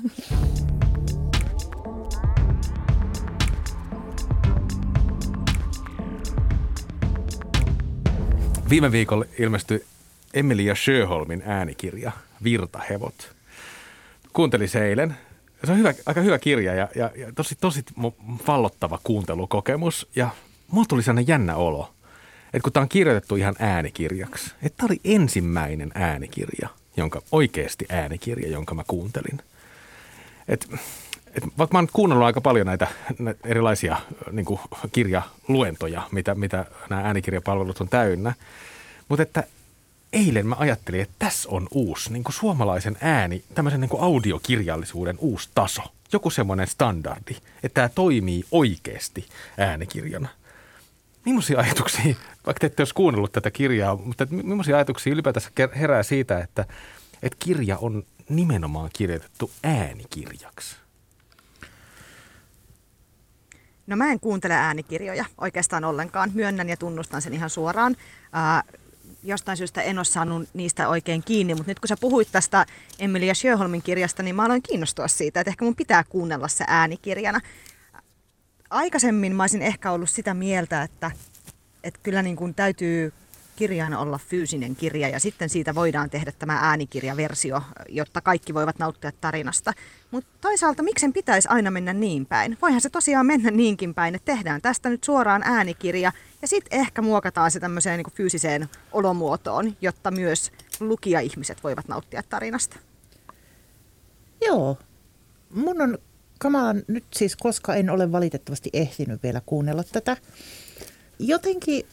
Viime 8.69 8.93
viikolla 8.93 9.25
ilmestyi 9.39 9.85
Emilia 10.35 10.75
Sjöholmin 10.75 11.43
äänikirja 11.47 12.13
Virtahevot. 12.45 13.35
Kuuntelin 14.33 14.69
se 14.69 14.89
eilen. 14.89 15.17
Se 15.65 15.73
on 15.73 15.79
hyvä, 15.79 15.95
aika 16.07 16.21
hyvä 16.21 16.39
kirja 16.39 16.75
ja, 16.75 16.89
ja, 16.95 17.11
ja 17.17 17.33
tosi, 17.33 17.55
tosi 17.61 17.85
vallottava 18.49 18.99
kuuntelukokemus. 19.05 20.09
Ja 20.17 20.29
mulla 20.71 20.87
tuli 20.89 21.03
sellainen 21.03 21.29
jännä 21.29 21.57
olo, 21.57 21.95
että 22.47 22.65
kun 22.65 22.73
tämä 22.73 22.83
on 22.83 22.89
kirjoitettu 22.89 23.37
ihan 23.37 23.55
äänikirjaksi, 23.59 24.51
että 24.63 24.77
tämä 24.77 24.87
oli 24.87 25.01
ensimmäinen 25.05 25.93
äänikirja, 25.95 26.69
jonka, 26.97 27.23
oikeasti 27.33 27.87
äänikirja, 27.89 28.49
jonka 28.49 28.75
mä 28.75 28.83
kuuntelin. 28.87 29.41
Et 30.49 30.69
et 31.35 31.45
vaikka 31.59 31.75
mä 31.75 31.79
oon 31.79 31.89
kuunnellut 31.93 32.27
aika 32.27 32.41
paljon 32.41 32.67
näitä, 32.67 32.87
näitä 33.19 33.49
erilaisia 33.49 33.97
niin 34.33 34.47
kuin 34.47 34.61
kirjaluentoja, 34.93 36.03
mitä, 36.13 36.35
mitä 36.35 36.67
nämä 36.91 37.03
äänikirjapalvelut 37.03 37.81
on 37.81 37.89
täynnä, 37.89 38.35
mutta 39.09 39.23
että 39.23 39.45
eilen 40.13 40.47
mä 40.47 40.57
ajattelin, 40.59 41.01
että 41.01 41.15
tässä 41.19 41.49
on 41.49 41.69
uusi 41.71 42.13
niin 42.13 42.25
kuin 42.25 42.35
suomalaisen 42.35 42.97
ääni, 43.01 43.45
tämmöisen 43.55 43.81
niin 43.81 43.89
kuin 43.89 44.03
audiokirjallisuuden 44.03 45.17
uusi 45.19 45.49
taso. 45.55 45.83
Joku 46.13 46.31
semmoinen 46.31 46.67
standardi, 46.67 47.37
että 47.63 47.75
tämä 47.75 47.89
toimii 47.89 48.45
oikeasti 48.51 49.29
äänikirjana. 49.59 50.29
Millaisia 51.25 51.59
ajatuksia, 51.59 52.15
vaikka 52.47 52.61
te 52.61 52.67
ette 52.67 52.81
olisi 52.81 52.95
kuunnellut 52.95 53.33
tätä 53.33 53.51
kirjaa, 53.51 53.97
mutta 53.97 54.27
millaisia 54.31 54.77
ajatuksia 54.77 55.13
ylipäätänsä 55.13 55.51
herää 55.77 56.03
siitä, 56.03 56.39
että, 56.39 56.65
että 57.23 57.37
kirja 57.45 57.79
on 57.79 58.03
nimenomaan 58.29 58.91
kirjoitettu 58.93 59.51
äänikirjaksi? 59.63 60.84
No 63.87 63.97
mä 63.97 64.13
en 64.13 64.21
kuuntele 64.21 64.55
äänikirjoja 64.55 65.25
oikeastaan 65.39 65.85
ollenkaan. 65.85 66.31
Myönnän 66.35 66.69
ja 66.69 66.77
tunnustan 66.77 67.23
sen 67.23 67.35
ihan 67.35 67.51
suoraan. 67.51 67.97
Ää, 68.33 68.63
jostain 69.23 69.57
syystä 69.57 69.83
en 69.83 69.99
ole 69.99 70.05
saanut 70.05 70.49
niistä 70.55 70.89
oikein 70.89 71.23
kiinni, 71.25 71.55
mutta 71.55 71.71
nyt 71.71 71.81
kun 71.81 71.89
sä 71.89 71.97
puhuit 72.01 72.29
tästä 72.33 72.67
Emilia 72.99 73.35
Sjöholmin 73.35 73.83
kirjasta, 73.83 74.23
niin 74.23 74.37
mä 74.37 74.45
aloin 74.45 74.63
kiinnostua 74.63 75.09
siitä, 75.09 75.41
että 75.41 75.51
ehkä 75.51 75.65
mun 75.65 75.77
pitää 75.77 76.05
kuunnella 76.05 76.49
se 76.49 76.65
äänikirjana. 76.69 77.41
Aikaisemmin 78.71 79.37
mä 79.37 79.43
olisin 79.43 79.63
ehkä 79.63 79.91
ollut 79.91 80.11
sitä 80.11 80.35
mieltä, 80.35 80.83
että, 80.83 81.11
että 81.85 82.01
kyllä 82.03 82.23
niin 82.23 82.37
kuin 82.37 82.55
täytyy 82.55 83.13
kirjana 83.57 83.99
olla 83.99 84.19
fyysinen 84.19 84.77
kirja 84.77 85.09
ja 85.09 85.21
sitten 85.21 85.49
siitä 85.49 85.75
voidaan 85.75 86.11
tehdä 86.11 86.33
tämä 86.39 86.59
äänikirjaversio, 86.63 87.63
jotta 87.89 88.21
kaikki 88.21 88.55
voivat 88.55 88.79
nauttia 88.79 89.13
tarinasta. 89.21 89.73
Mutta 90.11 90.31
toisaalta 90.41 90.83
miksen 90.83 91.13
pitäisi 91.13 91.49
aina 91.49 91.71
mennä 91.71 91.93
niin 91.93 92.27
päin? 92.27 92.59
Voihan 92.63 92.81
se 92.81 92.91
tosiaan 92.91 93.27
mennä 93.27 93.51
niinkin 93.51 93.95
päin, 93.95 94.15
että 94.15 94.33
tehdään 94.33 94.63
tästä 94.63 94.89
nyt 94.89 95.05
suoraan 95.05 95.43
äänikirja 95.43 96.13
ja 96.43 96.49
sitten 96.49 96.81
ehkä 96.81 97.03
muokataan 97.03 97.51
se 97.51 97.61
tämmöiseen 97.61 97.99
niin 97.99 98.15
fyysiseen 98.15 98.69
olomuotoon, 98.93 99.77
jotta 99.81 100.11
myös 100.11 100.53
lukija-ihmiset 100.81 101.65
voivat 101.65 101.89
nauttia 101.89 102.23
tarinasta. 102.29 102.77
Joo. 104.47 104.79
Mun 105.51 105.81
on 105.81 105.99
kamala 106.39 106.75
nyt 106.89 107.05
siis, 107.15 107.37
koska 107.37 107.75
en 107.75 107.91
ole 107.91 108.13
valitettavasti 108.13 108.71
ehtinyt 108.73 109.23
vielä 109.23 109.43
kuunnella 109.47 109.85
tätä. 109.85 110.17
Jotenkin 111.19 111.87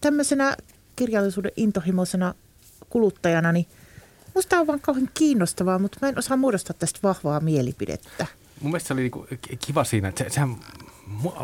tämmöisenä 0.00 0.56
kirjallisuuden 0.98 1.52
intohimoisena 1.56 2.34
kuluttajana, 2.90 3.52
niin 3.52 3.66
Musta 4.34 4.60
on 4.60 4.66
vaan 4.66 4.80
kauhean 4.80 5.10
kiinnostavaa, 5.14 5.78
mutta 5.78 5.98
mä 6.02 6.08
en 6.08 6.18
osaa 6.18 6.36
muodostaa 6.36 6.76
tästä 6.78 6.98
vahvaa 7.02 7.40
mielipidettä. 7.40 8.26
Mun 8.60 8.70
mielestä 8.70 8.88
se 8.88 8.92
oli 8.92 9.00
niinku 9.00 9.26
kiva 9.66 9.84
siinä, 9.84 10.08
että 10.08 10.24
se, 10.24 10.30
sehän 10.30 10.56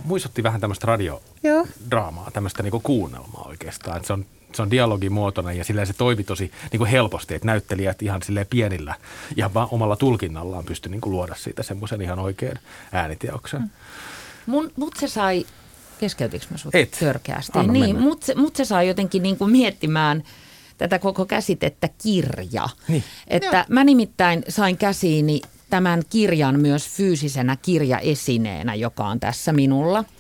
muistutti 0.05 0.43
vähän 0.43 0.61
tämmöistä 0.61 0.87
radiodraamaa, 0.87 2.31
tämmöistä 2.31 2.63
niinku 2.63 2.81
kuunnelmaa 2.81 3.45
oikeastaan. 3.49 3.97
Että 3.97 4.07
se 4.07 4.13
on 4.13 4.27
se 4.55 4.63
on 4.63 4.71
dialogimuotona 4.71 5.53
ja 5.53 5.65
sillä 5.65 5.85
se 5.85 5.93
toimi 5.93 6.25
tosi 6.25 6.53
niin 6.73 6.79
kuin 6.79 6.91
helposti, 6.91 7.35
että 7.35 7.47
näyttelijät 7.47 8.03
ihan 8.03 8.23
sille 8.23 8.47
pienillä, 8.51 8.95
ihan 9.37 9.55
vaan 9.55 9.69
omalla 9.71 9.97
tulkinnallaan 9.97 10.65
pystyi 10.65 10.91
niin 10.91 11.01
kuin 11.01 11.13
luoda 11.13 11.35
siitä 11.35 11.63
semmoisen 11.63 12.03
ihan 12.03 12.19
oikean 12.19 12.59
ääniteoksen. 12.93 13.61
Mm. 13.61 13.71
Mun, 14.47 14.73
mut 14.77 14.95
se 14.97 15.09
sai, 15.09 15.47
keskeytikö 16.01 16.47
mä 16.51 16.59
sut 16.59 16.73
törkeästi? 17.01 17.59
Anna 17.59 17.73
niin, 17.73 18.01
mut 18.01 18.23
se, 18.23 18.35
mut 18.35 18.57
se 18.57 18.65
sai 18.65 18.89
jotenkin 18.89 19.23
niin 19.23 19.37
kuin 19.37 19.51
miettimään 19.51 20.23
tätä 20.79 20.99
koko 20.99 21.27
käsitettä 21.27 21.89
kirja. 22.03 22.69
Niin. 22.89 23.05
Että 23.29 23.57
Joo. 23.57 23.65
mä 23.69 23.85
nimittäin 23.85 24.45
sain 24.49 24.77
käsiini 24.77 25.41
tämän 25.71 26.03
kirjan 26.11 26.61
myös 26.61 26.89
fyysisenä 26.89 27.57
kirjaesineenä, 27.63 28.75
joka 28.75 29.07
on 29.07 29.21
tässä 29.21 29.53
minulla– 29.53 30.05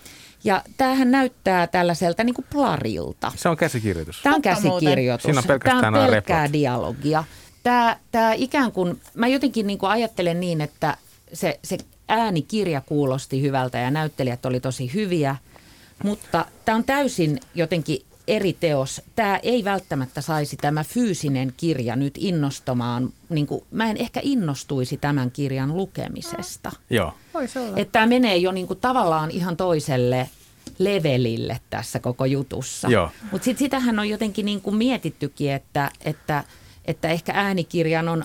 ja 0.45 0.63
tämähän 0.77 1.11
näyttää 1.11 1.67
tällaiselta 1.67 2.25
niin 2.25 2.35
kuin 2.35 2.47
plarilta. 2.51 3.33
Se 3.37 3.49
on 3.49 3.57
käsikirjoitus. 3.57 4.21
Tämä 4.23 4.37
on 4.37 4.43
käsikirjoitus. 4.43 5.23
Siinä 5.23 5.39
on 5.39 5.45
pelkästään 5.45 5.81
Tämä 5.81 6.05
on 6.05 6.11
pelkkää 6.11 6.53
dialogia. 6.53 7.25
Tämä, 7.63 7.97
tämä 8.13 8.33
ikään 8.33 8.73
kuin, 8.73 9.01
mä 9.15 9.29
jotenkin 9.29 9.67
niin 9.67 9.79
kuin 9.79 9.91
ajattelen 9.91 10.41
niin, 10.41 10.61
että 10.61 10.97
se, 11.33 11.61
se 11.65 11.79
äänikirja 12.09 12.81
kuulosti 12.81 13.43
hyvältä 13.43 13.79
ja 13.79 13.91
näyttelijät 13.91 14.47
oli 14.47 14.61
tosi 14.61 14.95
hyviä, 14.95 15.37
mutta 16.05 16.47
tämä 16.65 16.77
on 16.77 16.85
täysin 16.85 17.41
jotenkin 17.55 17.99
eri 18.29 18.53
teos. 18.53 19.03
Tämä 19.17 19.37
ei 19.43 19.65
välttämättä 19.65 20.21
saisi 20.21 20.57
tämä 20.57 20.85
fyysinen 20.85 21.53
kirja 21.57 21.97
nyt 21.97 22.15
innostamaan. 22.19 23.13
Niin 23.29 23.47
kuin, 23.47 23.65
mä 23.71 23.91
en 23.91 23.97
ehkä 23.97 24.21
innostuisi 24.23 24.97
tämän 24.97 25.31
kirjan 25.31 25.77
lukemisesta. 25.77 26.73
Joo. 26.91 27.15
Että 27.77 27.93
tämä 27.93 28.07
menee 28.07 28.37
jo 28.37 28.53
niin 28.53 28.67
kuin 28.67 28.81
tavallaan 28.81 29.31
ihan 29.31 29.57
toiselle 29.57 30.31
levelille 30.79 31.61
tässä 31.71 32.01
koko 32.01 32.25
jutussa. 32.25 32.89
Mutta 33.31 33.45
sitten 33.45 33.65
sitähän 33.65 33.99
on 33.99 34.09
jotenkin 34.09 34.47
niin 34.47 34.61
kuin 34.61 34.77
mietittykin, 34.77 35.53
että, 35.53 35.91
että, 36.05 36.45
että 36.85 37.09
ehkä 37.09 37.33
äänikirjan 37.35 38.09
on 38.09 38.25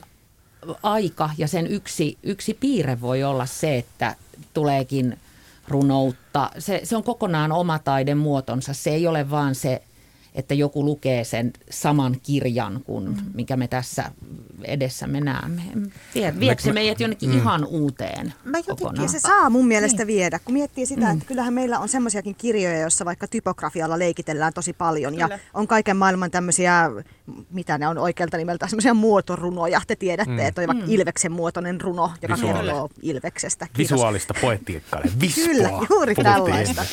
aika 0.83 1.29
ja 1.37 1.47
sen 1.47 1.67
yksi, 1.67 2.17
yksi 2.23 2.53
piirre 2.53 3.01
voi 3.01 3.23
olla 3.23 3.45
se, 3.45 3.77
että 3.77 4.15
tuleekin 4.53 5.17
runoutta. 5.69 6.49
Se, 6.57 6.81
se 6.83 6.95
on 6.95 7.03
kokonaan 7.03 7.51
oma 7.51 7.79
taidemuotonsa. 7.79 8.73
Se 8.73 8.89
ei 8.89 9.07
ole 9.07 9.29
vaan 9.29 9.55
se 9.55 9.81
että 10.35 10.53
joku 10.53 10.85
lukee 10.85 11.23
sen 11.23 11.53
saman 11.69 12.17
kirjan 12.23 12.81
kuin 12.83 13.05
mm. 13.05 13.17
mikä 13.33 13.57
me 13.57 13.67
tässä 13.67 14.11
edessämme 14.63 15.21
näemme. 15.21 15.61
Vie, 16.15 16.39
viekö 16.39 16.61
se 16.61 16.73
meidät 16.73 16.99
jonnekin 16.99 17.29
mm. 17.29 17.37
ihan 17.37 17.65
uuteen 17.65 18.33
mä 18.43 18.63
kokonaan? 18.63 19.03
Ja 19.03 19.09
se 19.09 19.19
saa 19.19 19.49
mun 19.49 19.67
mielestä 19.67 19.97
niin. 19.97 20.07
viedä, 20.07 20.39
kun 20.39 20.53
miettii 20.53 20.85
sitä, 20.85 21.05
mm. 21.05 21.13
että 21.13 21.25
kyllähän 21.25 21.53
meillä 21.53 21.79
on 21.79 21.89
semmoisiakin 21.89 22.35
kirjoja, 22.35 22.79
joissa 22.79 23.05
vaikka 23.05 23.27
typografialla 23.27 23.99
leikitellään 23.99 24.53
tosi 24.53 24.73
paljon 24.73 25.13
Kyllä. 25.13 25.27
ja 25.31 25.39
on 25.53 25.67
kaiken 25.67 25.97
maailman 25.97 26.31
tämmöisiä, 26.31 26.91
mitä 27.51 27.77
ne 27.77 27.87
on 27.87 27.97
oikealta 27.97 28.37
nimeltä, 28.37 28.67
semmoisia 28.67 28.93
muotorunoja. 28.93 29.81
Te 29.87 29.95
tiedätte, 29.95 30.31
mm. 30.31 30.39
että 30.39 30.61
on 30.61 30.67
vaikka 30.67 30.85
mm. 30.85 30.91
Ilveksen 30.91 31.31
muotoinen 31.31 31.81
runo, 31.81 32.11
joka 32.21 32.33
Visuaali. 32.33 32.67
kertoo 32.67 32.89
Ilveksestä. 33.01 33.67
Kiitos. 33.73 33.91
Visuaalista 33.91 34.33
poettiikkaa. 34.41 35.01
Kyllä, 35.35 35.69
juuri 35.89 36.15
tällaista. 36.15 36.85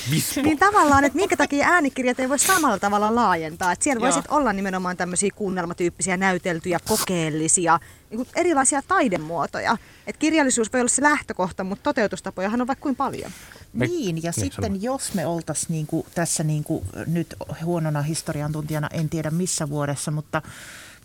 Niin 0.43 0.59
tavallaan, 0.59 1.05
että 1.05 1.17
minkä 1.17 1.37
takia 1.37 1.67
äänikirjat 1.69 2.21
ei 2.21 2.29
voi 2.29 2.39
samalla 2.39 2.79
tavalla 2.79 3.15
laajentaa. 3.27 3.73
Että 3.73 3.85
siellä 3.85 4.01
voisi 4.01 4.21
olla 4.29 4.53
nimenomaan 4.53 4.97
tämmöisiä 4.97 5.31
kuunnelmatyyppisiä 5.37 6.17
näyteltyjä, 6.17 6.79
kokeellisia, 6.89 7.81
niin 8.11 8.17
kuin 8.17 8.29
erilaisia 8.35 8.83
taidemuotoja. 8.89 9.77
Että 10.07 10.19
kirjallisuus 10.19 10.73
voi 10.73 10.81
olla 10.81 10.89
se 10.89 11.03
lähtökohta, 11.03 11.65
mutta 11.65 11.83
toteutustapojahan 11.83 12.61
on 12.61 12.67
vaikka 12.67 12.83
kuin 12.83 12.97
paljon. 12.97 13.31
Me, 13.73 13.87
niin, 13.87 14.23
ja 14.23 14.33
niin, 14.37 14.45
sitten 14.45 14.73
sano. 14.73 14.79
jos 14.81 15.15
me 15.15 15.27
oltaisiin 15.27 15.73
niinku, 15.73 16.07
tässä 16.15 16.45
niinku, 16.45 16.85
nyt 17.07 17.35
huonona 17.65 18.03
historiantuntijana, 18.03 18.89
en 18.93 19.09
tiedä 19.09 19.31
missä 19.31 19.69
vuodessa, 19.69 20.11
mutta 20.11 20.43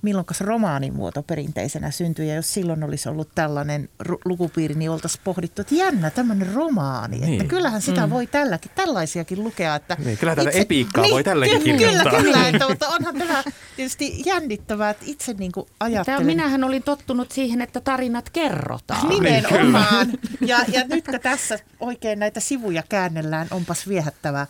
milloin 0.01 0.25
romaanin 0.39 0.95
muoto 0.95 1.23
perinteisenä 1.23 1.91
syntyi. 1.91 2.29
Ja 2.29 2.35
jos 2.35 2.53
silloin 2.53 2.83
olisi 2.83 3.09
ollut 3.09 3.29
tällainen 3.35 3.89
lukupiiri, 4.25 4.75
niin 4.75 4.91
oltaisiin 4.91 5.21
pohdittu, 5.23 5.61
että 5.61 5.75
jännä 5.75 6.09
tämmöinen 6.09 6.53
romaani. 6.53 7.19
Niin. 7.19 7.33
Että 7.33 7.49
kyllähän 7.49 7.81
sitä 7.81 8.07
mm. 8.07 8.09
voi 8.13 8.27
tälläkin, 8.27 8.71
tällaisiakin 8.75 9.43
lukea. 9.43 9.75
Että 9.75 9.97
niin, 10.05 10.17
kyllä 10.17 10.35
tätä 10.35 10.49
itse, 10.49 10.61
epiikkaa 10.61 11.03
niin, 11.03 11.13
voi 11.13 11.23
tälläkin 11.23 11.61
kyllä, 11.61 11.77
kirjoittaa. 11.77 12.11
Kyllä, 12.11 12.23
kyllä. 12.23 12.47
Että, 12.51 12.69
mutta 12.69 12.87
onhan 12.87 13.15
tämä 13.17 13.43
tietysti 13.75 14.23
jännittävää, 14.25 14.89
että 14.89 15.03
itse 15.07 15.33
niin 15.33 15.51
kuin 15.51 15.67
ajattelen. 15.79 16.17
Tämä, 16.17 16.25
minähän 16.25 16.63
olin 16.63 16.83
tottunut 16.83 17.31
siihen, 17.31 17.61
että 17.61 17.81
tarinat 17.81 18.29
kerrotaan. 18.29 19.09
Nimenomaan. 19.09 20.07
Niin, 20.07 20.19
ja, 20.49 20.59
ja 20.67 20.83
nyt 20.87 21.05
tässä 21.21 21.59
oikein 21.79 22.19
näitä 22.19 22.39
sivuja 22.39 22.83
käännellään, 22.89 23.47
onpas 23.51 23.87
viehättävää. 23.87 24.47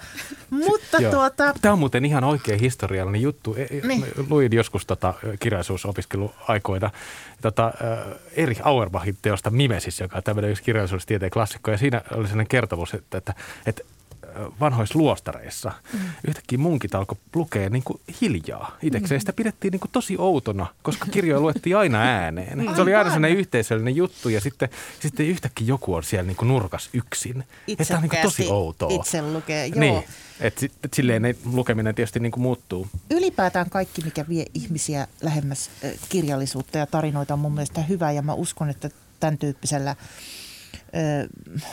Mutta 0.49 0.97
tuota... 1.12 1.54
Tämä 1.62 1.74
on 1.74 1.80
muuten 1.80 2.06
ihan 2.06 2.24
oikein 2.24 2.60
historiallinen 2.60 3.22
juttu. 3.22 3.56
E- 3.56 3.62
e- 3.62 3.88
niin. 3.88 4.06
Luin 4.30 4.54
joskus 4.54 4.86
tota 4.86 5.14
kirjallisuusopiskeluaikoina 5.42 6.92
tota, 7.42 7.74
Erich 8.36 8.62
Auerbachin 8.64 9.18
teosta 9.22 9.50
Mimesis, 9.50 10.00
joka 10.00 10.18
on 10.18 10.24
tämmöinen 10.24 10.52
yksi 10.52 10.64
kirjallisuustieteen 10.64 11.32
klassikko. 11.32 11.72
Ja 11.72 11.78
siinä 11.78 12.02
oli 12.12 12.28
sellainen 12.28 12.48
kertomus, 12.48 12.94
että, 12.94 13.18
että, 13.18 13.34
että 13.66 13.84
vanhoissa 14.60 15.00
luostareissa 15.00 15.72
mm. 15.94 16.00
yhtäkkiä 16.28 16.58
munkit 16.58 16.96
alkoi 16.96 17.18
lukea 17.36 17.70
niin 17.70 17.84
kuin 17.84 18.02
hiljaa 18.22 18.78
itsekseen. 18.82 19.18
Mm. 19.18 19.20
Sitä 19.20 19.34
pidettiin 19.34 19.72
niin 19.72 19.80
kuin 19.80 19.92
tosi 19.92 20.16
outona, 20.18 20.68
koska 20.84 21.06
kirjoja 21.06 21.42
luettiin 21.42 21.78
aina 21.78 22.02
ääneen. 22.02 22.60
Mm. 22.60 22.76
Se 22.76 22.82
oli 22.82 22.96
aina 22.96 23.10
sellainen 23.10 23.40
yhteisöllinen 23.40 23.96
juttu 23.96 24.30
ja 24.30 24.42
sitten, 24.42 24.70
sitten 25.00 25.26
yhtäkkiä 25.26 25.68
joku 25.68 25.94
on 25.94 26.04
siellä 26.04 26.28
niin 26.28 26.38
kuin 26.38 26.48
nurkas 26.48 26.90
yksin. 26.94 27.44
Tämä 27.88 27.98
on 27.98 28.02
niin 28.02 28.10
kuin 28.10 28.22
tosi 28.22 28.48
outoa. 28.48 28.90
Itse 28.90 29.22
lukee, 29.22 29.68
joo. 29.68 29.80
Niin. 29.80 30.04
Et, 30.40 30.64
et 30.64 30.94
silleen 30.94 31.26
ei, 31.26 31.36
lukeminen 31.46 31.96
tietysti 31.96 32.20
niin 32.20 32.32
kuin 32.32 32.42
muuttuu. 32.42 32.88
Ylipäätään 33.12 33.70
kaikki, 33.70 34.02
mikä 34.02 34.26
vie 34.30 34.46
ihmisiä 34.54 35.08
lähemmäs 35.22 35.70
kirjallisuutta 36.10 36.78
ja 36.78 36.86
tarinoita 36.86 37.34
on 37.34 37.40
mun 37.40 37.54
mielestä 37.54 37.82
hyvä 37.82 38.12
ja 38.12 38.22
mä 38.22 38.34
uskon, 38.34 38.70
että 38.70 38.90
tämän 39.20 39.38
tyyppisellä 39.38 39.96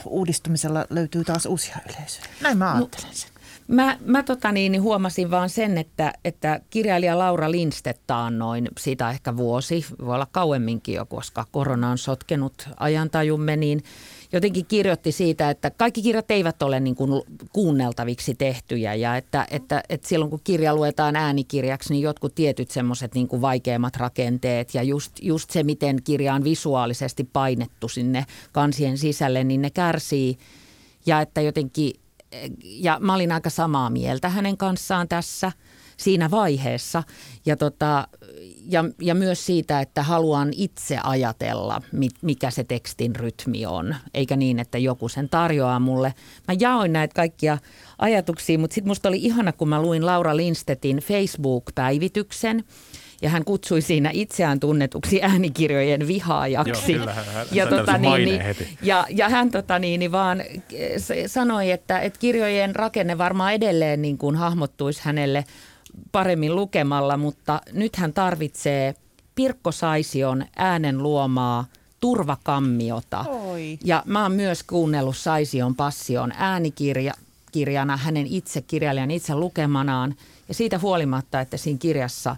uudistumisella 0.07 0.87
löytyy 0.91 1.25
taas 1.25 1.47
uusia 1.47 1.77
yleisöjä. 1.89 2.27
Näin 2.43 2.59
mä 2.59 2.75
ajattelen 2.75 3.15
sen. 3.15 3.31
Mä, 3.69 3.99
mä 4.05 4.23
tota 4.23 4.53
niin, 4.53 4.83
huomasin 4.83 5.31
vaan 5.31 5.51
sen, 5.51 5.79
että, 5.79 6.13
että 6.25 6.61
kirjailija 6.71 7.19
Laura 7.19 7.51
Lindstedt 7.51 8.03
noin 8.31 8.69
siitä 8.79 9.11
ehkä 9.11 9.37
vuosi, 9.37 9.87
voi 10.05 10.15
olla 10.15 10.29
kauemminkin 10.33 10.95
jo, 10.95 11.07
koska 11.07 11.47
korona 11.53 11.91
on 11.91 11.99
sotkenut 11.99 12.69
ajantajumme, 12.77 13.57
niin– 13.57 13.83
jotenkin 14.33 14.67
kirjoitti 14.67 15.13
siitä, 15.13 15.51
että 15.51 15.71
kaikki 15.71 16.03
kirjat 16.03 16.31
eivät 16.31 16.63
ole 16.63 16.81
niin 16.81 16.95
kuin 16.95 17.23
kuunneltaviksi 17.53 18.35
tehtyjä 18.35 18.95
ja 18.95 19.17
että, 19.17 19.47
että, 19.51 19.83
että 19.89 20.09
silloin 20.09 20.31
kun 20.31 20.41
kirja 20.45 20.75
luetaan 20.75 21.17
äänikirjaksi, 21.17 21.93
niin 21.93 22.03
jotkut 22.03 22.35
tietyt 22.35 22.71
semmoiset 22.71 23.15
niin 23.15 23.29
vaikeimmat 23.41 23.97
rakenteet 23.97 24.75
ja 24.75 24.83
just, 24.83 25.13
just 25.23 25.51
se, 25.51 25.63
miten 25.63 26.03
kirja 26.03 26.35
on 26.35 26.45
visuaalisesti 26.45 27.25
painettu 27.25 27.89
sinne 27.89 28.27
kansien 28.53 28.99
sisälle, 28.99 29.45
niin 29.45 29.63
ne 29.63 29.71
kärsii. 29.71 30.39
Ja 31.07 31.21
että 31.21 31.41
jotenkin, 31.41 31.93
ja 32.63 32.99
mä 33.01 33.15
olin 33.15 33.33
aika 33.33 33.51
samaa 33.51 33.91
mieltä 33.91 34.29
hänen 34.29 34.57
kanssaan 34.57 35.09
tässä 35.09 35.53
siinä 35.99 36.31
vaiheessa. 36.31 37.03
Ja, 37.47 37.57
tota, 37.57 38.09
ja, 38.69 38.85
ja 39.01 39.15
myös 39.15 39.47
siitä, 39.47 39.81
että 39.81 40.03
haluan 40.03 40.49
itse 40.57 40.99
ajatella, 41.03 41.83
mikä 42.23 42.51
se 42.51 42.65
tekstin 42.65 43.17
rytmi 43.17 43.67
on, 43.67 43.97
eikä 44.15 44.37
niin, 44.37 44.59
että 44.59 44.79
joku 44.79 45.09
sen 45.09 45.29
tarjoaa 45.29 45.81
mulle. 45.81 46.15
Mä 46.49 46.55
jaoin 46.61 46.93
näitä 46.93 47.15
kaikkia 47.15 47.59
ajatuksia, 47.99 48.59
mutta 48.59 48.75
sitten 48.75 48.91
musta 48.91 49.09
oli 49.09 49.19
ihana, 49.19 49.53
kun 49.53 49.69
mä 49.69 49.83
luin 49.83 50.07
Laura 50.07 50.37
Lindstedtin 50.37 50.97
Facebook-päivityksen, 50.97 52.65
ja 53.23 53.31
hän 53.31 53.45
kutsui 53.45 53.81
siinä 53.81 54.11
itseään 54.13 54.61
tunnetuksi 54.61 55.23
äänikirjojen 55.23 56.07
vihaajaksi. 56.09 56.93
Joo, 56.93 57.01
kyllä, 57.01 57.15
hän, 57.15 57.47
ja, 57.53 57.67
tota, 57.67 57.99
niin, 57.99 58.25
niin, 58.25 58.43
ja, 58.83 59.07
ja 59.11 59.29
hän 59.29 59.51
tota, 59.51 59.79
niin, 59.79 60.01
niin 60.01 60.13
vaan 60.13 60.43
sanoi, 61.27 61.71
että, 61.71 61.99
että 61.99 62.19
kirjojen 62.19 62.77
rakenne 62.77 63.19
varmaan 63.19 63.55
edelleen 63.55 64.03
niin 64.03 64.19
kuin 64.19 64.37
hahmottuisi 64.37 65.01
hänelle 65.05 65.45
paremmin 66.13 66.57
lukemalla, 66.57 67.17
mutta 67.17 67.61
nyt 67.73 67.97
hän 67.97 68.13
tarvitsee 68.13 68.95
Pirkko 69.35 69.73
Saision 69.73 70.45
äänen 70.57 71.03
luomaa 71.03 71.65
turvakammiota. 72.01 73.25
Oi. 73.29 73.79
Ja 73.85 74.03
mä 74.07 74.23
oon 74.23 74.33
myös 74.33 74.63
kuunnellut 74.63 75.17
Saision 75.17 75.75
passion 75.75 76.33
äänikirja, 76.37 77.15
kirjana 77.53 77.97
hänen 77.97 78.27
itse 78.27 78.61
kirjailijan 78.61 79.11
itse 79.11 79.35
lukemanaan. 79.35 80.15
Ja 80.49 80.55
siitä 80.55 80.79
huolimatta, 80.79 81.41
että 81.41 81.57
siinä 81.57 81.79
kirjassa 81.79 82.37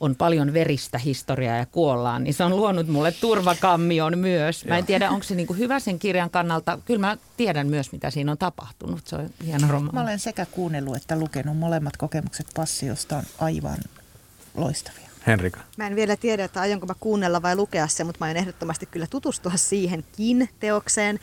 on 0.00 0.16
paljon 0.16 0.52
veristä 0.52 0.98
historiaa 0.98 1.56
ja 1.56 1.66
kuollaan, 1.66 2.24
niin 2.24 2.34
se 2.34 2.44
on 2.44 2.56
luonut 2.56 2.86
mulle 2.88 3.12
turvakammion 3.12 4.18
myös. 4.18 4.64
Mä 4.64 4.78
en 4.78 4.86
tiedä, 4.86 5.10
onko 5.10 5.22
se 5.22 5.34
niinku 5.34 5.54
hyvä 5.54 5.80
sen 5.80 5.98
kirjan 5.98 6.30
kannalta. 6.30 6.78
Kyllä 6.84 7.00
mä 7.00 7.16
tiedän 7.36 7.66
myös, 7.66 7.92
mitä 7.92 8.10
siinä 8.10 8.32
on 8.32 8.38
tapahtunut. 8.38 9.06
Se 9.06 9.16
on 9.16 9.30
hieno 9.46 9.68
romaani. 9.68 9.94
Mä 9.94 10.02
olen 10.02 10.18
sekä 10.18 10.46
kuunnellut 10.46 10.96
että 10.96 11.18
lukenut. 11.18 11.58
Molemmat 11.58 11.96
kokemukset 11.96 12.46
passiosta 12.56 13.16
on 13.16 13.24
aivan 13.38 13.78
loistavia. 14.54 15.08
Henrika? 15.26 15.60
Mä 15.76 15.86
en 15.86 15.96
vielä 15.96 16.16
tiedä, 16.16 16.44
että 16.44 16.60
aionko 16.60 16.86
mä 16.86 16.94
kuunnella 17.00 17.42
vai 17.42 17.56
lukea 17.56 17.88
se, 17.88 18.04
mutta 18.04 18.18
mä 18.20 18.24
aion 18.24 18.36
ehdottomasti 18.36 18.86
kyllä 18.86 19.06
tutustua 19.10 19.52
siihenkin 19.56 20.48
teokseen. 20.60 21.18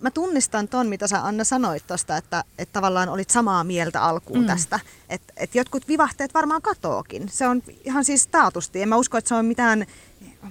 Mä 0.00 0.10
tunnistan 0.10 0.68
ton, 0.68 0.86
mitä 0.86 1.06
sä 1.06 1.24
Anna 1.26 1.44
sanoit 1.44 1.86
tuosta, 1.86 2.16
että, 2.16 2.44
että 2.58 2.72
tavallaan 2.72 3.08
olit 3.08 3.30
samaa 3.30 3.64
mieltä 3.64 4.02
alkuun 4.02 4.40
mm. 4.40 4.46
tästä. 4.46 4.80
Että 5.08 5.32
et 5.36 5.54
jotkut 5.54 5.88
vivahteet 5.88 6.34
varmaan 6.34 6.62
katookin. 6.62 7.28
Se 7.28 7.48
on 7.48 7.62
ihan 7.84 8.04
siis 8.04 8.26
taatusti. 8.26 8.82
En 8.82 8.88
mä 8.88 8.96
usko, 8.96 9.18
että 9.18 9.28
se 9.28 9.34
on 9.34 9.44
mitään 9.44 9.86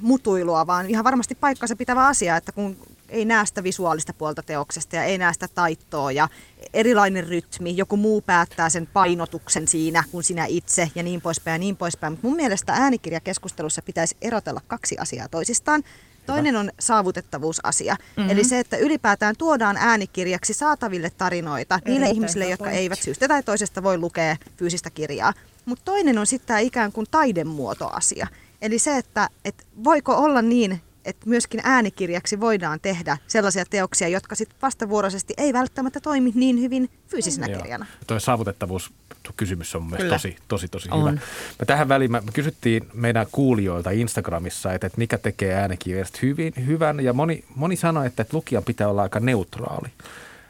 mutuilua, 0.02 0.68
vaan 0.68 0.90
ihan 0.90 1.04
varmasti 1.04 1.36
paikkansa 1.36 1.76
pitävä 1.76 2.08
asia, 2.08 2.38
että 2.38 2.52
kun 2.52 2.78
ei 3.10 3.26
näe 3.26 3.46
sitä 3.46 3.64
visuaalista 3.64 4.14
puolta 4.14 4.44
teoksesta 4.44 4.96
ja 4.96 5.04
ei 5.04 5.18
näe 5.18 5.34
sitä 5.34 5.48
taittoa 5.56 6.12
ja 6.12 6.30
erilainen 6.74 7.28
rytmi, 7.28 7.78
joku 7.78 7.98
muu 7.98 8.22
päättää 8.22 8.70
sen 8.70 8.88
painotuksen 8.94 9.68
siinä 9.68 10.04
kuin 10.12 10.24
sinä 10.24 10.46
itse 10.46 10.92
ja 10.96 11.04
niin 11.04 11.22
poispäin 11.22 11.54
ja 11.54 11.60
niin 11.60 11.78
poispäin. 11.78 12.14
Mutta 12.14 12.28
mun 12.28 12.36
mielestä 12.36 12.74
äänikirjakeskustelussa 12.74 13.82
pitäisi 13.82 14.18
erotella 14.22 14.62
kaksi 14.68 14.98
asiaa 14.98 15.28
toisistaan. 15.28 15.84
Toinen 16.26 16.56
on 16.56 16.72
saavutettavuusasia, 16.80 17.96
mm-hmm. 18.18 18.32
eli 18.32 18.44
se, 18.44 18.60
että 18.60 18.78
ylipäätään 18.78 19.36
tuodaan 19.38 19.78
äänikirjaksi 19.78 20.54
saataville 20.54 21.10
tarinoita 21.10 21.76
Erittäin 21.76 21.94
niille 21.94 22.10
ihmisille, 22.10 22.50
jotka 22.50 22.64
point. 22.64 22.78
eivät 22.78 23.00
syystä 23.00 23.28
tai 23.28 23.44
toisesta 23.44 23.84
voi 23.84 23.98
lukea 23.98 24.36
fyysistä 24.58 24.90
kirjaa. 24.90 25.34
Mutta 25.66 25.86
toinen 25.86 26.18
on 26.18 26.28
sitten 26.28 26.48
tämä 26.48 26.60
ikään 26.60 26.92
kuin 26.92 27.08
taidemuotoasia. 27.12 28.28
Eli 28.62 28.80
se, 28.80 28.98
että, 28.98 29.30
että 29.46 29.64
voiko 29.84 30.16
olla 30.16 30.42
niin, 30.42 30.82
että 31.08 31.30
myöskin 31.30 31.62
äänikirjaksi 31.64 32.40
voidaan 32.40 32.80
tehdä 32.80 33.18
sellaisia 33.28 33.66
teoksia, 33.70 34.08
jotka 34.08 34.36
sitten 34.36 34.58
vastavuoroisesti 34.62 35.34
ei 35.38 35.54
välttämättä 35.54 36.00
toimi 36.00 36.32
niin 36.36 36.62
hyvin 36.62 36.90
fyysisenä 37.08 37.48
Joo. 37.48 37.62
kirjana. 37.62 37.86
Tuo 38.08 38.20
saavutettavuus 38.20 38.92
kysymys 39.38 39.76
on 39.76 39.84
mielestäni 39.84 40.10
tosi, 40.10 40.38
tosi, 40.48 40.68
tosi 40.68 40.90
on. 40.92 41.00
hyvä. 41.00 41.12
Mä 41.12 41.66
tähän 41.68 41.90
väliin 41.90 42.12
me 42.12 42.22
kysyttiin 42.34 42.88
meidän 42.94 43.28
kuulijoilta 43.32 43.92
Instagramissa, 43.92 44.74
että, 44.74 44.88
että 44.88 44.98
mikä 44.98 45.18
tekee 45.18 45.54
äänikirjasta 45.54 46.20
hyvin, 46.22 46.54
hyvän. 46.66 47.00
Ja 47.00 47.14
moni, 47.14 47.44
moni 47.56 47.76
sanoi, 47.76 48.08
että, 48.08 48.22
että 48.22 48.38
lukijan 48.38 48.64
pitää 48.64 48.88
olla 48.88 49.02
aika 49.02 49.20
neutraali. 49.20 49.90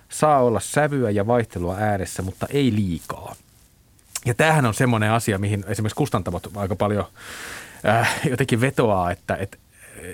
Saa 0.09 0.43
olla 0.43 0.59
sävyä 0.59 1.09
ja 1.09 1.27
vaihtelua 1.27 1.75
äänessä, 1.77 2.21
mutta 2.21 2.47
ei 2.49 2.75
liikaa. 2.75 3.35
Ja 4.25 4.33
tämähän 4.33 4.65
on 4.65 4.73
semmoinen 4.73 5.11
asia, 5.11 5.37
mihin 5.37 5.65
esimerkiksi 5.67 5.95
kustantamot 5.95 6.49
aika 6.55 6.75
paljon 6.75 7.05
äh, 7.87 8.19
jotenkin 8.29 8.61
vetoaa, 8.61 9.11
että, 9.11 9.35
että 9.35 9.57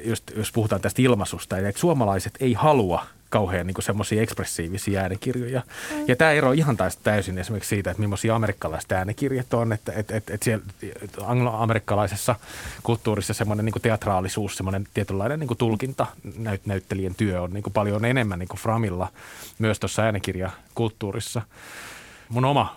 just, 0.04 0.24
jos 0.36 0.52
puhutaan 0.52 0.82
tästä 0.82 1.02
ilmaisusta, 1.02 1.58
että 1.58 1.82
suomalaiset 1.82 2.34
ei 2.40 2.54
halua 2.54 3.06
kauhean 3.34 3.68
niin 3.68 3.76
semmoisia 3.80 4.22
ekspressiivisia 4.22 5.02
äänikirjoja. 5.02 5.62
Mm. 5.92 6.06
Ja 6.08 6.16
tämä 6.16 6.32
ero 6.32 6.52
ihan 6.52 6.78
taas 6.78 6.98
täysin 6.98 7.38
esimerkiksi 7.38 7.70
siitä, 7.70 7.92
että 7.92 8.02
millaisia 8.02 8.36
amerikkalaiset 8.36 8.92
äänikirjat 8.92 9.54
on, 9.54 9.74
että 9.74 9.92
että 9.96 10.16
että 10.16 10.34
että 10.34 10.44
siellä 10.44 10.66
angloamerikkalaisessa 11.26 12.36
kulttuurissa 12.84 13.34
semmoinen 13.34 13.66
niin 13.66 13.82
teatraalisuus, 13.82 14.58
semmoinen 14.58 14.88
tietynlainen 14.94 15.40
niin 15.40 15.58
tulkinta, 15.58 16.06
näyt, 16.38 16.66
näyttelijän 16.66 17.16
työ 17.16 17.42
on 17.42 17.54
niin 17.54 17.64
paljon 17.74 18.06
enemmän 18.06 18.40
niin 18.40 18.50
framilla 18.58 19.08
myös 19.60 19.80
tuossa 19.80 20.02
äänikirjakulttuurissa. 20.02 21.42
Mun 22.30 22.46
oma 22.46 22.76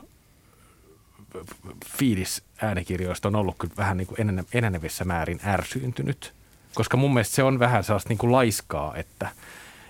fiilis 1.86 2.42
äänikirjoista 2.62 3.28
on 3.28 3.36
ollut 3.36 3.54
kyllä 3.58 3.74
vähän 3.76 3.96
niin 3.96 4.06
kuin 4.06 4.46
enenevissä 4.52 5.04
määrin 5.04 5.40
ärsyyntynyt– 5.46 6.32
koska 6.76 6.96
mun 6.96 7.14
mielestä 7.14 7.34
se 7.34 7.42
on 7.42 7.58
vähän 7.58 7.84
sellaista 7.84 8.08
niin 8.08 8.18
kuin 8.18 8.32
laiskaa, 8.32 8.96
että, 8.96 9.28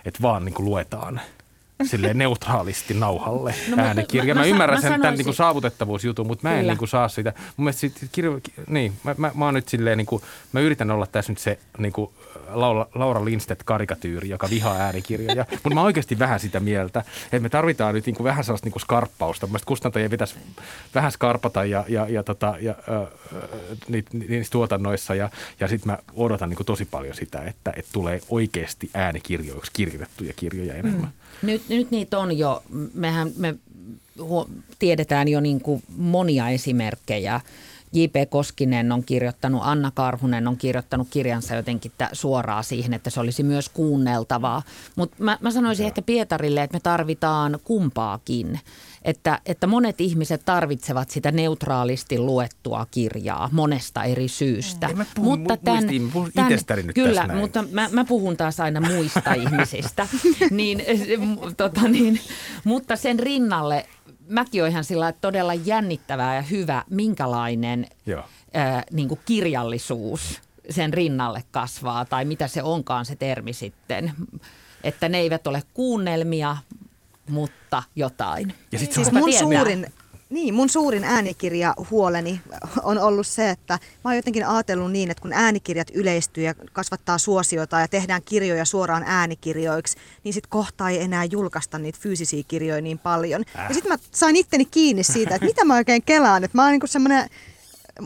että 0.05 0.23
vaan 0.23 0.45
niin 0.45 0.55
kuin 0.55 0.67
luetaan 0.67 1.21
sille 1.85 2.15
neutraalisti 2.15 2.95
nauhalle 2.95 3.55
no, 3.69 3.83
äänikirja. 3.83 4.35
Mä, 4.35 4.41
mä, 4.41 4.45
mä 4.45 4.51
ymmärrän 4.51 4.83
mä 4.83 4.89
sen 4.89 5.01
tämän 5.01 5.19
niin 5.19 5.35
saavutettavuusjutun, 5.35 6.27
mutta 6.27 6.49
mä 6.49 6.59
en 6.59 6.67
niin 6.67 6.79
kuin 6.79 6.89
saa 6.89 7.09
sitä. 7.09 7.33
Mun 7.57 7.65
mielestä 7.65 7.81
sit, 7.81 8.09
kirjo, 8.13 8.41
niin, 8.67 8.93
mä, 9.05 9.15
mä, 9.19 9.31
mä, 9.35 9.45
oon 9.45 9.55
nyt 9.55 9.69
silleen, 9.69 9.99
niin 9.99 10.07
kuin, 10.07 10.23
mä 10.53 10.61
yritän 10.61 10.91
olla 10.91 11.07
tässä 11.07 11.33
nyt 11.33 11.39
se 11.39 11.59
niin 11.79 11.93
kuin 11.93 12.11
Laura, 12.49 12.87
Laura 12.95 13.25
Lindstedt 13.25 13.63
karikatyyri, 13.63 14.29
joka 14.29 14.51
vihaa 14.51 14.77
äänikirjoja. 14.77 15.47
Mutta 15.63 15.75
mä 15.75 15.83
oikeasti 15.83 16.19
vähän 16.19 16.41
sitä 16.41 16.61
mieltä, 16.61 17.05
että 17.25 17.41
me 17.41 17.49
tarvitaan 17.49 17.95
nyt 17.95 18.07
niin 18.07 18.17
kuin 18.17 18.25
vähän 18.25 18.45
sellaista 18.45 18.67
niin 18.67 18.73
kuin 18.73 18.83
skarppausta. 18.83 19.47
Mielestäni 19.47 19.69
kustantajien 19.69 20.11
pitäisi 20.11 20.35
vähän 20.95 21.13
skarpata 21.13 21.65
ja, 21.65 21.85
ja, 21.89 22.07
ja, 22.09 22.23
tota, 22.23 22.55
ja 22.61 22.75
äh, 22.89 23.09
niissä 24.29 24.53
tuotannoissa. 24.53 25.15
Ja, 25.15 25.31
ja 25.61 25.69
sitten 25.69 25.93
mä 25.93 25.99
odotan 26.15 26.49
niin 26.49 26.57
kuin 26.57 26.67
tosi 26.67 26.85
paljon 26.85 27.15
sitä, 27.15 27.41
että, 27.41 27.73
että 27.77 27.91
tulee 27.93 28.21
oikeasti 28.29 28.91
äänikirjoiksi 28.95 29.73
kirjoitettuja 29.75 30.33
kirjoja 30.37 30.75
enemmän. 30.75 31.01
Mm. 31.01 31.26
Nyt, 31.43 31.69
nyt 31.69 31.91
niitä 31.91 32.19
on 32.19 32.39
jo. 32.39 32.63
Mehän 32.95 33.33
me 33.37 33.55
tiedetään 34.79 35.29
jo 35.29 35.41
niin 35.41 35.61
kuin 35.61 35.83
monia 35.97 36.49
esimerkkejä 36.49 37.41
J.P. 37.93 38.31
Koskinen 38.31 38.93
on 38.93 39.05
kirjoittanut, 39.05 39.61
Anna 39.65 39.91
Karhunen 39.95 40.49
on 40.49 40.57
kirjoittanut 40.57 41.09
kirjansa 41.11 41.55
jotenkin 41.55 41.93
suoraan 42.13 42.65
siihen, 42.65 42.95
että 42.95 43.11
se 43.11 43.21
olisi 43.21 43.43
myös 43.43 43.69
kuunneltavaa. 43.69 44.63
Mutta 44.97 45.17
mä, 45.19 45.39
mä 45.41 45.51
sanoisin 45.51 45.85
ja. 45.85 45.89
ehkä 45.89 46.03
Pietarille, 46.03 46.63
että 46.63 46.77
me 46.77 46.81
tarvitaan 46.81 47.59
kumpaakin. 47.65 48.61
Että, 49.07 49.41
että 49.47 49.67
monet 49.67 50.01
ihmiset 50.01 50.43
tarvitsevat 50.45 51.11
sitä 51.11 51.31
neutraalisti 51.31 52.19
luettua 52.19 52.87
kirjaa 52.91 53.49
monesta 53.53 54.05
eri 54.05 54.29
syystä. 54.29 54.89
mä 54.95 55.07
puhun, 55.15 55.39
mutta 55.39 55.57
tämän, 55.57 55.85
muistin, 55.85 56.11
tämän, 56.35 56.87
nyt 56.87 56.95
Kyllä, 56.95 57.29
mutta 57.35 57.65
mä, 57.71 57.89
mä 57.93 58.05
puhun 58.05 58.37
taas 58.37 58.61
aina 58.61 58.81
muista 58.81 59.33
ihmisistä. 59.43 60.09
niin, 60.51 60.83
tota 61.57 61.89
niin, 61.89 62.21
mutta 62.65 62.97
sen 62.97 63.19
rinnalle 63.19 63.87
mäkin 64.29 64.63
olen 64.63 64.73
ihan 64.73 64.85
sillä 64.85 65.13
todella 65.13 65.55
jännittävää 65.55 66.37
ja 66.37 66.43
hyvä, 66.43 66.85
minkälainen 66.91 67.87
ää, 68.55 68.83
niin 68.93 69.09
kuin 69.09 69.21
kirjallisuus 69.25 70.41
sen 70.71 70.95
rinnalle 70.95 71.45
kasvaa 71.51 72.05
tai 72.05 72.25
mitä 72.25 72.49
se 72.49 72.63
onkaan 72.63 73.05
se 73.05 73.17
termi 73.17 73.53
sitten. 73.53 74.13
Että 74.85 75.09
ne 75.09 75.19
eivät 75.19 75.47
ole 75.47 75.63
kuunnelmia, 75.75 76.57
mutta 77.31 77.83
jotain. 77.97 78.55
Ja 78.73 78.79
sit 78.79 78.93
siis 78.93 79.13
mun 79.13 79.33
suurin, 79.33 79.87
niin, 80.31 80.55
mun 80.55 80.69
suurin 80.69 81.05
äänikirja 81.05 81.75
huoleni 81.91 82.41
on 82.83 82.99
ollut 82.99 83.27
se, 83.27 83.51
että 83.51 83.75
mä 83.75 84.11
oon 84.11 84.17
jotenkin 84.17 84.47
ajatellut 84.47 84.93
niin, 84.93 85.11
että 85.11 85.23
kun 85.23 85.33
äänikirjat 85.33 85.89
yleistyy 85.95 86.45
ja 86.45 86.55
kasvattaa 86.73 87.19
suosiota 87.19 87.81
ja 87.81 87.89
tehdään 87.89 88.23
kirjoja 88.25 88.65
suoraan 88.65 89.05
äänikirjoiksi, 89.07 89.99
niin 90.25 90.35
sit 90.35 90.47
kohta 90.47 90.89
ei 90.89 91.03
enää 91.03 91.25
julkaista 91.25 91.79
niitä 91.79 91.99
fyysisiä 92.03 92.43
kirjoja 92.49 92.83
niin 92.83 92.99
paljon. 92.99 93.45
Äh. 93.59 93.69
Ja 93.69 93.75
sitten 93.75 93.93
mä 93.93 93.99
sain 94.11 94.37
itteni 94.37 94.65
kiinni 94.65 95.03
siitä, 95.03 95.35
että 95.35 95.47
mitä 95.47 95.65
mä 95.65 95.75
oikein 95.75 96.03
kelaan, 96.03 96.45
että 96.45 96.59
mä 96.59 96.63
oon 96.63 96.73
niin 96.73 96.89
semmoinen 96.89 97.31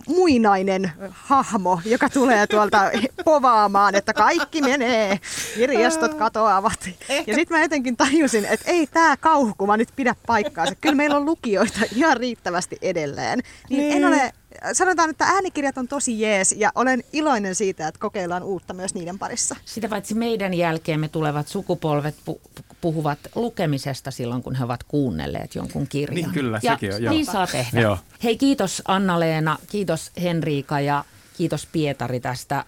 muinainen 0.08 0.92
hahmo, 1.10 1.80
joka 1.84 2.08
tulee 2.08 2.46
tuolta 2.46 2.90
povaamaan, 3.24 3.94
että 3.94 4.12
kaikki 4.12 4.62
menee, 4.62 5.20
kirjastot 5.54 6.14
katoavat. 6.14 6.90
Ja 7.08 7.34
sitten 7.34 7.56
mä 7.58 7.62
jotenkin 7.62 7.96
tajusin, 7.96 8.44
että 8.44 8.70
ei 8.70 8.86
tämä 8.86 9.16
kauhukuva 9.16 9.76
nyt 9.76 9.88
pidä 9.96 10.14
paikkaansa. 10.26 10.74
Kyllä 10.80 10.94
meillä 10.94 11.16
on 11.16 11.24
lukijoita 11.24 11.80
ihan 11.96 12.16
riittävästi 12.16 12.78
edelleen. 12.82 13.38
Niin, 13.70 13.80
niin. 13.80 13.96
en 13.96 14.08
ole 14.08 14.32
sanotaan, 14.72 15.10
että 15.10 15.24
äänikirjat 15.24 15.78
on 15.78 15.88
tosi 15.88 16.20
jees 16.20 16.54
ja 16.58 16.72
olen 16.74 17.04
iloinen 17.12 17.54
siitä, 17.54 17.88
että 17.88 18.00
kokeillaan 18.00 18.42
uutta 18.42 18.74
myös 18.74 18.94
niiden 18.94 19.18
parissa. 19.18 19.56
Sitä 19.64 19.88
paitsi 19.88 20.14
meidän 20.14 20.54
jälkeen 20.54 21.00
me 21.00 21.08
tulevat 21.08 21.48
sukupolvet 21.48 22.14
pu- 22.30 22.62
puhuvat 22.80 23.18
lukemisesta 23.34 24.10
silloin, 24.10 24.42
kun 24.42 24.54
he 24.54 24.64
ovat 24.64 24.82
kuunnelleet 24.82 25.54
jonkun 25.54 25.86
kirjan. 25.86 26.14
Niin 26.14 26.30
kyllä, 26.30 26.60
ja 26.62 26.72
sekin 26.72 26.94
on. 26.94 27.02
Joo. 27.02 27.14
Niin 27.14 27.26
saa 27.26 27.46
tehdä. 27.46 27.80
Joo. 27.80 27.98
Hei 28.24 28.36
kiitos 28.36 28.82
Anna-Leena, 28.88 29.58
kiitos 29.66 30.10
Henriika 30.22 30.80
ja 30.80 31.04
kiitos 31.36 31.66
Pietari 31.66 32.20
tästä 32.20 32.64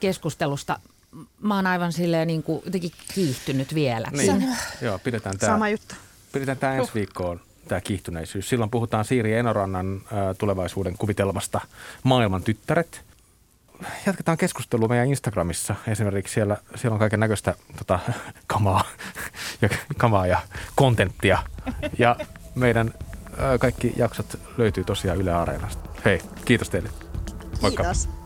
keskustelusta. 0.00 0.78
Mä 1.40 1.56
oon 1.56 1.66
aivan 1.66 1.92
silleen 1.92 2.26
niin 2.26 2.42
kuin 2.42 2.62
jotenkin 2.64 2.92
kiihtynyt 3.14 3.74
vielä. 3.74 4.08
Niin. 4.12 4.56
Joo, 4.80 4.98
pidetään 4.98 5.38
tämä. 5.38 5.52
Sama 5.52 5.68
juttu. 5.68 5.94
Pidetään 6.32 6.58
tämä 6.58 6.74
ensi 6.74 6.90
viikkoon 6.94 7.40
tämä 7.68 7.80
kiihtyneisyys. 7.80 8.48
Silloin 8.48 8.70
puhutaan 8.70 9.04
Siiri 9.04 9.34
Enorannan 9.34 10.00
tulevaisuuden 10.38 10.94
kuvitelmasta 10.98 11.60
Maailman 12.02 12.42
tyttäret. 12.42 13.00
Jatketaan 14.06 14.38
keskustelua 14.38 14.88
meidän 14.88 15.08
Instagramissa. 15.08 15.74
Esimerkiksi 15.88 16.34
siellä, 16.34 16.56
siellä 16.74 16.94
on 16.94 16.98
kaiken 16.98 17.20
näköistä 17.20 17.54
tota, 17.78 17.98
kamaa, 18.46 18.84
ja, 19.62 19.68
kamaa 19.96 20.26
ja 20.26 20.38
kontenttia. 20.74 21.38
Ja 21.98 22.16
meidän 22.54 22.94
kaikki 23.60 23.92
jaksot 23.96 24.38
löytyy 24.58 24.84
tosiaan 24.84 25.20
Yle 25.20 25.32
Areenasta. 25.32 25.88
Hei, 26.04 26.20
kiitos 26.44 26.70
teille. 26.70 26.90
Moikka. 27.60 27.82
Kiitos. 27.82 28.23